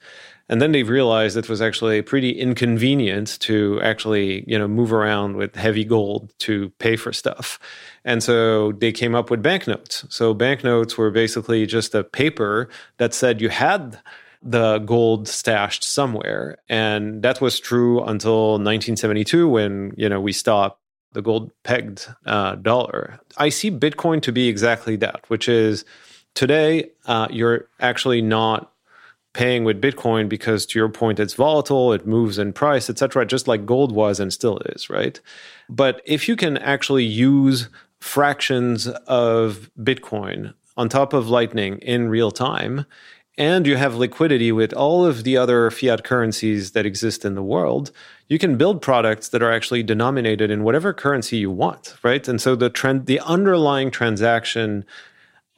And 0.50 0.62
then 0.62 0.72
they 0.72 0.84
realized 0.84 1.36
it 1.36 1.50
was 1.50 1.62
actually 1.62 2.02
pretty 2.02 2.32
inconvenient 2.32 3.40
to 3.42 3.82
actually, 3.82 4.46
you 4.48 4.58
know, 4.58 4.68
move 4.68 4.94
around 4.94 5.36
with 5.36 5.56
heavy 5.56 5.84
gold 5.84 6.34
to 6.40 6.70
pay 6.80 6.96
for 6.96 7.12
stuff. 7.12 7.60
And 8.06 8.24
so 8.24 8.72
they 8.72 8.92
came 8.92 9.14
up 9.14 9.30
with 9.30 9.44
banknotes. 9.44 10.06
So 10.10 10.34
banknotes 10.34 10.98
were 10.98 11.12
basically 11.12 11.66
just 11.66 11.94
a 11.94 12.04
paper 12.04 12.70
that 12.98 13.14
said 13.14 13.42
you 13.42 13.50
had 13.50 14.00
the 14.42 14.80
gold 14.80 15.28
stashed 15.28 15.84
somewhere. 15.84 16.58
And 16.70 17.22
that 17.24 17.42
was 17.42 17.60
true 17.60 18.00
until 18.04 18.52
1972 18.52 19.50
when, 19.50 19.94
you 19.98 20.08
know, 20.08 20.22
we 20.22 20.32
stopped 20.32 20.80
the 21.12 21.22
gold 21.22 21.52
pegged 21.64 22.08
uh, 22.26 22.56
dollar. 22.56 23.20
I 23.38 23.50
see 23.50 23.72
Bitcoin 23.72 24.22
to 24.22 24.32
be 24.32 24.48
exactly 24.48 24.96
that, 24.98 25.30
which 25.30 25.50
is 25.50 25.84
today 26.36 26.92
uh, 27.06 27.28
you're 27.32 27.68
actually 27.80 28.22
not 28.22 28.72
paying 29.38 29.64
with 29.64 29.80
Bitcoin 29.80 30.28
because, 30.28 30.66
to 30.66 30.80
your 30.80 30.90
point, 30.90 31.20
it's 31.20 31.36
volatile, 31.36 31.94
it 31.94 32.08
moves 32.08 32.40
in 32.40 32.52
price, 32.52 32.90
etc., 32.90 33.24
just 33.24 33.48
like 33.48 33.68
gold 33.68 33.92
was 33.92 34.20
and 34.20 34.34
still 34.34 34.58
is, 34.66 34.90
right? 34.90 35.22
But 35.70 36.02
if 36.06 36.28
you 36.28 36.36
can 36.36 36.58
actually 36.58 37.06
use 37.06 37.70
fractions 38.00 38.88
of 39.06 39.70
Bitcoin 39.80 40.56
on 40.76 40.90
top 40.90 41.14
of 41.14 41.30
Lightning 41.30 41.78
in 41.80 42.10
real 42.10 42.32
time, 42.32 42.88
and 43.38 43.68
you 43.68 43.78
have 43.78 43.94
liquidity 43.94 44.52
with 44.52 44.74
all 44.74 45.06
of 45.06 45.24
the 45.24 45.38
other 45.38 45.70
fiat 45.70 46.04
currencies 46.04 46.72
that 46.72 46.88
exist 46.88 47.24
in 47.24 47.36
the 47.36 47.44
world, 47.44 47.92
you 48.28 48.40
can 48.40 48.58
build 48.58 48.82
products 48.82 49.30
that 49.30 49.44
are 49.44 49.52
actually 49.52 49.84
denominated 49.84 50.50
in 50.50 50.64
whatever 50.64 50.94
currency 50.94 51.38
you 51.38 51.52
want, 51.52 51.96
right? 52.02 52.28
And 52.28 52.42
so 52.42 52.56
the 52.56 52.72
trend, 52.72 53.06
the 53.06 53.20
underlying 53.20 53.92
transaction 53.92 54.84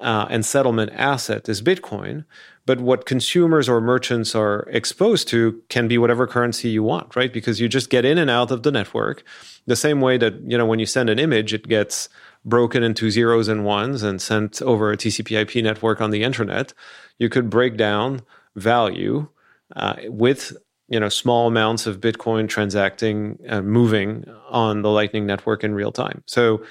uh, 0.01 0.27
and 0.30 0.45
settlement 0.45 0.91
asset 0.93 1.47
is 1.47 1.61
Bitcoin. 1.61 2.25
But 2.70 2.82
what 2.82 3.07
consumers 3.07 3.67
or 3.67 3.82
merchants 3.82 4.36
are 4.36 4.67
exposed 4.70 5.28
to 5.30 5.59
can 5.70 5.88
be 5.88 5.97
whatever 5.97 6.28
currency 6.28 6.70
you 6.70 6.84
want, 6.84 7.15
right? 7.15 7.34
Because 7.34 7.59
you 7.59 7.67
just 7.67 7.89
get 7.89 8.05
in 8.05 8.20
and 8.20 8.30
out 8.30 8.51
of 8.51 8.61
the 8.61 8.70
network 8.70 9.24
the 9.65 9.76
same 9.76 10.01
way 10.01 10.20
that, 10.20 10.36
you 10.45 10.55
know, 10.55 10.67
when 10.67 10.78
you 10.78 10.86
send 10.86 11.09
an 11.09 11.17
image, 11.17 11.51
it 11.51 11.67
gets 11.67 12.09
broken 12.45 12.84
into 12.84 13.09
zeros 13.09 13.47
and 13.47 13.65
ones 13.65 14.03
and 14.03 14.22
sent 14.22 14.61
over 14.61 14.91
a 14.91 14.97
TCP 14.97 15.41
IP 15.41 15.63
network 15.63 15.99
on 15.99 16.11
the 16.11 16.22
internet. 16.22 16.76
You 17.17 17.28
could 17.28 17.49
break 17.49 17.76
down 17.76 18.22
value 18.55 19.30
uh, 19.76 19.95
with 20.03 20.55
you 20.89 20.99
know 20.99 21.09
small 21.09 21.47
amounts 21.47 21.88
of 21.88 21.99
bitcoin 21.99 22.47
transacting 22.47 23.39
moving 23.63 24.26
on 24.47 24.84
the 24.84 24.89
lightning 24.89 25.26
network 25.28 25.63
in 25.63 25.76
real 25.76 25.91
time 25.91 26.24
so 26.26 26.63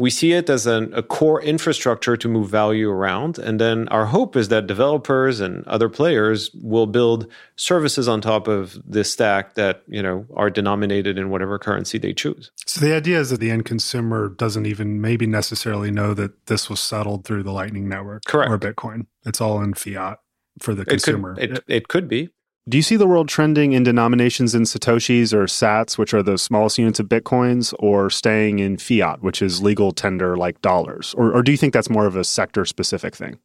we 0.00 0.08
see 0.08 0.32
it 0.32 0.48
as 0.48 0.66
an, 0.66 0.90
a 0.94 1.02
core 1.02 1.42
infrastructure 1.42 2.16
to 2.16 2.26
move 2.26 2.48
value 2.48 2.88
around. 2.88 3.38
And 3.38 3.60
then 3.60 3.86
our 3.88 4.06
hope 4.06 4.34
is 4.34 4.48
that 4.48 4.66
developers 4.66 5.40
and 5.40 5.66
other 5.66 5.90
players 5.90 6.50
will 6.54 6.86
build 6.86 7.30
services 7.56 8.08
on 8.08 8.22
top 8.22 8.48
of 8.48 8.78
this 8.86 9.12
stack 9.12 9.54
that, 9.56 9.82
you 9.86 10.02
know, 10.02 10.24
are 10.34 10.48
denominated 10.48 11.18
in 11.18 11.28
whatever 11.28 11.58
currency 11.58 11.98
they 11.98 12.14
choose. 12.14 12.50
So 12.64 12.80
the 12.80 12.96
idea 12.96 13.20
is 13.20 13.28
that 13.28 13.40
the 13.40 13.50
end 13.50 13.66
consumer 13.66 14.30
doesn't 14.30 14.64
even 14.64 15.02
maybe 15.02 15.26
necessarily 15.26 15.90
know 15.90 16.14
that 16.14 16.46
this 16.46 16.70
was 16.70 16.80
settled 16.80 17.26
through 17.26 17.42
the 17.42 17.52
Lightning 17.52 17.86
Network 17.86 18.24
Correct. 18.24 18.50
or 18.50 18.58
Bitcoin. 18.58 19.04
It's 19.26 19.40
all 19.42 19.60
in 19.62 19.74
fiat 19.74 20.18
for 20.60 20.74
the 20.74 20.86
consumer. 20.86 21.34
It 21.38 21.48
could, 21.48 21.58
it, 21.58 21.64
it 21.68 21.88
could 21.88 22.08
be. 22.08 22.30
Do 22.68 22.76
you 22.76 22.82
see 22.82 22.96
the 22.96 23.06
world 23.06 23.28
trending 23.28 23.72
in 23.72 23.84
denominations 23.84 24.54
in 24.54 24.62
Satoshis 24.62 25.32
or 25.32 25.44
Sats, 25.44 25.96
which 25.96 26.12
are 26.12 26.22
the 26.22 26.36
smallest 26.36 26.78
units 26.78 27.00
of 27.00 27.06
Bitcoins, 27.08 27.72
or 27.78 28.10
staying 28.10 28.58
in 28.58 28.76
fiat, 28.76 29.22
which 29.22 29.40
is 29.40 29.62
legal 29.62 29.92
tender 29.92 30.36
like 30.36 30.60
dollars? 30.60 31.14
Or, 31.16 31.32
or 31.32 31.42
do 31.42 31.52
you 31.52 31.58
think 31.58 31.72
that's 31.72 31.88
more 31.88 32.06
of 32.06 32.16
a 32.16 32.24
sector 32.24 32.64
specific 32.66 33.16
thing? 33.16 33.38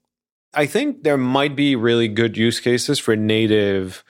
I 0.53 0.66
think 0.66 1.03
there 1.03 1.18
might 1.18 1.55
be 1.55 1.76
really 1.76 2.07
good 2.07 2.38
use 2.38 2.59
cases 2.59 2.99
for 2.99 3.16
native 3.16 4.03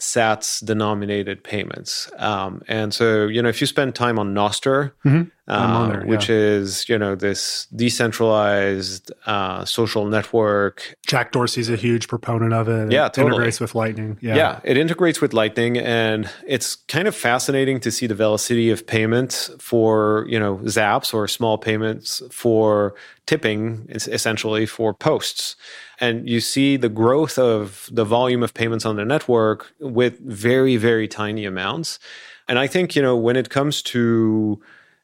Sats 0.00 0.64
denominated 0.64 1.44
payments. 1.44 2.10
Um, 2.16 2.62
and 2.66 2.92
so, 2.92 3.26
you 3.26 3.42
know, 3.42 3.48
if 3.48 3.60
you 3.60 3.66
spend 3.66 3.94
time 3.94 4.18
on 4.18 4.34
Nostr, 4.34 4.92
mm-hmm. 5.04 5.22
uh, 5.46 5.88
there, 5.88 6.02
which 6.02 6.28
yeah. 6.28 6.36
is, 6.36 6.88
you 6.88 6.98
know, 6.98 7.14
this 7.14 7.66
decentralized 7.66 9.12
uh, 9.26 9.64
social 9.64 10.06
network. 10.06 10.96
Jack 11.06 11.32
Dorsey's 11.32 11.68
a 11.68 11.76
huge 11.76 12.08
proponent 12.08 12.54
of 12.54 12.68
it. 12.68 12.90
Yeah, 12.90 13.06
it 13.06 13.12
totally. 13.12 13.34
integrates 13.34 13.60
with 13.60 13.74
Lightning. 13.74 14.16
Yeah. 14.20 14.36
yeah, 14.36 14.60
it 14.64 14.76
integrates 14.76 15.20
with 15.20 15.34
Lightning. 15.34 15.76
And 15.76 16.30
it's 16.46 16.76
kind 16.76 17.06
of 17.06 17.14
fascinating 17.14 17.78
to 17.80 17.90
see 17.90 18.06
the 18.06 18.14
velocity 18.14 18.70
of 18.70 18.86
payments 18.86 19.50
for, 19.58 20.24
you 20.28 20.40
know, 20.40 20.56
zaps 20.64 21.12
or 21.12 21.28
small 21.28 21.58
payments 21.58 22.22
for 22.30 22.94
tipping, 23.26 23.86
essentially 23.90 24.66
for 24.66 24.94
posts 24.94 25.56
and 26.00 26.28
you 26.28 26.40
see 26.40 26.76
the 26.76 26.88
growth 26.88 27.38
of 27.38 27.88
the 27.92 28.04
volume 28.04 28.42
of 28.42 28.54
payments 28.54 28.84
on 28.86 28.96
the 28.96 29.04
network 29.04 29.72
with 29.78 30.18
very 30.20 30.76
very 30.76 31.06
tiny 31.06 31.44
amounts. 31.44 31.98
And 32.48 32.58
i 32.58 32.66
think 32.66 32.96
you 32.96 33.02
know 33.02 33.16
when 33.16 33.36
it 33.36 33.50
comes 33.50 33.82
to 33.82 34.60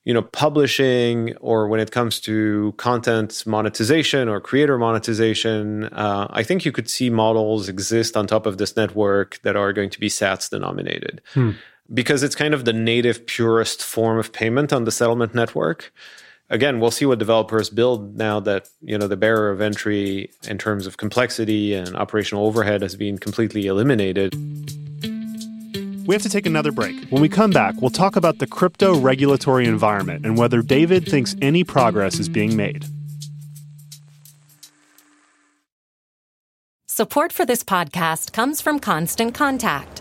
you 0.06 0.14
know 0.14 0.22
publishing 0.22 1.36
or 1.36 1.68
when 1.68 1.80
it 1.80 1.90
comes 1.90 2.18
to 2.20 2.72
content 2.78 3.44
monetization 3.44 4.28
or 4.28 4.40
creator 4.40 4.78
monetization 4.78 5.84
uh, 5.84 6.26
i 6.30 6.42
think 6.42 6.64
you 6.64 6.72
could 6.72 6.88
see 6.88 7.10
models 7.10 7.68
exist 7.68 8.16
on 8.16 8.26
top 8.26 8.46
of 8.46 8.56
this 8.56 8.76
network 8.76 9.38
that 9.42 9.56
are 9.56 9.72
going 9.72 9.90
to 9.90 10.00
be 10.00 10.08
sats 10.08 10.48
denominated. 10.48 11.20
Hmm. 11.34 11.50
because 11.92 12.22
it's 12.22 12.34
kind 12.34 12.54
of 12.54 12.64
the 12.64 12.72
native 12.72 13.26
purest 13.26 13.82
form 13.82 14.18
of 14.18 14.32
payment 14.32 14.72
on 14.72 14.84
the 14.84 14.90
settlement 14.90 15.34
network 15.34 15.92
again, 16.50 16.80
we'll 16.80 16.90
see 16.90 17.06
what 17.06 17.18
developers 17.18 17.70
build 17.70 18.16
now 18.16 18.40
that 18.40 18.68
you 18.80 18.98
know 18.98 19.06
the 19.06 19.16
barrier 19.16 19.50
of 19.50 19.60
entry 19.60 20.30
in 20.48 20.58
terms 20.58 20.86
of 20.86 20.96
complexity 20.96 21.74
and 21.74 21.96
operational 21.96 22.46
overhead 22.46 22.82
has 22.82 22.96
been 22.96 23.18
completely 23.18 23.66
eliminated. 23.66 24.34
We 26.06 26.14
have 26.14 26.22
to 26.22 26.28
take 26.28 26.46
another 26.46 26.70
break. 26.70 27.08
When 27.10 27.20
we 27.20 27.28
come 27.28 27.50
back, 27.50 27.74
we'll 27.80 27.90
talk 27.90 28.14
about 28.14 28.38
the 28.38 28.46
crypto 28.46 28.96
regulatory 28.96 29.66
environment 29.66 30.24
and 30.24 30.38
whether 30.38 30.62
David 30.62 31.08
thinks 31.08 31.34
any 31.42 31.64
progress 31.64 32.20
is 32.20 32.28
being 32.28 32.56
made. 32.56 32.84
Support 36.86 37.32
for 37.32 37.44
this 37.44 37.62
podcast 37.62 38.32
comes 38.32 38.60
from 38.60 38.78
Constant 38.78 39.34
Contact. 39.34 40.00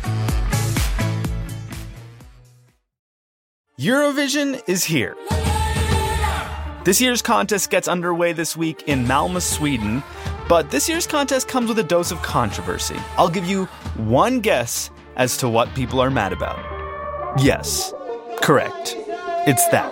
Eurovision 3.81 4.61
is 4.67 4.83
here. 4.83 5.17
This 6.85 7.01
year's 7.01 7.23
contest 7.23 7.71
gets 7.71 7.87
underway 7.87 8.31
this 8.31 8.55
week 8.55 8.83
in 8.85 9.05
Malmö, 9.05 9.41
Sweden, 9.41 10.03
but 10.47 10.69
this 10.69 10.87
year's 10.87 11.07
contest 11.07 11.47
comes 11.47 11.67
with 11.67 11.79
a 11.79 11.83
dose 11.83 12.11
of 12.11 12.21
controversy. 12.21 12.97
I'll 13.17 13.27
give 13.27 13.47
you 13.47 13.65
one 13.97 14.39
guess 14.39 14.91
as 15.15 15.35
to 15.37 15.49
what 15.49 15.73
people 15.73 15.99
are 15.99 16.11
mad 16.11 16.31
about. 16.31 16.59
Yes, 17.41 17.91
correct. 18.43 18.95
It's 19.47 19.67
that. 19.69 19.89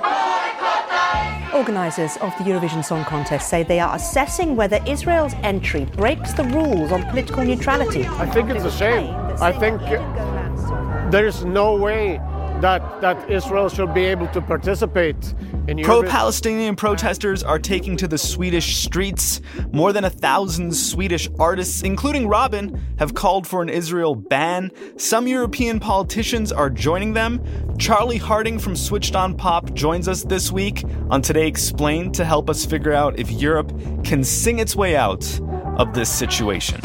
Organisers 1.55 2.15
of 2.17 2.31
the 2.37 2.43
Eurovision 2.43 2.85
Song 2.85 3.03
Contest 3.05 3.49
say 3.49 3.63
they 3.63 3.79
are 3.79 3.95
assessing 3.95 4.55
whether 4.55 4.79
Israel's 4.85 5.33
entry 5.41 5.85
breaks 5.85 6.33
the 6.33 6.43
rules 6.43 6.91
on 6.91 7.01
political 7.05 7.43
neutrality. 7.43 8.05
I 8.05 8.27
think 8.27 8.51
it's 8.51 8.65
a 8.65 8.71
shame. 8.71 9.15
I 9.41 9.51
think 9.51 9.81
there 11.11 11.25
is 11.25 11.43
no 11.43 11.75
way 11.75 12.21
that, 12.61 13.01
that 13.01 13.29
Israel 13.29 13.69
should 13.69 13.93
be 13.93 14.05
able 14.05 14.27
to 14.29 14.41
participate 14.41 15.33
in 15.69 15.83
Pro 15.83 16.01
Palestinian 16.01 16.75
protesters 16.75 17.43
are 17.43 17.59
taking 17.59 17.95
to 17.97 18.07
the 18.07 18.17
Swedish 18.17 18.77
streets. 18.77 19.39
More 19.71 19.93
than 19.93 20.03
a 20.03 20.09
thousand 20.09 20.75
Swedish 20.75 21.29
artists, 21.37 21.83
including 21.83 22.27
Robyn, 22.27 22.81
have 22.97 23.13
called 23.13 23.45
for 23.45 23.61
an 23.61 23.69
Israel 23.69 24.15
ban. 24.15 24.71
Some 24.97 25.27
European 25.27 25.79
politicians 25.79 26.51
are 26.51 26.71
joining 26.71 27.13
them. 27.13 27.39
Charlie 27.77 28.17
Harding 28.17 28.57
from 28.57 28.75
Switched 28.75 29.15
on 29.15 29.37
Pop 29.37 29.73
joins 29.73 30.07
us 30.07 30.23
this 30.23 30.51
week 30.51 30.83
on 31.11 31.21
Today 31.21 31.47
Explained 31.47 32.15
to 32.15 32.25
help 32.25 32.49
us 32.49 32.65
figure 32.65 32.93
out 32.93 33.19
if 33.19 33.29
Europe 33.31 33.71
can 34.03 34.23
sing 34.23 34.57
its 34.57 34.75
way 34.75 34.95
out 34.95 35.39
of 35.77 35.93
this 35.93 36.09
situation. 36.09 36.79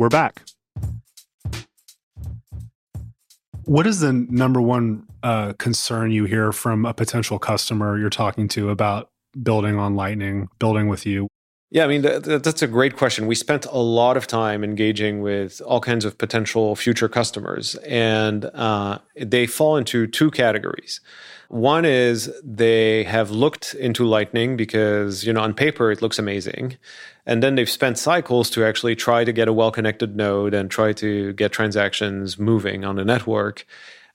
We're 0.00 0.08
back. 0.08 0.44
What 3.66 3.86
is 3.86 4.00
the 4.00 4.14
number 4.14 4.58
one 4.58 5.06
uh, 5.22 5.52
concern 5.58 6.10
you 6.10 6.24
hear 6.24 6.52
from 6.52 6.86
a 6.86 6.94
potential 6.94 7.38
customer 7.38 7.98
you're 7.98 8.08
talking 8.08 8.48
to 8.48 8.70
about 8.70 9.10
building 9.42 9.78
on 9.78 9.96
Lightning, 9.96 10.48
building 10.58 10.88
with 10.88 11.04
you? 11.04 11.28
Yeah, 11.72 11.84
I 11.84 11.86
mean, 11.86 12.02
th- 12.02 12.24
th- 12.24 12.42
that's 12.42 12.62
a 12.62 12.66
great 12.66 12.96
question. 12.96 13.28
We 13.28 13.36
spent 13.36 13.64
a 13.66 13.78
lot 13.78 14.16
of 14.16 14.26
time 14.26 14.64
engaging 14.64 15.20
with 15.22 15.62
all 15.64 15.80
kinds 15.80 16.04
of 16.04 16.18
potential 16.18 16.74
future 16.74 17.08
customers, 17.08 17.76
and 17.86 18.44
uh, 18.46 18.98
they 19.16 19.46
fall 19.46 19.76
into 19.76 20.08
two 20.08 20.32
categories. 20.32 21.00
One 21.48 21.84
is 21.84 22.32
they 22.44 23.04
have 23.04 23.30
looked 23.30 23.74
into 23.74 24.04
Lightning 24.04 24.56
because, 24.56 25.24
you 25.24 25.32
know, 25.32 25.40
on 25.40 25.54
paper 25.54 25.90
it 25.92 26.02
looks 26.02 26.18
amazing. 26.18 26.76
And 27.26 27.42
then 27.42 27.54
they've 27.54 27.70
spent 27.70 27.98
cycles 27.98 28.50
to 28.50 28.64
actually 28.64 28.96
try 28.96 29.24
to 29.24 29.32
get 29.32 29.46
a 29.48 29.52
well 29.52 29.70
connected 29.70 30.16
node 30.16 30.54
and 30.54 30.70
try 30.70 30.92
to 30.94 31.32
get 31.34 31.52
transactions 31.52 32.38
moving 32.38 32.84
on 32.84 32.96
the 32.96 33.04
network. 33.04 33.66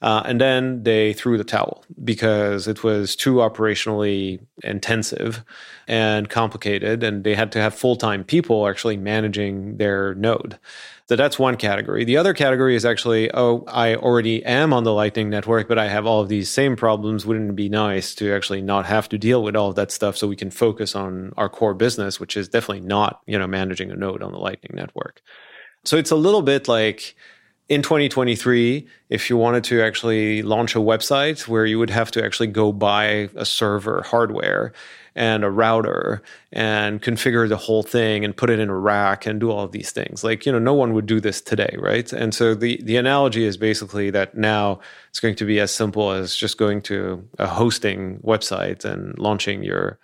Uh, 0.01 0.21
and 0.25 0.39
then 0.39 0.83
they 0.83 1.13
threw 1.13 1.37
the 1.37 1.43
towel 1.43 1.83
because 2.03 2.67
it 2.67 2.83
was 2.83 3.15
too 3.15 3.35
operationally 3.35 4.39
intensive 4.63 5.43
and 5.87 6.29
complicated, 6.29 7.03
and 7.03 7.23
they 7.23 7.35
had 7.35 7.51
to 7.51 7.59
have 7.59 7.73
full 7.73 7.95
time 7.95 8.23
people 8.23 8.67
actually 8.67 8.97
managing 8.97 9.77
their 9.77 10.13
node. 10.15 10.59
So 11.07 11.15
that's 11.15 11.37
one 11.37 11.55
category. 11.55 12.03
The 12.03 12.17
other 12.17 12.33
category 12.33 12.75
is 12.75 12.83
actually, 12.83 13.31
oh, 13.31 13.63
I 13.67 13.95
already 13.95 14.43
am 14.43 14.73
on 14.73 14.83
the 14.83 14.93
Lightning 14.93 15.29
Network, 15.29 15.67
but 15.67 15.77
I 15.77 15.87
have 15.87 16.07
all 16.07 16.21
of 16.21 16.29
these 16.29 16.49
same 16.49 16.75
problems. 16.75 17.27
Wouldn't 17.27 17.51
it 17.51 17.55
be 17.55 17.69
nice 17.69 18.15
to 18.15 18.33
actually 18.33 18.63
not 18.63 18.87
have 18.87 19.07
to 19.09 19.17
deal 19.19 19.43
with 19.43 19.55
all 19.55 19.69
of 19.69 19.75
that 19.75 19.91
stuff 19.91 20.17
so 20.17 20.27
we 20.27 20.35
can 20.35 20.49
focus 20.49 20.95
on 20.95 21.31
our 21.37 21.47
core 21.47 21.75
business, 21.75 22.19
which 22.19 22.35
is 22.35 22.49
definitely 22.49 22.87
not, 22.87 23.21
you 23.27 23.37
know, 23.37 23.45
managing 23.45 23.91
a 23.91 23.95
node 23.95 24.23
on 24.23 24.31
the 24.31 24.39
Lightning 24.39 24.71
Network. 24.73 25.21
So 25.83 25.95
it's 25.95 26.09
a 26.09 26.15
little 26.15 26.41
bit 26.41 26.67
like 26.67 27.15
in 27.67 27.81
2023, 27.81 28.87
if 29.09 29.29
you 29.29 29.37
wanted 29.37 29.63
to 29.65 29.81
actually 29.81 30.43
launch 30.43 30.75
a 30.75 30.79
website 30.79 31.47
where 31.47 31.65
you 31.65 31.79
would 31.79 31.89
have 31.89 32.11
to 32.11 32.23
actually 32.23 32.47
go 32.47 32.71
buy 32.71 33.29
a 33.35 33.45
server 33.45 34.03
hardware 34.03 34.71
and 35.15 35.43
a 35.43 35.49
router 35.49 36.21
and 36.51 37.01
configure 37.01 37.47
the 37.47 37.57
whole 37.57 37.81
thing 37.81 38.23
and 38.23 38.35
put 38.35 38.49
it 38.49 38.59
in 38.59 38.69
a 38.69 38.77
rack 38.77 39.25
and 39.25 39.39
do 39.39 39.49
all 39.49 39.63
of 39.63 39.71
these 39.71 39.91
things. 39.91 40.23
Like, 40.23 40.45
you 40.45 40.51
know, 40.51 40.59
no 40.59 40.73
one 40.73 40.93
would 40.93 41.05
do 41.05 41.19
this 41.19 41.41
today, 41.41 41.75
right? 41.79 42.11
And 42.13 42.35
so 42.35 42.53
the 42.53 42.79
the 42.83 42.97
analogy 42.97 43.45
is 43.45 43.57
basically 43.57 44.11
that 44.11 44.35
now 44.35 44.79
it's 45.09 45.19
going 45.19 45.35
to 45.35 45.45
be 45.45 45.59
as 45.59 45.73
simple 45.73 46.11
as 46.11 46.35
just 46.35 46.57
going 46.57 46.81
to 46.83 47.27
a 47.39 47.47
hosting 47.47 48.19
website 48.19 48.85
and 48.85 49.17
launching 49.17 49.63
your 49.63 49.97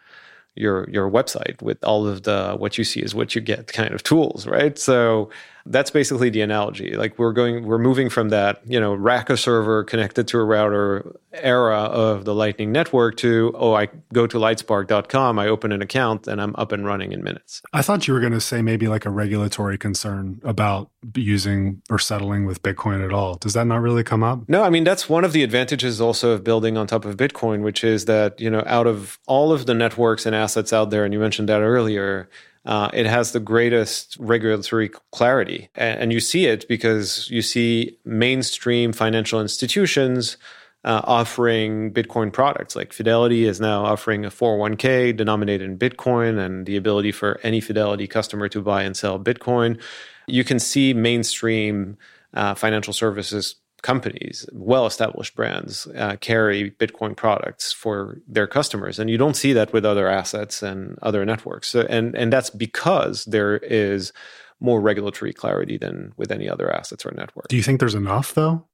your 0.56 0.90
your 0.90 1.10
website 1.10 1.62
with 1.62 1.84
all 1.84 2.08
of 2.08 2.24
the 2.24 2.56
what 2.58 2.78
you 2.78 2.84
see 2.84 3.02
is 3.02 3.16
what 3.16 3.36
you 3.36 3.42
get 3.42 3.68
kind 3.68 3.94
of 3.94 4.04
tools, 4.04 4.48
right? 4.48 4.78
So 4.78 5.30
that's 5.66 5.92
basically 5.92 6.30
the 6.30 6.42
analogy. 6.42 6.96
Like 6.96 7.18
we're 7.18 7.34
going, 7.34 7.66
we're 7.66 7.78
moving 7.78 8.10
from 8.10 8.30
that, 8.30 8.62
you 8.66 8.80
know, 8.80 8.94
rack 8.94 9.30
a 9.30 9.38
server 9.38 9.84
connected 9.84 10.28
to 10.30 10.40
a 10.40 10.44
router 10.44 11.16
era 11.34 11.80
of 11.80 12.26
the 12.26 12.36
Lightning 12.36 12.72
Network 12.72 13.18
to, 13.18 13.54
oh, 13.56 13.74
I 13.74 13.88
go 14.14 14.28
to 14.28 14.38
lightspark.com, 14.38 15.40
I 15.40 15.48
open 15.48 15.72
an 15.72 15.82
account, 15.82 16.28
and 16.28 16.42
I'm 16.42 16.56
up 16.58 16.72
and 16.72 16.86
running 16.86 17.12
in 17.12 17.24
minutes. 17.24 17.62
I 17.74 17.82
thought 17.82 18.08
you 18.08 18.14
were 18.14 18.20
going 18.20 18.34
to 18.34 18.42
say 18.42 18.62
maybe 18.62 18.88
like 18.88 19.06
a 19.06 19.10
regulatory 19.10 19.78
concern 19.78 20.42
about 20.44 20.90
using 21.16 21.82
or 21.90 22.00
settling 22.00 22.46
with 22.46 22.62
Bitcoin 22.62 23.04
at 23.04 23.14
all. 23.14 23.36
Does 23.36 23.54
that 23.54 23.66
not 23.66 23.82
really 23.82 24.04
come 24.04 24.24
up? 24.24 24.48
No, 24.48 24.64
I 24.64 24.70
mean, 24.70 24.84
that's 24.84 25.08
one 25.10 25.24
of 25.24 25.34
the 25.34 25.44
advantages 25.44 26.02
also 26.02 26.32
of 26.32 26.44
building 26.44 26.78
on 26.78 26.88
top 26.88 27.06
of 27.06 27.18
Bitcoin, 27.18 27.62
which 27.62 27.84
is 27.84 28.06
that, 28.06 28.40
you 28.40 28.50
know, 28.50 28.64
out 28.66 28.88
of 28.88 29.20
all 29.28 29.54
of 29.54 29.66
the 29.66 29.74
networks 29.74 30.26
and 30.26 30.36
assets 30.36 30.74
out 30.74 30.90
there, 30.90 31.06
and 31.06 31.14
you 31.14 31.20
mentioned 31.20 31.50
that 31.50 31.62
earlier, 31.62 32.30
uh, 32.66 32.90
it 32.94 33.06
has 33.06 33.32
the 33.32 33.40
greatest 33.40 34.18
regulatory 34.20 34.90
clarity. 35.12 35.70
And, 35.76 36.00
and, 36.00 36.14
you 36.14 36.20
see 36.20 36.46
it 36.46 36.68
because 36.68 37.28
you 37.32 37.42
see 37.42 37.98
mainstream 38.06 38.94
financial 38.94 39.42
institutions 39.42 40.38
uh, 40.84 41.02
offering 41.04 41.92
Bitcoin 41.92 42.32
products. 42.32 42.76
Like 42.76 42.94
Fidelity 42.94 43.46
is 43.46 43.60
now 43.60 43.86
offering 43.86 44.26
a 44.26 44.30
401k 44.30 45.16
denominated 45.16 45.70
in 45.70 45.78
Bitcoin 45.78 46.40
and 46.40 46.66
the 46.66 46.78
ability 46.78 47.12
for 47.12 47.40
any 47.44 47.62
Fidelity 47.62 48.08
customer 48.08 48.48
to 48.50 48.62
buy 48.62 48.84
and 48.84 48.96
sell 48.96 49.20
Bitcoin. 49.20 49.82
You 50.28 50.44
can 50.44 50.60
see 50.60 50.94
mainstream 50.94 51.98
uh, 52.34 52.56
financial 52.56 52.94
services 52.94 53.56
companies, 53.82 54.48
well 54.52 54.86
established 54.86 55.36
brands, 55.36 55.88
uh, 55.96 56.16
carry 56.22 56.72
Bitcoin 56.72 57.16
products 57.16 57.72
for 57.72 58.20
their 58.28 58.48
customers. 58.48 59.00
And 59.00 59.10
you 59.10 59.18
don't 59.18 59.36
see 59.36 59.54
that 59.54 59.74
with 59.74 59.86
other 59.86 60.08
assets 60.08 60.62
and 60.62 60.98
other 61.02 61.26
networks. 61.26 61.70
So, 61.70 61.82
and, 61.82 62.16
and 62.16 62.32
that's 62.32 62.50
because 62.50 63.26
there 63.26 63.58
is 63.58 64.14
more 64.60 64.80
regulatory 64.80 65.34
clarity 65.34 65.78
than 65.78 66.14
with 66.18 66.32
any 66.32 66.48
other 66.48 66.72
assets 66.72 67.06
or 67.06 67.12
network. 67.12 67.48
Do 67.48 67.58
you 67.58 67.64
think 67.64 67.80
there's 67.80 67.96
enough, 67.96 68.34
though? 68.36 68.68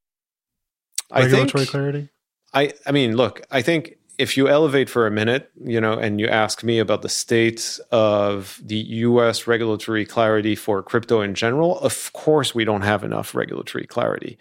Regulatory 1.13 1.63
think, 1.63 1.69
clarity? 1.69 2.09
I, 2.53 2.73
I 2.85 2.91
mean, 2.91 3.15
look, 3.15 3.41
I 3.49 3.61
think 3.61 3.95
if 4.17 4.35
you 4.35 4.47
elevate 4.47 4.89
for 4.89 5.05
a 5.05 5.11
minute, 5.11 5.51
you 5.63 5.79
know, 5.79 5.93
and 5.93 6.19
you 6.19 6.27
ask 6.27 6.63
me 6.63 6.79
about 6.79 7.03
the 7.03 7.09
state 7.09 7.79
of 7.91 8.59
the 8.63 8.77
US 8.77 9.45
regulatory 9.45 10.05
clarity 10.05 10.55
for 10.55 10.81
crypto 10.81 11.21
in 11.21 11.35
general, 11.35 11.79
of 11.79 12.11
course 12.13 12.55
we 12.55 12.65
don't 12.65 12.81
have 12.81 13.03
enough 13.03 13.35
regulatory 13.35 13.85
clarity. 13.85 14.37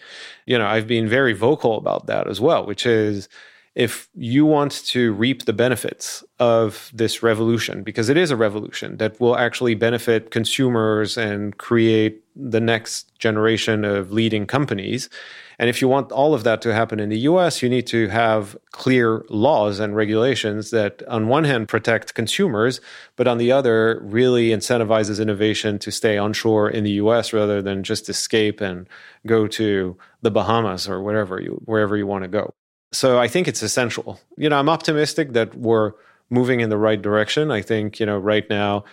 You 0.46 0.58
know, 0.58 0.66
I've 0.66 0.86
been 0.86 1.08
very 1.08 1.34
vocal 1.34 1.76
about 1.76 2.06
that 2.06 2.26
as 2.26 2.40
well, 2.40 2.64
which 2.64 2.86
is 2.86 3.28
if 3.74 4.08
you 4.14 4.46
want 4.46 4.82
to 4.86 5.12
reap 5.12 5.44
the 5.44 5.52
benefits 5.52 6.24
of 6.38 6.90
this 6.94 7.22
revolution, 7.22 7.82
because 7.82 8.08
it 8.08 8.16
is 8.16 8.30
a 8.30 8.36
revolution 8.36 8.96
that 8.96 9.20
will 9.20 9.36
actually 9.36 9.74
benefit 9.74 10.30
consumers 10.30 11.18
and 11.18 11.58
create 11.58 12.22
the 12.34 12.60
next 12.60 13.18
generation 13.18 13.84
of 13.84 14.10
leading 14.10 14.46
companies, 14.46 15.10
and 15.58 15.70
if 15.70 15.80
you 15.80 15.88
want 15.88 16.12
all 16.12 16.34
of 16.34 16.44
that 16.44 16.60
to 16.62 16.74
happen 16.74 17.00
in 17.00 17.08
the 17.08 17.20
US, 17.20 17.62
you 17.62 17.68
need 17.68 17.86
to 17.88 18.08
have 18.08 18.56
clear 18.72 19.24
laws 19.30 19.80
and 19.80 19.96
regulations 19.96 20.70
that, 20.70 21.02
on 21.08 21.28
one 21.28 21.44
hand, 21.44 21.68
protect 21.68 22.14
consumers, 22.14 22.80
but 23.16 23.26
on 23.26 23.38
the 23.38 23.52
other, 23.52 24.00
really 24.02 24.50
incentivizes 24.50 25.20
innovation 25.20 25.78
to 25.78 25.90
stay 25.90 26.18
onshore 26.18 26.68
in 26.68 26.84
the 26.84 26.92
US 26.92 27.32
rather 27.32 27.62
than 27.62 27.82
just 27.82 28.08
escape 28.08 28.60
and 28.60 28.88
go 29.26 29.46
to 29.46 29.96
the 30.22 30.30
Bahamas 30.30 30.88
or 30.88 31.02
wherever 31.02 31.40
you, 31.40 31.60
wherever 31.64 31.96
you 31.96 32.06
want 32.06 32.24
to 32.24 32.28
go. 32.28 32.52
So 32.92 33.18
I 33.18 33.28
think 33.28 33.48
it's 33.48 33.62
essential. 33.62 34.20
You 34.36 34.48
know, 34.48 34.58
I'm 34.58 34.68
optimistic 34.68 35.32
that 35.32 35.54
we're 35.54 35.92
moving 36.30 36.60
in 36.60 36.70
the 36.70 36.78
right 36.78 37.00
direction. 37.00 37.50
I 37.50 37.62
think, 37.62 38.00
you 38.00 38.06
know, 38.06 38.18
right 38.18 38.48
now, 38.48 38.84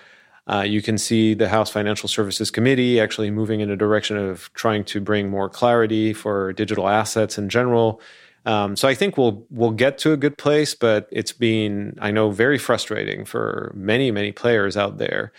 uh, 0.48 0.62
you 0.62 0.82
can 0.82 0.98
see 0.98 1.34
the 1.34 1.48
House 1.48 1.70
Financial 1.70 2.10
Services 2.10 2.52
Committee 2.52 3.00
actually 3.00 3.32
moving 3.32 3.62
in 3.62 3.70
a 3.70 3.78
direction 3.78 4.18
of 4.18 4.52
trying 4.54 4.84
to 4.86 5.00
bring 5.00 5.30
more 5.30 5.50
clarity 5.50 6.14
for 6.14 6.52
digital 6.54 6.90
assets 6.90 7.38
in 7.38 7.50
general. 7.50 8.02
Um, 8.46 8.76
so 8.76 8.90
I 8.90 8.94
think 8.94 9.18
we'll 9.18 9.46
we'll 9.50 9.72
get 9.72 9.98
to 10.00 10.12
a 10.12 10.18
good 10.18 10.38
place, 10.38 10.76
but 10.76 11.08
it's 11.12 11.32
been 11.32 11.98
I 12.02 12.12
know 12.12 12.30
very 12.32 12.58
frustrating 12.58 13.24
for 13.24 13.72
many 13.74 14.12
many 14.12 14.34
players 14.34 14.76
out 14.76 14.98
there 14.98 15.32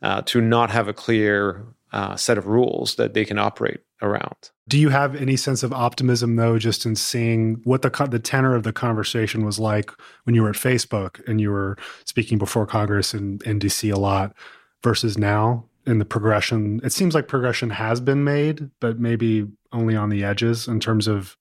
uh, 0.00 0.22
to 0.26 0.40
not 0.40 0.70
have 0.70 0.86
a 0.86 0.92
clear 0.92 1.64
uh, 1.92 2.14
set 2.14 2.38
of 2.38 2.46
rules 2.46 2.94
that 2.96 3.14
they 3.14 3.24
can 3.24 3.38
operate 3.38 3.80
around. 4.02 4.50
Do 4.68 4.78
you 4.78 4.90
have 4.90 5.14
any 5.14 5.36
sense 5.36 5.62
of 5.62 5.72
optimism 5.72 6.36
though, 6.36 6.58
just 6.58 6.86
in 6.86 6.96
seeing 6.96 7.60
what 7.64 7.82
the 7.82 7.90
the 8.10 8.18
tenor 8.18 8.54
of 8.54 8.62
the 8.62 8.72
conversation 8.72 9.44
was 9.44 9.58
like 9.58 9.90
when 10.24 10.34
you 10.34 10.42
were 10.42 10.50
at 10.50 10.56
Facebook 10.56 11.26
and 11.26 11.40
you 11.40 11.50
were 11.50 11.76
speaking 12.04 12.38
before 12.38 12.66
Congress 12.66 13.14
and 13.14 13.42
in 13.42 13.58
DC 13.58 13.92
a 13.92 13.98
lot 13.98 14.34
versus 14.82 15.18
now 15.18 15.64
in 15.86 15.98
the 15.98 16.04
progression? 16.04 16.80
It 16.84 16.92
seems 16.92 17.14
like 17.14 17.28
progression 17.28 17.70
has 17.70 18.00
been 18.00 18.24
made, 18.24 18.70
but 18.80 18.98
maybe 18.98 19.48
only 19.72 19.96
on 19.96 20.10
the 20.10 20.24
edges 20.24 20.68
in 20.68 20.80
terms 20.80 21.08
of. 21.08 21.36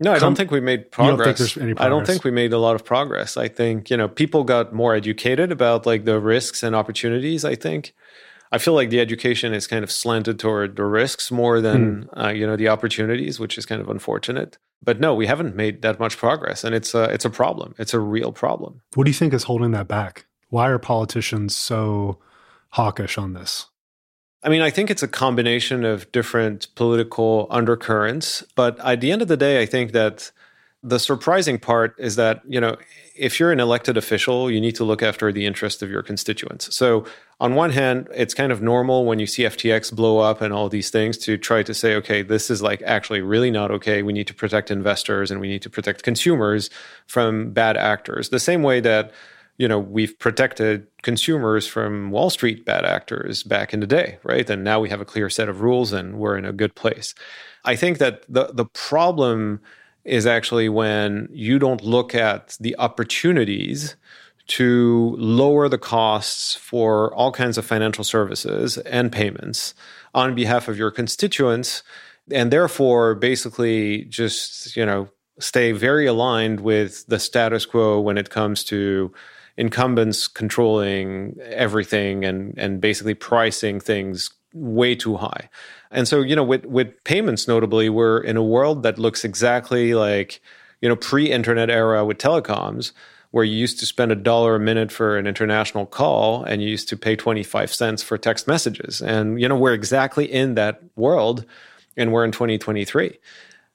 No, 0.00 0.12
I 0.12 0.18
don't 0.18 0.34
think 0.34 0.50
we 0.50 0.60
made 0.60 0.90
progress. 0.90 1.54
Don't 1.54 1.58
progress. 1.58 1.76
I 1.78 1.88
don't 1.88 2.06
think 2.06 2.24
we 2.24 2.32
made 2.32 2.52
a 2.52 2.58
lot 2.58 2.74
of 2.74 2.84
progress. 2.84 3.36
I 3.36 3.48
think 3.48 3.88
you 3.88 3.96
know 3.96 4.08
people 4.08 4.42
got 4.42 4.72
more 4.72 4.94
educated 4.94 5.52
about 5.52 5.86
like 5.86 6.04
the 6.04 6.18
risks 6.18 6.62
and 6.62 6.74
opportunities. 6.74 7.44
I 7.44 7.54
think 7.54 7.94
I 8.52 8.58
feel 8.58 8.74
like 8.74 8.90
the 8.90 9.00
education 9.00 9.54
is 9.54 9.66
kind 9.66 9.82
of 9.82 9.90
slanted 9.90 10.38
toward 10.38 10.76
the 10.76 10.84
risks 10.84 11.30
more 11.30 11.62
than 11.62 12.04
mm. 12.04 12.24
uh, 12.24 12.30
you 12.30 12.46
know 12.46 12.56
the 12.56 12.68
opportunities, 12.68 13.40
which 13.40 13.56
is 13.56 13.66
kind 13.66 13.80
of 13.80 13.88
unfortunate. 13.88 14.58
But 14.84 15.00
no, 15.00 15.14
we 15.14 15.26
haven't 15.26 15.56
made 15.56 15.82
that 15.82 15.98
much 15.98 16.18
progress, 16.18 16.62
and 16.62 16.74
it's 16.74 16.94
a 16.94 17.04
it's 17.04 17.24
a 17.24 17.30
problem. 17.30 17.74
It's 17.78 17.94
a 17.94 18.00
real 18.00 18.30
problem. 18.30 18.82
What 18.94 19.04
do 19.04 19.10
you 19.10 19.14
think 19.14 19.32
is 19.32 19.44
holding 19.44 19.70
that 19.72 19.88
back? 19.88 20.26
Why 20.50 20.68
are 20.68 20.78
politicians 20.78 21.56
so 21.56 22.18
hawkish 22.70 23.16
on 23.16 23.32
this? 23.32 23.66
I 24.42 24.48
mean, 24.48 24.60
I 24.60 24.70
think 24.70 24.90
it's 24.90 25.02
a 25.02 25.08
combination 25.08 25.84
of 25.84 26.10
different 26.12 26.66
political 26.74 27.46
undercurrents. 27.48 28.44
But 28.54 28.78
at 28.80 29.00
the 29.00 29.12
end 29.12 29.22
of 29.22 29.28
the 29.28 29.36
day, 29.36 29.62
I 29.62 29.66
think 29.66 29.92
that 29.92 30.30
the 30.84 30.98
surprising 30.98 31.58
part 31.58 31.94
is 31.98 32.16
that, 32.16 32.42
you 32.46 32.60
know, 32.60 32.76
if 33.14 33.38
you're 33.38 33.52
an 33.52 33.60
elected 33.60 33.96
official, 33.96 34.50
you 34.50 34.60
need 34.60 34.74
to 34.74 34.84
look 34.84 35.00
after 35.00 35.30
the 35.30 35.46
interest 35.46 35.80
of 35.80 35.90
your 35.90 36.02
constituents. 36.02 36.74
So, 36.74 37.06
on 37.38 37.54
one 37.54 37.70
hand, 37.70 38.08
it's 38.14 38.34
kind 38.34 38.50
of 38.50 38.62
normal 38.62 39.04
when 39.04 39.18
you 39.18 39.26
see 39.26 39.44
FTX 39.44 39.92
blow 39.92 40.18
up 40.18 40.40
and 40.40 40.52
all 40.52 40.68
these 40.68 40.90
things 40.90 41.18
to 41.18 41.36
try 41.36 41.62
to 41.62 41.74
say, 41.74 41.94
okay, 41.96 42.22
this 42.22 42.50
is 42.50 42.62
like 42.62 42.82
actually 42.82 43.20
really 43.20 43.50
not 43.50 43.70
okay. 43.70 44.02
We 44.02 44.12
need 44.12 44.26
to 44.28 44.34
protect 44.34 44.70
investors 44.70 45.30
and 45.30 45.40
we 45.40 45.48
need 45.48 45.62
to 45.62 45.70
protect 45.70 46.02
consumers 46.02 46.68
from 47.06 47.52
bad 47.52 47.76
actors. 47.76 48.30
The 48.30 48.40
same 48.40 48.62
way 48.62 48.80
that 48.80 49.12
you 49.58 49.68
know 49.68 49.78
we've 49.78 50.18
protected 50.18 50.86
consumers 51.02 51.66
from 51.66 52.10
wall 52.10 52.30
street 52.30 52.64
bad 52.64 52.84
actors 52.84 53.42
back 53.42 53.74
in 53.74 53.80
the 53.80 53.86
day 53.86 54.18
right 54.24 54.48
and 54.48 54.64
now 54.64 54.80
we 54.80 54.88
have 54.88 55.00
a 55.00 55.04
clear 55.04 55.28
set 55.28 55.46
of 55.46 55.60
rules 55.60 55.92
and 55.92 56.18
we're 56.18 56.38
in 56.38 56.46
a 56.46 56.52
good 56.52 56.74
place 56.74 57.14
i 57.66 57.76
think 57.76 57.98
that 57.98 58.24
the 58.30 58.46
the 58.54 58.64
problem 58.64 59.60
is 60.04 60.26
actually 60.26 60.68
when 60.68 61.28
you 61.32 61.58
don't 61.58 61.82
look 61.82 62.14
at 62.14 62.56
the 62.60 62.76
opportunities 62.78 63.96
to 64.48 65.14
lower 65.18 65.68
the 65.68 65.78
costs 65.78 66.56
for 66.56 67.14
all 67.14 67.30
kinds 67.30 67.56
of 67.56 67.64
financial 67.64 68.04
services 68.04 68.78
and 68.78 69.12
payments 69.12 69.74
on 70.14 70.34
behalf 70.34 70.68
of 70.68 70.76
your 70.76 70.90
constituents 70.90 71.82
and 72.30 72.52
therefore 72.52 73.14
basically 73.14 74.04
just 74.04 74.76
you 74.76 74.84
know 74.84 75.08
stay 75.38 75.72
very 75.72 76.06
aligned 76.06 76.60
with 76.60 77.06
the 77.06 77.18
status 77.18 77.64
quo 77.64 78.00
when 78.00 78.18
it 78.18 78.30
comes 78.30 78.64
to 78.64 79.12
incumbents 79.56 80.28
controlling 80.28 81.36
everything 81.44 82.24
and 82.24 82.54
and 82.58 82.80
basically 82.80 83.14
pricing 83.14 83.80
things 83.80 84.30
way 84.54 84.94
too 84.94 85.16
high. 85.16 85.48
And 85.92 86.08
so, 86.08 86.20
you 86.20 86.34
know, 86.34 86.44
with 86.44 86.64
with 86.66 86.92
payments 87.04 87.46
notably, 87.46 87.88
we're 87.88 88.18
in 88.18 88.36
a 88.36 88.42
world 88.42 88.82
that 88.82 88.98
looks 88.98 89.24
exactly 89.24 89.94
like, 89.94 90.40
you 90.80 90.88
know, 90.88 90.96
pre-internet 90.96 91.70
era 91.70 92.04
with 92.04 92.18
telecoms, 92.18 92.92
where 93.30 93.44
you 93.44 93.56
used 93.56 93.78
to 93.80 93.86
spend 93.86 94.10
a 94.10 94.16
dollar 94.16 94.56
a 94.56 94.60
minute 94.60 94.90
for 94.90 95.16
an 95.16 95.26
international 95.26 95.86
call 95.86 96.42
and 96.44 96.62
you 96.62 96.68
used 96.68 96.88
to 96.88 96.96
pay 96.96 97.14
25 97.16 97.72
cents 97.72 98.02
for 98.02 98.18
text 98.18 98.46
messages. 98.46 99.00
And 99.00 99.40
you 99.40 99.48
know, 99.48 99.56
we're 99.56 99.74
exactly 99.74 100.30
in 100.30 100.54
that 100.54 100.82
world 100.96 101.44
and 101.96 102.12
we're 102.12 102.24
in 102.24 102.32
2023. 102.32 103.18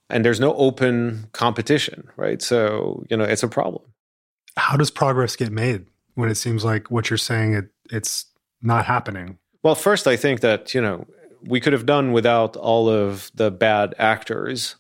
And 0.10 0.24
there's 0.24 0.40
no 0.40 0.56
open 0.56 1.28
competition, 1.34 2.08
right? 2.16 2.42
So, 2.42 3.06
you 3.10 3.18
know, 3.18 3.26
it's 3.26 3.44
a 3.44 3.48
problem 3.48 3.84
how 4.58 4.76
does 4.76 4.92
progress 4.92 5.36
get 5.36 5.52
made 5.52 5.86
when 6.16 6.30
it 6.30 6.36
seems 6.36 6.66
like 6.66 6.90
what 6.92 7.10
you're 7.10 7.18
saying 7.18 7.54
it, 7.54 7.70
it's 7.92 8.26
not 8.62 8.86
happening? 8.86 9.38
Well, 9.64 9.76
first, 9.76 10.08
I 10.08 10.16
think 10.18 10.42
that 10.42 10.74
you 10.74 10.82
know 10.82 11.06
we 11.48 11.60
could 11.60 11.74
have 11.74 11.86
done 11.86 12.12
without 12.12 12.56
all 12.56 12.90
of 12.90 13.32
the 13.36 13.50
bad 13.50 13.96
actors, 13.98 14.76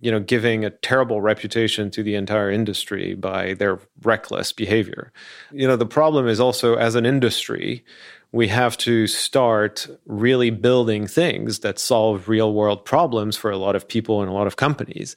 you 0.00 0.10
know, 0.10 0.20
giving 0.20 0.64
a 0.64 0.70
terrible 0.70 1.20
reputation 1.20 1.90
to 1.90 2.02
the 2.02 2.14
entire 2.14 2.50
industry 2.50 3.14
by 3.14 3.54
their 3.54 3.78
reckless 4.02 4.52
behavior. 4.52 5.12
You 5.52 5.66
know, 5.66 5.76
the 5.76 5.86
problem 5.86 6.28
is 6.28 6.40
also 6.40 6.76
as 6.76 6.94
an 6.94 7.06
industry, 7.06 7.84
we 8.32 8.48
have 8.48 8.78
to 8.78 9.06
start 9.06 9.86
really 10.06 10.50
building 10.50 11.06
things 11.06 11.58
that 11.58 11.78
solve 11.78 12.28
real 12.28 12.52
world 12.52 12.84
problems 12.84 13.36
for 13.36 13.50
a 13.50 13.58
lot 13.58 13.76
of 13.76 13.86
people 13.86 14.22
and 14.22 14.30
a 14.30 14.32
lot 14.32 14.46
of 14.46 14.56
companies 14.56 15.16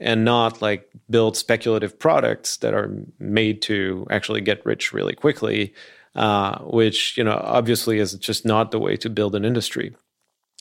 and 0.00 0.24
not 0.24 0.62
like 0.62 0.90
build 1.10 1.36
speculative 1.36 1.98
products 1.98 2.56
that 2.58 2.74
are 2.74 2.90
made 3.18 3.60
to 3.62 4.06
actually 4.10 4.40
get 4.40 4.64
rich 4.64 4.92
really 4.92 5.14
quickly, 5.14 5.74
uh, 6.14 6.58
which 6.60 7.16
you 7.18 7.24
know 7.24 7.40
obviously 7.44 7.98
is 7.98 8.14
just 8.14 8.46
not 8.46 8.70
the 8.70 8.78
way 8.78 8.96
to 8.96 9.10
build 9.10 9.34
an 9.34 9.44
industry. 9.44 9.94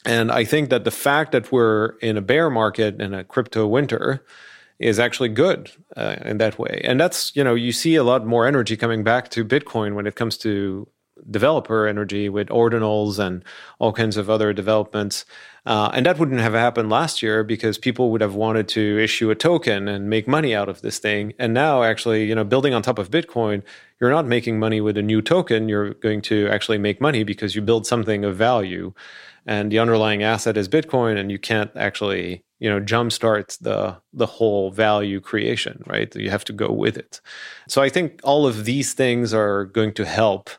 And 0.05 0.31
I 0.31 0.43
think 0.43 0.69
that 0.69 0.83
the 0.83 0.91
fact 0.91 1.31
that 1.31 1.51
we're 1.51 1.97
in 1.99 2.17
a 2.17 2.21
bear 2.21 2.49
market 2.49 3.01
and 3.01 3.15
a 3.15 3.23
crypto 3.23 3.67
winter 3.67 4.25
is 4.79 4.99
actually 4.99 5.29
good 5.29 5.71
uh, 5.95 6.17
in 6.25 6.37
that 6.39 6.59
way. 6.59 6.81
And 6.83 6.99
that's 6.99 7.35
you 7.35 7.43
know 7.43 7.55
you 7.55 7.71
see 7.71 7.95
a 7.95 8.03
lot 8.03 8.25
more 8.25 8.45
energy 8.45 8.75
coming 8.75 9.03
back 9.03 9.29
to 9.29 9.45
Bitcoin 9.45 9.95
when 9.95 10.07
it 10.07 10.15
comes 10.15 10.37
to 10.39 10.87
developer 11.29 11.87
energy 11.87 12.29
with 12.29 12.49
ordinals 12.49 13.19
and 13.19 13.43
all 13.79 13.93
kinds 13.93 14.17
of 14.17 14.29
other 14.29 14.53
developments. 14.53 15.25
Uh, 15.65 15.89
and 15.93 16.05
that 16.05 16.19
wouldn't 16.19 16.41
have 16.41 16.53
happened 16.53 16.89
last 16.89 17.21
year 17.21 17.43
because 17.43 17.77
people 17.77 18.11
would 18.11 18.19
have 18.19 18.35
wanted 18.35 18.67
to 18.67 18.99
issue 18.99 19.29
a 19.29 19.35
token 19.35 19.87
and 19.87 20.09
make 20.09 20.27
money 20.27 20.53
out 20.53 20.67
of 20.67 20.81
this 20.81 20.99
thing. 20.99 21.33
And 21.39 21.53
now, 21.53 21.83
actually, 21.83 22.25
you 22.25 22.35
know, 22.35 22.43
building 22.43 22.73
on 22.73 22.81
top 22.81 22.99
of 22.99 23.09
Bitcoin, 23.09 23.63
you're 23.99 24.09
not 24.09 24.25
making 24.25 24.59
money 24.59 24.81
with 24.81 24.97
a 24.97 25.01
new 25.01 25.21
token. 25.21 25.69
You're 25.69 25.93
going 25.93 26.21
to 26.23 26.49
actually 26.49 26.79
make 26.79 26.99
money 26.99 27.23
because 27.23 27.55
you 27.55 27.61
build 27.61 27.87
something 27.87 28.25
of 28.25 28.35
value, 28.35 28.93
and 29.45 29.71
the 29.71 29.79
underlying 29.79 30.23
asset 30.23 30.57
is 30.57 30.67
Bitcoin, 30.67 31.17
and 31.17 31.31
you 31.31 31.39
can't 31.39 31.71
actually, 31.75 32.43
you 32.59 32.69
know, 32.69 32.81
jumpstart 32.81 33.57
the 33.59 33.95
the 34.11 34.25
whole 34.25 34.71
value 34.71 35.21
creation. 35.21 35.81
Right? 35.87 36.13
You 36.13 36.29
have 36.29 36.43
to 36.45 36.53
go 36.53 36.73
with 36.73 36.97
it. 36.97 37.21
So 37.69 37.81
I 37.81 37.87
think 37.87 38.19
all 38.23 38.45
of 38.45 38.65
these 38.65 38.93
things 38.93 39.33
are 39.33 39.63
going 39.63 39.93
to 39.93 40.05
help 40.05 40.49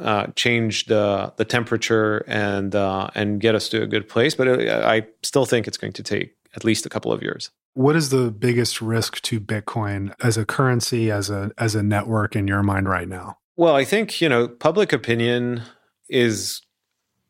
uh, 0.00 0.28
change 0.36 0.86
the 0.86 1.32
the 1.36 1.44
temperature 1.44 2.24
and 2.26 2.74
uh, 2.74 3.08
and 3.14 3.40
get 3.40 3.54
us 3.54 3.68
to 3.70 3.82
a 3.82 3.86
good 3.86 4.08
place. 4.08 4.34
But 4.34 4.48
it, 4.48 4.68
I 4.68 5.06
still 5.22 5.46
think 5.46 5.66
it's 5.66 5.78
going 5.78 5.92
to 5.94 6.02
take 6.02 6.34
at 6.54 6.64
least 6.64 6.86
a 6.86 6.88
couple 6.88 7.12
of 7.12 7.22
years. 7.22 7.50
What 7.74 7.96
is 7.96 8.08
the 8.08 8.30
biggest 8.30 8.80
risk 8.80 9.20
to 9.22 9.40
Bitcoin 9.40 10.14
as 10.22 10.36
a 10.36 10.44
currency, 10.44 11.10
as 11.10 11.30
a 11.30 11.50
as 11.58 11.74
a 11.74 11.82
network 11.82 12.34
in 12.36 12.48
your 12.48 12.62
mind 12.62 12.88
right 12.88 13.08
now? 13.08 13.38
Well, 13.56 13.74
I 13.74 13.84
think 13.84 14.20
you 14.20 14.28
know 14.28 14.48
public 14.48 14.92
opinion 14.92 15.62
is 16.08 16.62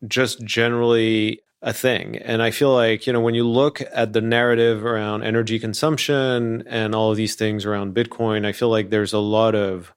just 0.06 0.44
generally 0.44 1.40
a 1.62 1.72
thing. 1.72 2.16
And 2.18 2.42
I 2.42 2.50
feel 2.50 2.72
like, 2.72 3.06
you 3.06 3.12
know, 3.12 3.20
when 3.20 3.34
you 3.34 3.46
look 3.46 3.82
at 3.92 4.12
the 4.12 4.20
narrative 4.20 4.84
around 4.84 5.24
energy 5.24 5.58
consumption 5.58 6.62
and 6.68 6.94
all 6.94 7.10
of 7.10 7.16
these 7.16 7.34
things 7.34 7.64
around 7.64 7.94
Bitcoin, 7.94 8.46
I 8.46 8.52
feel 8.52 8.68
like 8.68 8.90
there's 8.90 9.12
a 9.12 9.18
lot 9.18 9.54
of 9.54 9.92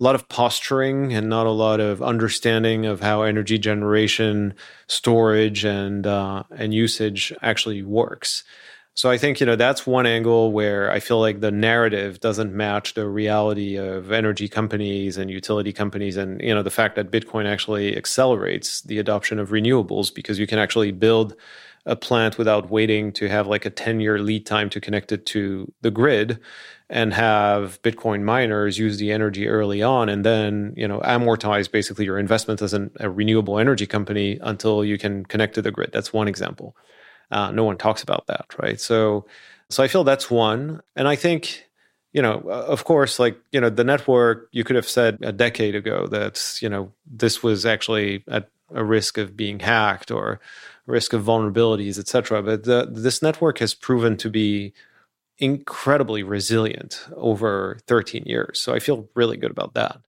a 0.00 0.04
lot 0.04 0.14
of 0.14 0.28
posturing 0.28 1.12
and 1.12 1.28
not 1.28 1.46
a 1.46 1.50
lot 1.50 1.80
of 1.80 2.02
understanding 2.02 2.84
of 2.84 3.00
how 3.00 3.22
energy 3.22 3.58
generation, 3.58 4.54
storage, 4.88 5.64
and 5.64 6.06
uh, 6.06 6.42
and 6.56 6.74
usage 6.74 7.32
actually 7.42 7.82
works. 7.82 8.42
So 8.96 9.10
I 9.10 9.18
think 9.18 9.40
you 9.40 9.46
know 9.46 9.56
that's 9.56 9.86
one 9.86 10.06
angle 10.06 10.52
where 10.52 10.90
I 10.90 11.00
feel 11.00 11.20
like 11.20 11.40
the 11.40 11.50
narrative 11.50 12.20
doesn't 12.20 12.52
match 12.52 12.94
the 12.94 13.08
reality 13.08 13.76
of 13.76 14.12
energy 14.12 14.48
companies 14.48 15.16
and 15.16 15.30
utility 15.30 15.72
companies, 15.72 16.16
and 16.16 16.40
you 16.40 16.54
know 16.54 16.62
the 16.62 16.70
fact 16.70 16.96
that 16.96 17.12
Bitcoin 17.12 17.46
actually 17.46 17.96
accelerates 17.96 18.82
the 18.82 18.98
adoption 18.98 19.38
of 19.38 19.50
renewables 19.50 20.12
because 20.12 20.38
you 20.38 20.46
can 20.46 20.58
actually 20.58 20.90
build 20.92 21.36
a 21.86 21.96
plant 21.96 22.38
without 22.38 22.70
waiting 22.70 23.12
to 23.12 23.28
have 23.28 23.46
like 23.46 23.66
a 23.66 23.70
10 23.70 24.00
year 24.00 24.18
lead 24.18 24.46
time 24.46 24.70
to 24.70 24.80
connect 24.80 25.12
it 25.12 25.26
to 25.26 25.70
the 25.82 25.90
grid 25.90 26.40
and 26.90 27.14
have 27.14 27.80
Bitcoin 27.82 28.22
miners 28.22 28.78
use 28.78 28.98
the 28.98 29.10
energy 29.10 29.48
early 29.48 29.82
on 29.82 30.08
and 30.08 30.24
then, 30.24 30.74
you 30.76 30.86
know, 30.86 31.00
amortize 31.00 31.70
basically 31.70 32.04
your 32.04 32.18
investment 32.18 32.60
as 32.60 32.74
an, 32.74 32.90
a 33.00 33.08
renewable 33.08 33.58
energy 33.58 33.86
company 33.86 34.38
until 34.42 34.84
you 34.84 34.98
can 34.98 35.24
connect 35.24 35.54
to 35.54 35.62
the 35.62 35.70
grid. 35.70 35.90
That's 35.92 36.12
one 36.12 36.28
example. 36.28 36.76
Uh, 37.30 37.50
no 37.50 37.64
one 37.64 37.78
talks 37.78 38.02
about 38.02 38.26
that, 38.26 38.46
right? 38.62 38.78
So, 38.78 39.24
so 39.70 39.82
I 39.82 39.88
feel 39.88 40.04
that's 40.04 40.30
one. 40.30 40.82
And 40.94 41.08
I 41.08 41.16
think, 41.16 41.64
you 42.12 42.20
know, 42.20 42.40
of 42.40 42.84
course, 42.84 43.18
like, 43.18 43.40
you 43.50 43.60
know, 43.60 43.70
the 43.70 43.82
network, 43.82 44.48
you 44.52 44.62
could 44.62 44.76
have 44.76 44.88
said 44.88 45.18
a 45.22 45.32
decade 45.32 45.74
ago 45.74 46.06
that, 46.08 46.58
you 46.60 46.68
know, 46.68 46.92
this 47.06 47.42
was 47.42 47.64
actually 47.64 48.24
at 48.28 48.50
a 48.74 48.84
risk 48.84 49.16
of 49.16 49.36
being 49.36 49.60
hacked 49.60 50.10
or 50.10 50.38
risk 50.86 51.14
of 51.14 51.24
vulnerabilities, 51.24 51.98
et 51.98 52.08
cetera. 52.08 52.42
But 52.42 52.64
the, 52.64 52.86
this 52.90 53.22
network 53.22 53.58
has 53.58 53.72
proven 53.72 54.18
to 54.18 54.28
be 54.28 54.74
incredibly 55.38 56.22
resilient 56.22 57.06
over 57.16 57.78
13 57.86 58.24
years. 58.26 58.60
So 58.60 58.74
I 58.74 58.78
feel 58.78 59.08
really 59.14 59.36
good 59.36 59.50
about 59.50 59.74
that. 59.74 59.98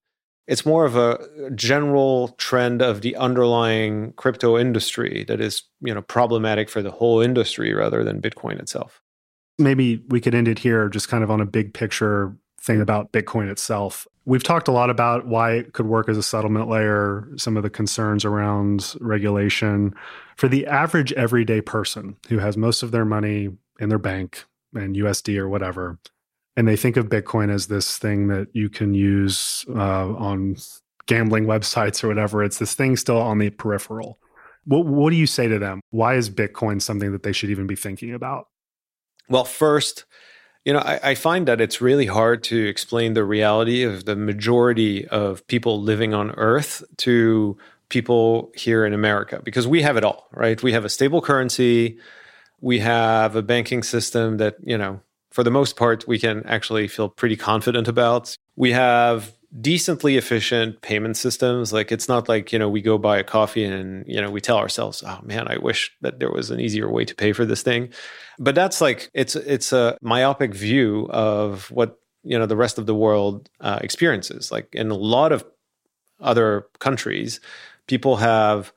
It's 0.47 0.65
more 0.65 0.85
of 0.85 0.95
a 0.95 1.51
general 1.57 2.29
trend 2.39 2.81
of 2.81 3.01
the 3.01 3.17
underlying 3.17 4.13
crypto 4.13 4.57
industry 4.57 5.25
that 5.27 5.41
is, 5.41 5.65
you 5.81 5.93
know, 5.93 6.03
problematic 6.03 6.69
for 6.69 6.83
the 6.83 6.93
whole 6.93 7.21
industry 7.21 7.75
rather 7.75 8.05
than 8.05 8.23
Bitcoin 8.23 8.61
itself. 8.61 9.03
Maybe 9.59 10.05
we 10.09 10.21
could 10.21 10.35
end 10.35 10.47
it 10.47 10.61
here 10.61 10.89
just 10.89 11.09
kind 11.09 11.25
of 11.25 11.31
on 11.31 11.41
a 11.41 11.47
big 11.47 11.75
picture 11.75 12.37
thing 12.61 12.81
about 12.81 13.11
Bitcoin 13.11 13.51
itself. 13.51 14.07
We've 14.25 14.43
talked 14.43 14.69
a 14.69 14.73
lot 14.73 14.91
about 14.91 15.27
why 15.27 15.55
it 15.55 15.73
could 15.73 15.87
work 15.87 16.09
as 16.09 16.19
a 16.19 16.23
settlement 16.23 16.69
layer, 16.69 17.29
some 17.37 17.57
of 17.57 17.63
the 17.63 17.71
concerns 17.71 18.25
around 18.25 18.95
regulation. 19.01 19.95
For 20.37 20.47
the 20.47 20.67
average 20.67 21.13
everyday 21.15 21.61
person 21.61 22.17
who 22.29 22.39
has 22.39 22.57
most 22.57 22.83
of 22.83 22.91
their 22.93 23.05
money 23.05 23.51
in 23.81 23.89
their 23.89 23.99
bank, 23.99 24.45
and 24.77 24.97
USD 24.97 25.39
or 25.39 25.49
whatever. 25.49 25.99
And 26.57 26.67
they 26.67 26.77
think 26.77 26.97
of 26.97 27.09
Bitcoin 27.09 27.51
as 27.51 27.67
this 27.67 27.99
thing 27.99 28.29
that 28.29 28.49
you 28.53 28.69
can 28.71 28.95
use 28.95 29.65
uh, 29.69 30.15
on 30.15 30.57
gambling 31.07 31.45
websites 31.45 32.03
or 32.03 32.09
whatever. 32.09 32.43
It's 32.43 32.59
this 32.59 32.75
thing 32.75 32.97
still 32.97 33.19
on 33.19 33.39
the 33.39 33.51
peripheral. 33.51 34.19
What, 34.65 34.87
what 34.87 35.11
do 35.11 35.17
you 35.17 35.27
say 35.27 35.49
to 35.49 35.59
them? 35.59 35.81
Why 35.91 36.15
is 36.15 36.31
Bitcoin 36.31 36.81
something 36.83 37.13
that 37.13 37.23
they 37.23 37.33
should 37.33 37.51
even 37.51 37.67
be 37.67 37.77
thinking 37.77 38.15
about? 38.15 38.49
Well, 39.29 39.45
first, 39.45 40.05
you 40.65 40.73
know, 40.73 40.81
I, 40.81 41.01
I, 41.03 41.15
find 41.15 41.47
that 41.47 41.61
it's 41.61 41.81
really 41.81 42.07
hard 42.07 42.43
to 42.45 42.67
explain 42.67 43.15
the 43.15 43.25
reality 43.25 43.83
of 43.83 44.05
the 44.05 44.17
majority 44.17 45.07
of 45.09 45.47
people 45.47 45.81
living 45.81 46.15
on 46.15 46.33
Earth 46.33 46.83
to 46.99 47.57
people 47.89 48.53
here 48.57 48.85
in 48.85 48.93
America 48.93 49.41
because 49.45 49.67
we 49.67 49.83
have 49.83 49.97
it 49.97 50.05
all, 50.05 50.29
right? 50.33 50.61
We 50.63 50.73
have 50.73 50.85
a 50.85 50.89
stable 50.89 51.21
currency, 51.21 51.99
we 52.61 52.79
have 52.81 53.37
a 53.37 53.43
banking 53.43 53.83
system 53.83 54.39
that, 54.39 54.57
you 54.63 54.79
know, 54.79 55.01
for 55.31 55.45
the 55.45 55.51
most 55.51 55.77
part, 55.77 56.09
we 56.09 56.19
can 56.19 56.45
actually 56.47 56.89
feel 56.89 57.09
pretty 57.09 57.37
confident 57.37 57.89
about. 57.89 58.35
We 58.57 58.73
have 58.73 59.35
decently 59.61 60.17
efficient 60.17 60.81
payment 60.83 61.17
systems. 61.17 61.73
Like 61.73 61.93
it's 61.93 62.09
not 62.09 62.29
like, 62.29 62.53
you 62.53 62.59
know, 62.59 62.69
we 62.69 62.83
go 62.83 62.99
buy 62.99 63.19
a 63.19 63.25
coffee 63.25 63.65
and, 63.65 64.05
you 64.07 64.21
know, 64.21 64.31
we 64.31 64.41
tell 64.41 64.59
ourselves, 64.59 65.03
oh 65.07 65.21
man, 65.23 65.49
I 65.49 65.59
wish 65.59 65.95
that 66.01 66.21
there 66.21 66.31
was 66.31 66.51
an 66.51 66.61
easier 66.61 66.91
way 66.91 67.05
to 67.05 67.15
pay 67.15 67.33
for 67.33 67.45
this 67.45 67.63
thing. 67.63 67.91
But 68.39 68.55
that's 68.55 68.81
like 68.81 69.11
it's 69.15 69.37
it's 69.37 69.73
a 69.73 69.97
myopic 70.03 70.55
view 70.55 71.07
of 71.11 71.71
what, 71.71 71.99
you 72.23 72.39
know, 72.39 72.47
the 72.47 72.57
rest 72.57 72.79
of 72.79 72.87
the 72.87 72.95
world 72.95 73.49
uh, 73.61 73.79
experiences. 73.83 74.51
Like 74.51 74.75
in 74.75 74.91
a 74.91 74.95
lot 74.97 75.33
of 75.33 75.45
other 76.21 76.67
countries, 76.79 77.41
people 77.87 78.17
have 78.17 78.73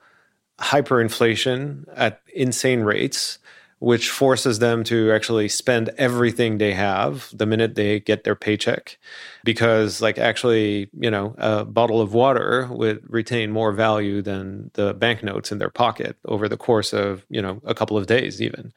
hyperinflation 0.60 1.84
at 1.96 2.20
insane 2.34 2.80
rates 2.80 3.38
which 3.80 4.10
forces 4.10 4.58
them 4.58 4.84
to 4.84 5.10
actually 5.10 5.48
spend 5.48 5.88
everything 5.96 6.58
they 6.58 6.74
have 6.74 7.30
the 7.32 7.46
minute 7.46 7.74
they 7.74 7.98
get 7.98 8.24
their 8.24 8.36
paycheck. 8.36 8.98
Because 9.42 10.02
like 10.02 10.18
actually 10.18 10.90
you 10.92 11.10
know 11.10 11.34
a 11.38 11.64
bottle 11.64 12.00
of 12.00 12.12
water 12.12 12.68
would 12.70 13.02
retain 13.10 13.50
more 13.50 13.72
value 13.72 14.20
than 14.22 14.70
the 14.74 14.94
banknotes 14.94 15.50
in 15.50 15.58
their 15.58 15.70
pocket 15.70 16.16
over 16.26 16.48
the 16.48 16.58
course 16.58 16.92
of 16.92 17.24
you 17.30 17.40
know 17.40 17.60
a 17.64 17.74
couple 17.74 17.96
of 17.96 18.06
days 18.06 18.40
even. 18.40 18.72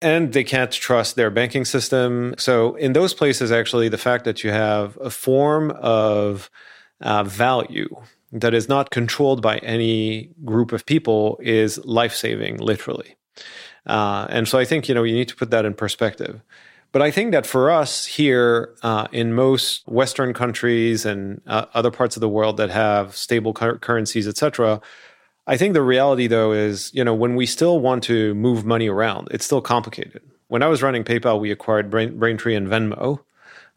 And 0.00 0.32
they 0.32 0.44
can't 0.44 0.70
trust 0.70 1.16
their 1.16 1.30
banking 1.30 1.64
system. 1.64 2.34
So 2.38 2.76
in 2.76 2.92
those 2.92 3.12
places 3.12 3.50
actually 3.50 3.88
the 3.88 3.98
fact 3.98 4.24
that 4.24 4.44
you 4.44 4.50
have 4.50 4.96
a 4.98 5.10
form 5.10 5.72
of 5.72 6.48
uh, 7.00 7.24
value 7.24 7.88
that 8.30 8.54
is 8.54 8.68
not 8.68 8.90
controlled 8.90 9.42
by 9.42 9.58
any 9.58 10.30
group 10.44 10.70
of 10.72 10.86
people 10.86 11.40
is 11.42 11.84
life 11.84 12.14
saving 12.14 12.58
literally 12.58 13.16
uh, 13.86 14.26
and 14.30 14.48
so 14.48 14.58
I 14.58 14.64
think, 14.64 14.88
you 14.88 14.94
know, 14.94 15.02
you 15.02 15.14
need 15.14 15.28
to 15.28 15.36
put 15.36 15.50
that 15.50 15.64
in 15.64 15.74
perspective. 15.74 16.40
But 16.92 17.02
I 17.02 17.10
think 17.10 17.32
that 17.32 17.44
for 17.44 17.70
us 17.70 18.06
here 18.06 18.74
uh, 18.82 19.08
in 19.10 19.34
most 19.34 19.86
Western 19.88 20.32
countries 20.32 21.04
and 21.04 21.40
uh, 21.46 21.66
other 21.74 21.90
parts 21.90 22.16
of 22.16 22.20
the 22.20 22.28
world 22.28 22.56
that 22.58 22.70
have 22.70 23.16
stable 23.16 23.52
cur- 23.52 23.78
currencies, 23.78 24.28
et 24.28 24.36
cetera, 24.36 24.80
I 25.46 25.56
think 25.56 25.74
the 25.74 25.82
reality 25.82 26.28
though 26.28 26.52
is, 26.52 26.92
you 26.94 27.02
know, 27.02 27.14
when 27.14 27.34
we 27.34 27.46
still 27.46 27.80
want 27.80 28.04
to 28.04 28.34
move 28.34 28.64
money 28.64 28.88
around, 28.88 29.28
it's 29.32 29.44
still 29.44 29.60
complicated. 29.60 30.22
When 30.46 30.62
I 30.62 30.68
was 30.68 30.82
running 30.82 31.04
PayPal, 31.04 31.40
we 31.40 31.50
acquired 31.50 31.90
Brain- 31.90 32.18
Braintree 32.18 32.54
and 32.54 32.68
Venmo 32.68 33.20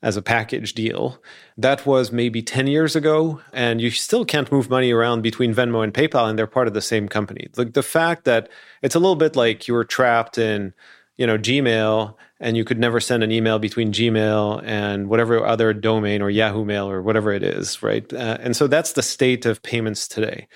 as 0.01 0.15
a 0.15 0.21
package 0.21 0.73
deal. 0.73 1.21
That 1.57 1.85
was 1.85 2.11
maybe 2.11 2.41
10 2.41 2.67
years 2.67 2.95
ago, 2.95 3.41
and 3.51 3.81
you 3.81 3.89
still 3.89 4.25
can't 4.25 4.51
move 4.51 4.69
money 4.69 4.91
around 4.91 5.21
between 5.21 5.53
Venmo 5.53 5.83
and 5.83 5.93
PayPal, 5.93 6.29
and 6.29 6.37
they're 6.37 6.47
part 6.47 6.67
of 6.67 6.73
the 6.73 6.81
same 6.81 7.07
company. 7.07 7.47
Like 7.57 7.73
the 7.73 7.83
fact 7.83 8.25
that 8.25 8.49
it's 8.81 8.95
a 8.95 8.99
little 8.99 9.15
bit 9.15 9.35
like 9.35 9.67
you 9.67 9.73
were 9.73 9.83
trapped 9.83 10.37
in, 10.37 10.73
you 11.17 11.25
know, 11.25 11.37
Gmail 11.37 12.15
and 12.39 12.55
you 12.55 12.63
could 12.63 12.79
never 12.79 12.99
send 12.99 13.23
an 13.23 13.31
email 13.31 13.57
between 13.57 13.91
Gmail 13.91 14.61
and 14.63 15.09
whatever 15.09 15.43
other 15.43 15.73
domain 15.73 16.21
or 16.21 16.29
Yahoo 16.29 16.63
Mail 16.63 16.87
or 16.87 17.01
whatever 17.01 17.31
it 17.31 17.41
is, 17.41 17.81
right? 17.81 18.11
Uh, 18.13 18.37
and 18.39 18.55
so 18.55 18.67
that's 18.67 18.93
the 18.93 19.01
state 19.01 19.45
of 19.47 19.63
payments 19.63 20.07
today. 20.07 20.47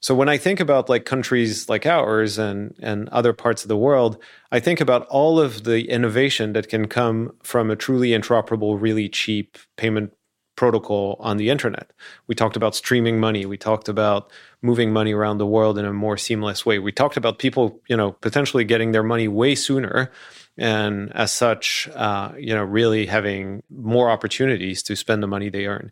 So 0.00 0.14
when 0.14 0.30
I 0.30 0.38
think 0.38 0.60
about 0.60 0.88
like 0.88 1.04
countries 1.04 1.68
like 1.68 1.84
ours 1.84 2.38
and 2.38 2.74
and 2.80 3.08
other 3.10 3.32
parts 3.32 3.62
of 3.62 3.68
the 3.68 3.76
world, 3.76 4.16
I 4.50 4.58
think 4.58 4.80
about 4.80 5.06
all 5.08 5.38
of 5.38 5.64
the 5.64 5.88
innovation 5.90 6.54
that 6.54 6.68
can 6.68 6.88
come 6.88 7.32
from 7.42 7.70
a 7.70 7.76
truly 7.76 8.10
interoperable, 8.10 8.80
really 8.80 9.08
cheap 9.08 9.58
payment 9.76 10.12
protocol 10.56 11.16
on 11.20 11.36
the 11.36 11.48
internet. 11.48 11.90
We 12.26 12.34
talked 12.34 12.56
about 12.56 12.74
streaming 12.74 13.18
money. 13.18 13.46
We 13.46 13.56
talked 13.56 13.88
about 13.88 14.30
moving 14.60 14.92
money 14.92 15.14
around 15.14 15.38
the 15.38 15.46
world 15.46 15.78
in 15.78 15.84
a 15.84 15.92
more 15.92 16.18
seamless 16.18 16.66
way. 16.66 16.78
We 16.78 16.92
talked 16.92 17.16
about 17.16 17.38
people, 17.38 17.80
you 17.88 17.96
know, 17.96 18.12
potentially 18.12 18.64
getting 18.64 18.92
their 18.92 19.02
money 19.02 19.26
way 19.26 19.54
sooner, 19.54 20.10
and 20.56 21.12
as 21.14 21.32
such, 21.32 21.88
uh, 21.94 22.32
you 22.38 22.54
know, 22.54 22.62
really 22.62 23.06
having 23.06 23.62
more 23.70 24.10
opportunities 24.10 24.82
to 24.84 24.96
spend 24.96 25.22
the 25.22 25.26
money 25.26 25.48
they 25.48 25.66
earn. 25.66 25.90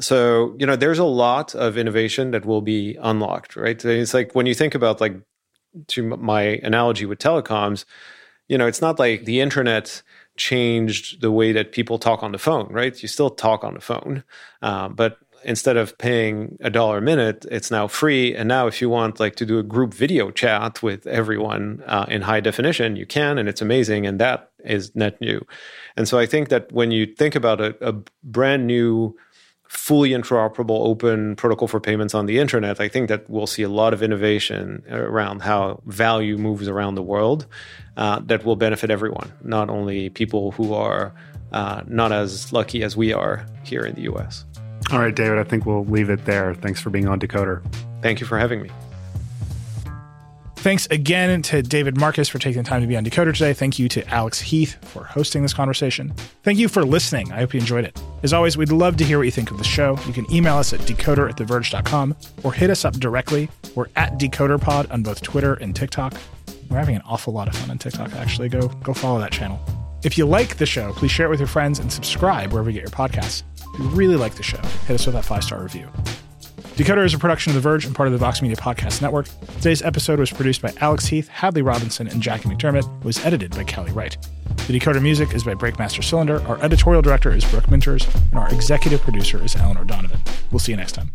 So, 0.00 0.56
you 0.58 0.66
know, 0.66 0.76
there's 0.76 0.98
a 0.98 1.04
lot 1.04 1.54
of 1.54 1.78
innovation 1.78 2.32
that 2.32 2.44
will 2.44 2.60
be 2.62 2.96
unlocked, 3.00 3.56
right? 3.56 3.82
It's 3.82 4.14
like 4.14 4.34
when 4.34 4.46
you 4.46 4.54
think 4.54 4.74
about 4.74 5.00
like 5.00 5.16
to 5.88 6.02
my 6.02 6.42
analogy 6.62 7.06
with 7.06 7.18
telecoms, 7.18 7.84
you 8.48 8.58
know, 8.58 8.66
it's 8.66 8.80
not 8.80 8.98
like 8.98 9.24
the 9.24 9.40
internet 9.40 10.02
changed 10.36 11.20
the 11.20 11.30
way 11.30 11.52
that 11.52 11.72
people 11.72 11.98
talk 11.98 12.22
on 12.22 12.32
the 12.32 12.38
phone, 12.38 12.72
right? 12.72 13.00
You 13.00 13.08
still 13.08 13.30
talk 13.30 13.64
on 13.64 13.74
the 13.74 13.80
phone, 13.80 14.24
uh, 14.62 14.88
but 14.88 15.18
instead 15.44 15.76
of 15.76 15.96
paying 15.98 16.56
a 16.60 16.70
dollar 16.70 16.98
a 16.98 17.02
minute, 17.02 17.46
it's 17.50 17.70
now 17.70 17.88
free. 17.88 18.34
And 18.34 18.48
now, 18.48 18.66
if 18.66 18.80
you 18.80 18.88
want 18.88 19.20
like 19.20 19.36
to 19.36 19.46
do 19.46 19.58
a 19.58 19.62
group 19.62 19.94
video 19.94 20.30
chat 20.30 20.82
with 20.82 21.06
everyone 21.06 21.82
uh, 21.86 22.06
in 22.08 22.22
high 22.22 22.40
definition, 22.40 22.96
you 22.96 23.06
can, 23.06 23.38
and 23.38 23.48
it's 23.48 23.62
amazing. 23.62 24.06
And 24.06 24.20
that 24.20 24.50
is 24.64 24.94
net 24.94 25.20
new. 25.20 25.44
And 25.96 26.08
so, 26.08 26.18
I 26.18 26.26
think 26.26 26.48
that 26.48 26.70
when 26.72 26.90
you 26.90 27.06
think 27.06 27.34
about 27.34 27.60
a, 27.60 27.76
a 27.86 27.94
brand 28.22 28.66
new 28.66 29.16
fully 29.70 30.10
interoperable 30.10 30.84
open 30.84 31.36
protocol 31.36 31.68
for 31.68 31.78
payments 31.78 32.12
on 32.12 32.26
the 32.26 32.40
internet, 32.40 32.80
I 32.80 32.88
think 32.88 33.08
that 33.08 33.30
we'll 33.30 33.46
see 33.46 33.62
a 33.62 33.68
lot 33.68 33.94
of 33.94 34.02
innovation 34.02 34.82
around 34.90 35.42
how 35.42 35.80
value 35.86 36.36
moves 36.36 36.66
around 36.66 36.96
the 36.96 37.02
world 37.02 37.46
uh, 37.96 38.18
that 38.26 38.44
will 38.44 38.56
benefit 38.56 38.90
everyone, 38.90 39.32
not 39.44 39.70
only 39.70 40.08
people 40.10 40.50
who 40.50 40.74
are 40.74 41.14
uh, 41.52 41.82
not 41.86 42.10
as 42.10 42.52
lucky 42.52 42.82
as 42.82 42.96
we 42.96 43.12
are 43.12 43.46
here 43.62 43.82
in 43.82 43.94
the 43.94 44.02
US. 44.12 44.44
All 44.92 44.98
right, 44.98 45.14
David, 45.14 45.38
I 45.38 45.44
think 45.44 45.66
we'll 45.66 45.84
leave 45.84 46.10
it 46.10 46.24
there. 46.24 46.54
Thanks 46.54 46.80
for 46.80 46.90
being 46.90 47.06
on 47.06 47.20
Decoder. 47.20 47.62
Thank 48.02 48.20
you 48.20 48.26
for 48.26 48.38
having 48.38 48.62
me. 48.62 48.70
Thanks 50.56 50.86
again 50.90 51.40
to 51.42 51.62
David 51.62 51.98
Marcus 51.98 52.28
for 52.28 52.38
taking 52.38 52.62
the 52.62 52.68
time 52.68 52.82
to 52.82 52.86
be 52.86 52.94
on 52.94 53.02
Decoder 53.02 53.32
today. 53.32 53.54
Thank 53.54 53.78
you 53.78 53.88
to 53.88 54.06
Alex 54.08 54.40
Heath 54.40 54.76
for 54.82 55.04
hosting 55.04 55.40
this 55.42 55.54
conversation. 55.54 56.12
Thank 56.42 56.58
you 56.58 56.68
for 56.68 56.84
listening. 56.84 57.32
I 57.32 57.38
hope 57.38 57.54
you 57.54 57.60
enjoyed 57.60 57.86
it. 57.86 57.98
As 58.22 58.34
always, 58.34 58.58
we'd 58.58 58.70
love 58.70 58.98
to 58.98 59.04
hear 59.04 59.16
what 59.16 59.24
you 59.24 59.30
think 59.30 59.50
of 59.50 59.56
the 59.56 59.64
show. 59.64 59.98
You 60.06 60.12
can 60.12 60.30
email 60.30 60.56
us 60.56 60.74
at 60.74 60.80
decoder 60.80 61.30
at 61.30 61.36
theverge.com 61.36 62.14
or 62.42 62.52
hit 62.52 62.68
us 62.68 62.84
up 62.84 62.94
directly. 62.94 63.48
We're 63.74 63.86
at 63.96 64.18
DecoderPod 64.18 64.92
on 64.92 65.02
both 65.02 65.22
Twitter 65.22 65.54
and 65.54 65.74
TikTok. 65.74 66.14
We're 66.68 66.76
having 66.76 66.96
an 66.96 67.02
awful 67.06 67.32
lot 67.32 67.48
of 67.48 67.56
fun 67.56 67.70
on 67.70 67.78
TikTok, 67.78 68.12
actually. 68.16 68.50
Go 68.50 68.68
go 68.68 68.92
follow 68.92 69.18
that 69.18 69.32
channel. 69.32 69.58
If 70.04 70.18
you 70.18 70.26
like 70.26 70.58
the 70.58 70.66
show, 70.66 70.92
please 70.92 71.10
share 71.10 71.26
it 71.26 71.30
with 71.30 71.40
your 71.40 71.46
friends 71.46 71.78
and 71.78 71.90
subscribe 71.90 72.52
wherever 72.52 72.68
you 72.70 72.80
get 72.80 72.82
your 72.82 72.90
podcasts. 72.90 73.44
If 73.74 73.80
you 73.80 73.86
really 73.88 74.16
like 74.16 74.34
the 74.34 74.42
show, 74.42 74.58
hit 74.86 74.94
us 74.94 75.06
with 75.06 75.14
that 75.14 75.24
five 75.24 75.44
star 75.44 75.62
review. 75.62 75.88
Decoder 76.76 77.04
is 77.04 77.12
a 77.12 77.18
production 77.18 77.50
of 77.50 77.54
The 77.54 77.60
Verge 77.60 77.84
and 77.84 77.94
part 77.94 78.06
of 78.06 78.12
the 78.12 78.18
Vox 78.18 78.40
Media 78.40 78.56
Podcast 78.56 79.02
Network. 79.02 79.26
Today's 79.56 79.82
episode 79.82 80.18
was 80.18 80.30
produced 80.30 80.62
by 80.62 80.72
Alex 80.80 81.06
Heath, 81.06 81.28
Hadley 81.28 81.60
Robinson, 81.60 82.06
and 82.08 82.22
Jackie 82.22 82.48
McDermott. 82.48 83.00
It 83.00 83.04
was 83.04 83.24
edited 83.24 83.50
by 83.50 83.64
Callie 83.64 83.92
Wright. 83.92 84.16
The 84.66 84.78
Decoder 84.78 85.02
music 85.02 85.34
is 85.34 85.44
by 85.44 85.54
Breakmaster 85.54 86.02
Cylinder. 86.02 86.40
Our 86.48 86.58
editorial 86.62 87.02
director 87.02 87.32
is 87.34 87.44
Brooke 87.44 87.66
Minters, 87.66 88.12
and 88.30 88.38
our 88.38 88.48
executive 88.52 89.02
producer 89.02 89.42
is 89.44 89.56
Eleanor 89.56 89.84
Donovan. 89.84 90.20
We'll 90.50 90.58
see 90.58 90.72
you 90.72 90.76
next 90.76 90.92
time. 90.92 91.10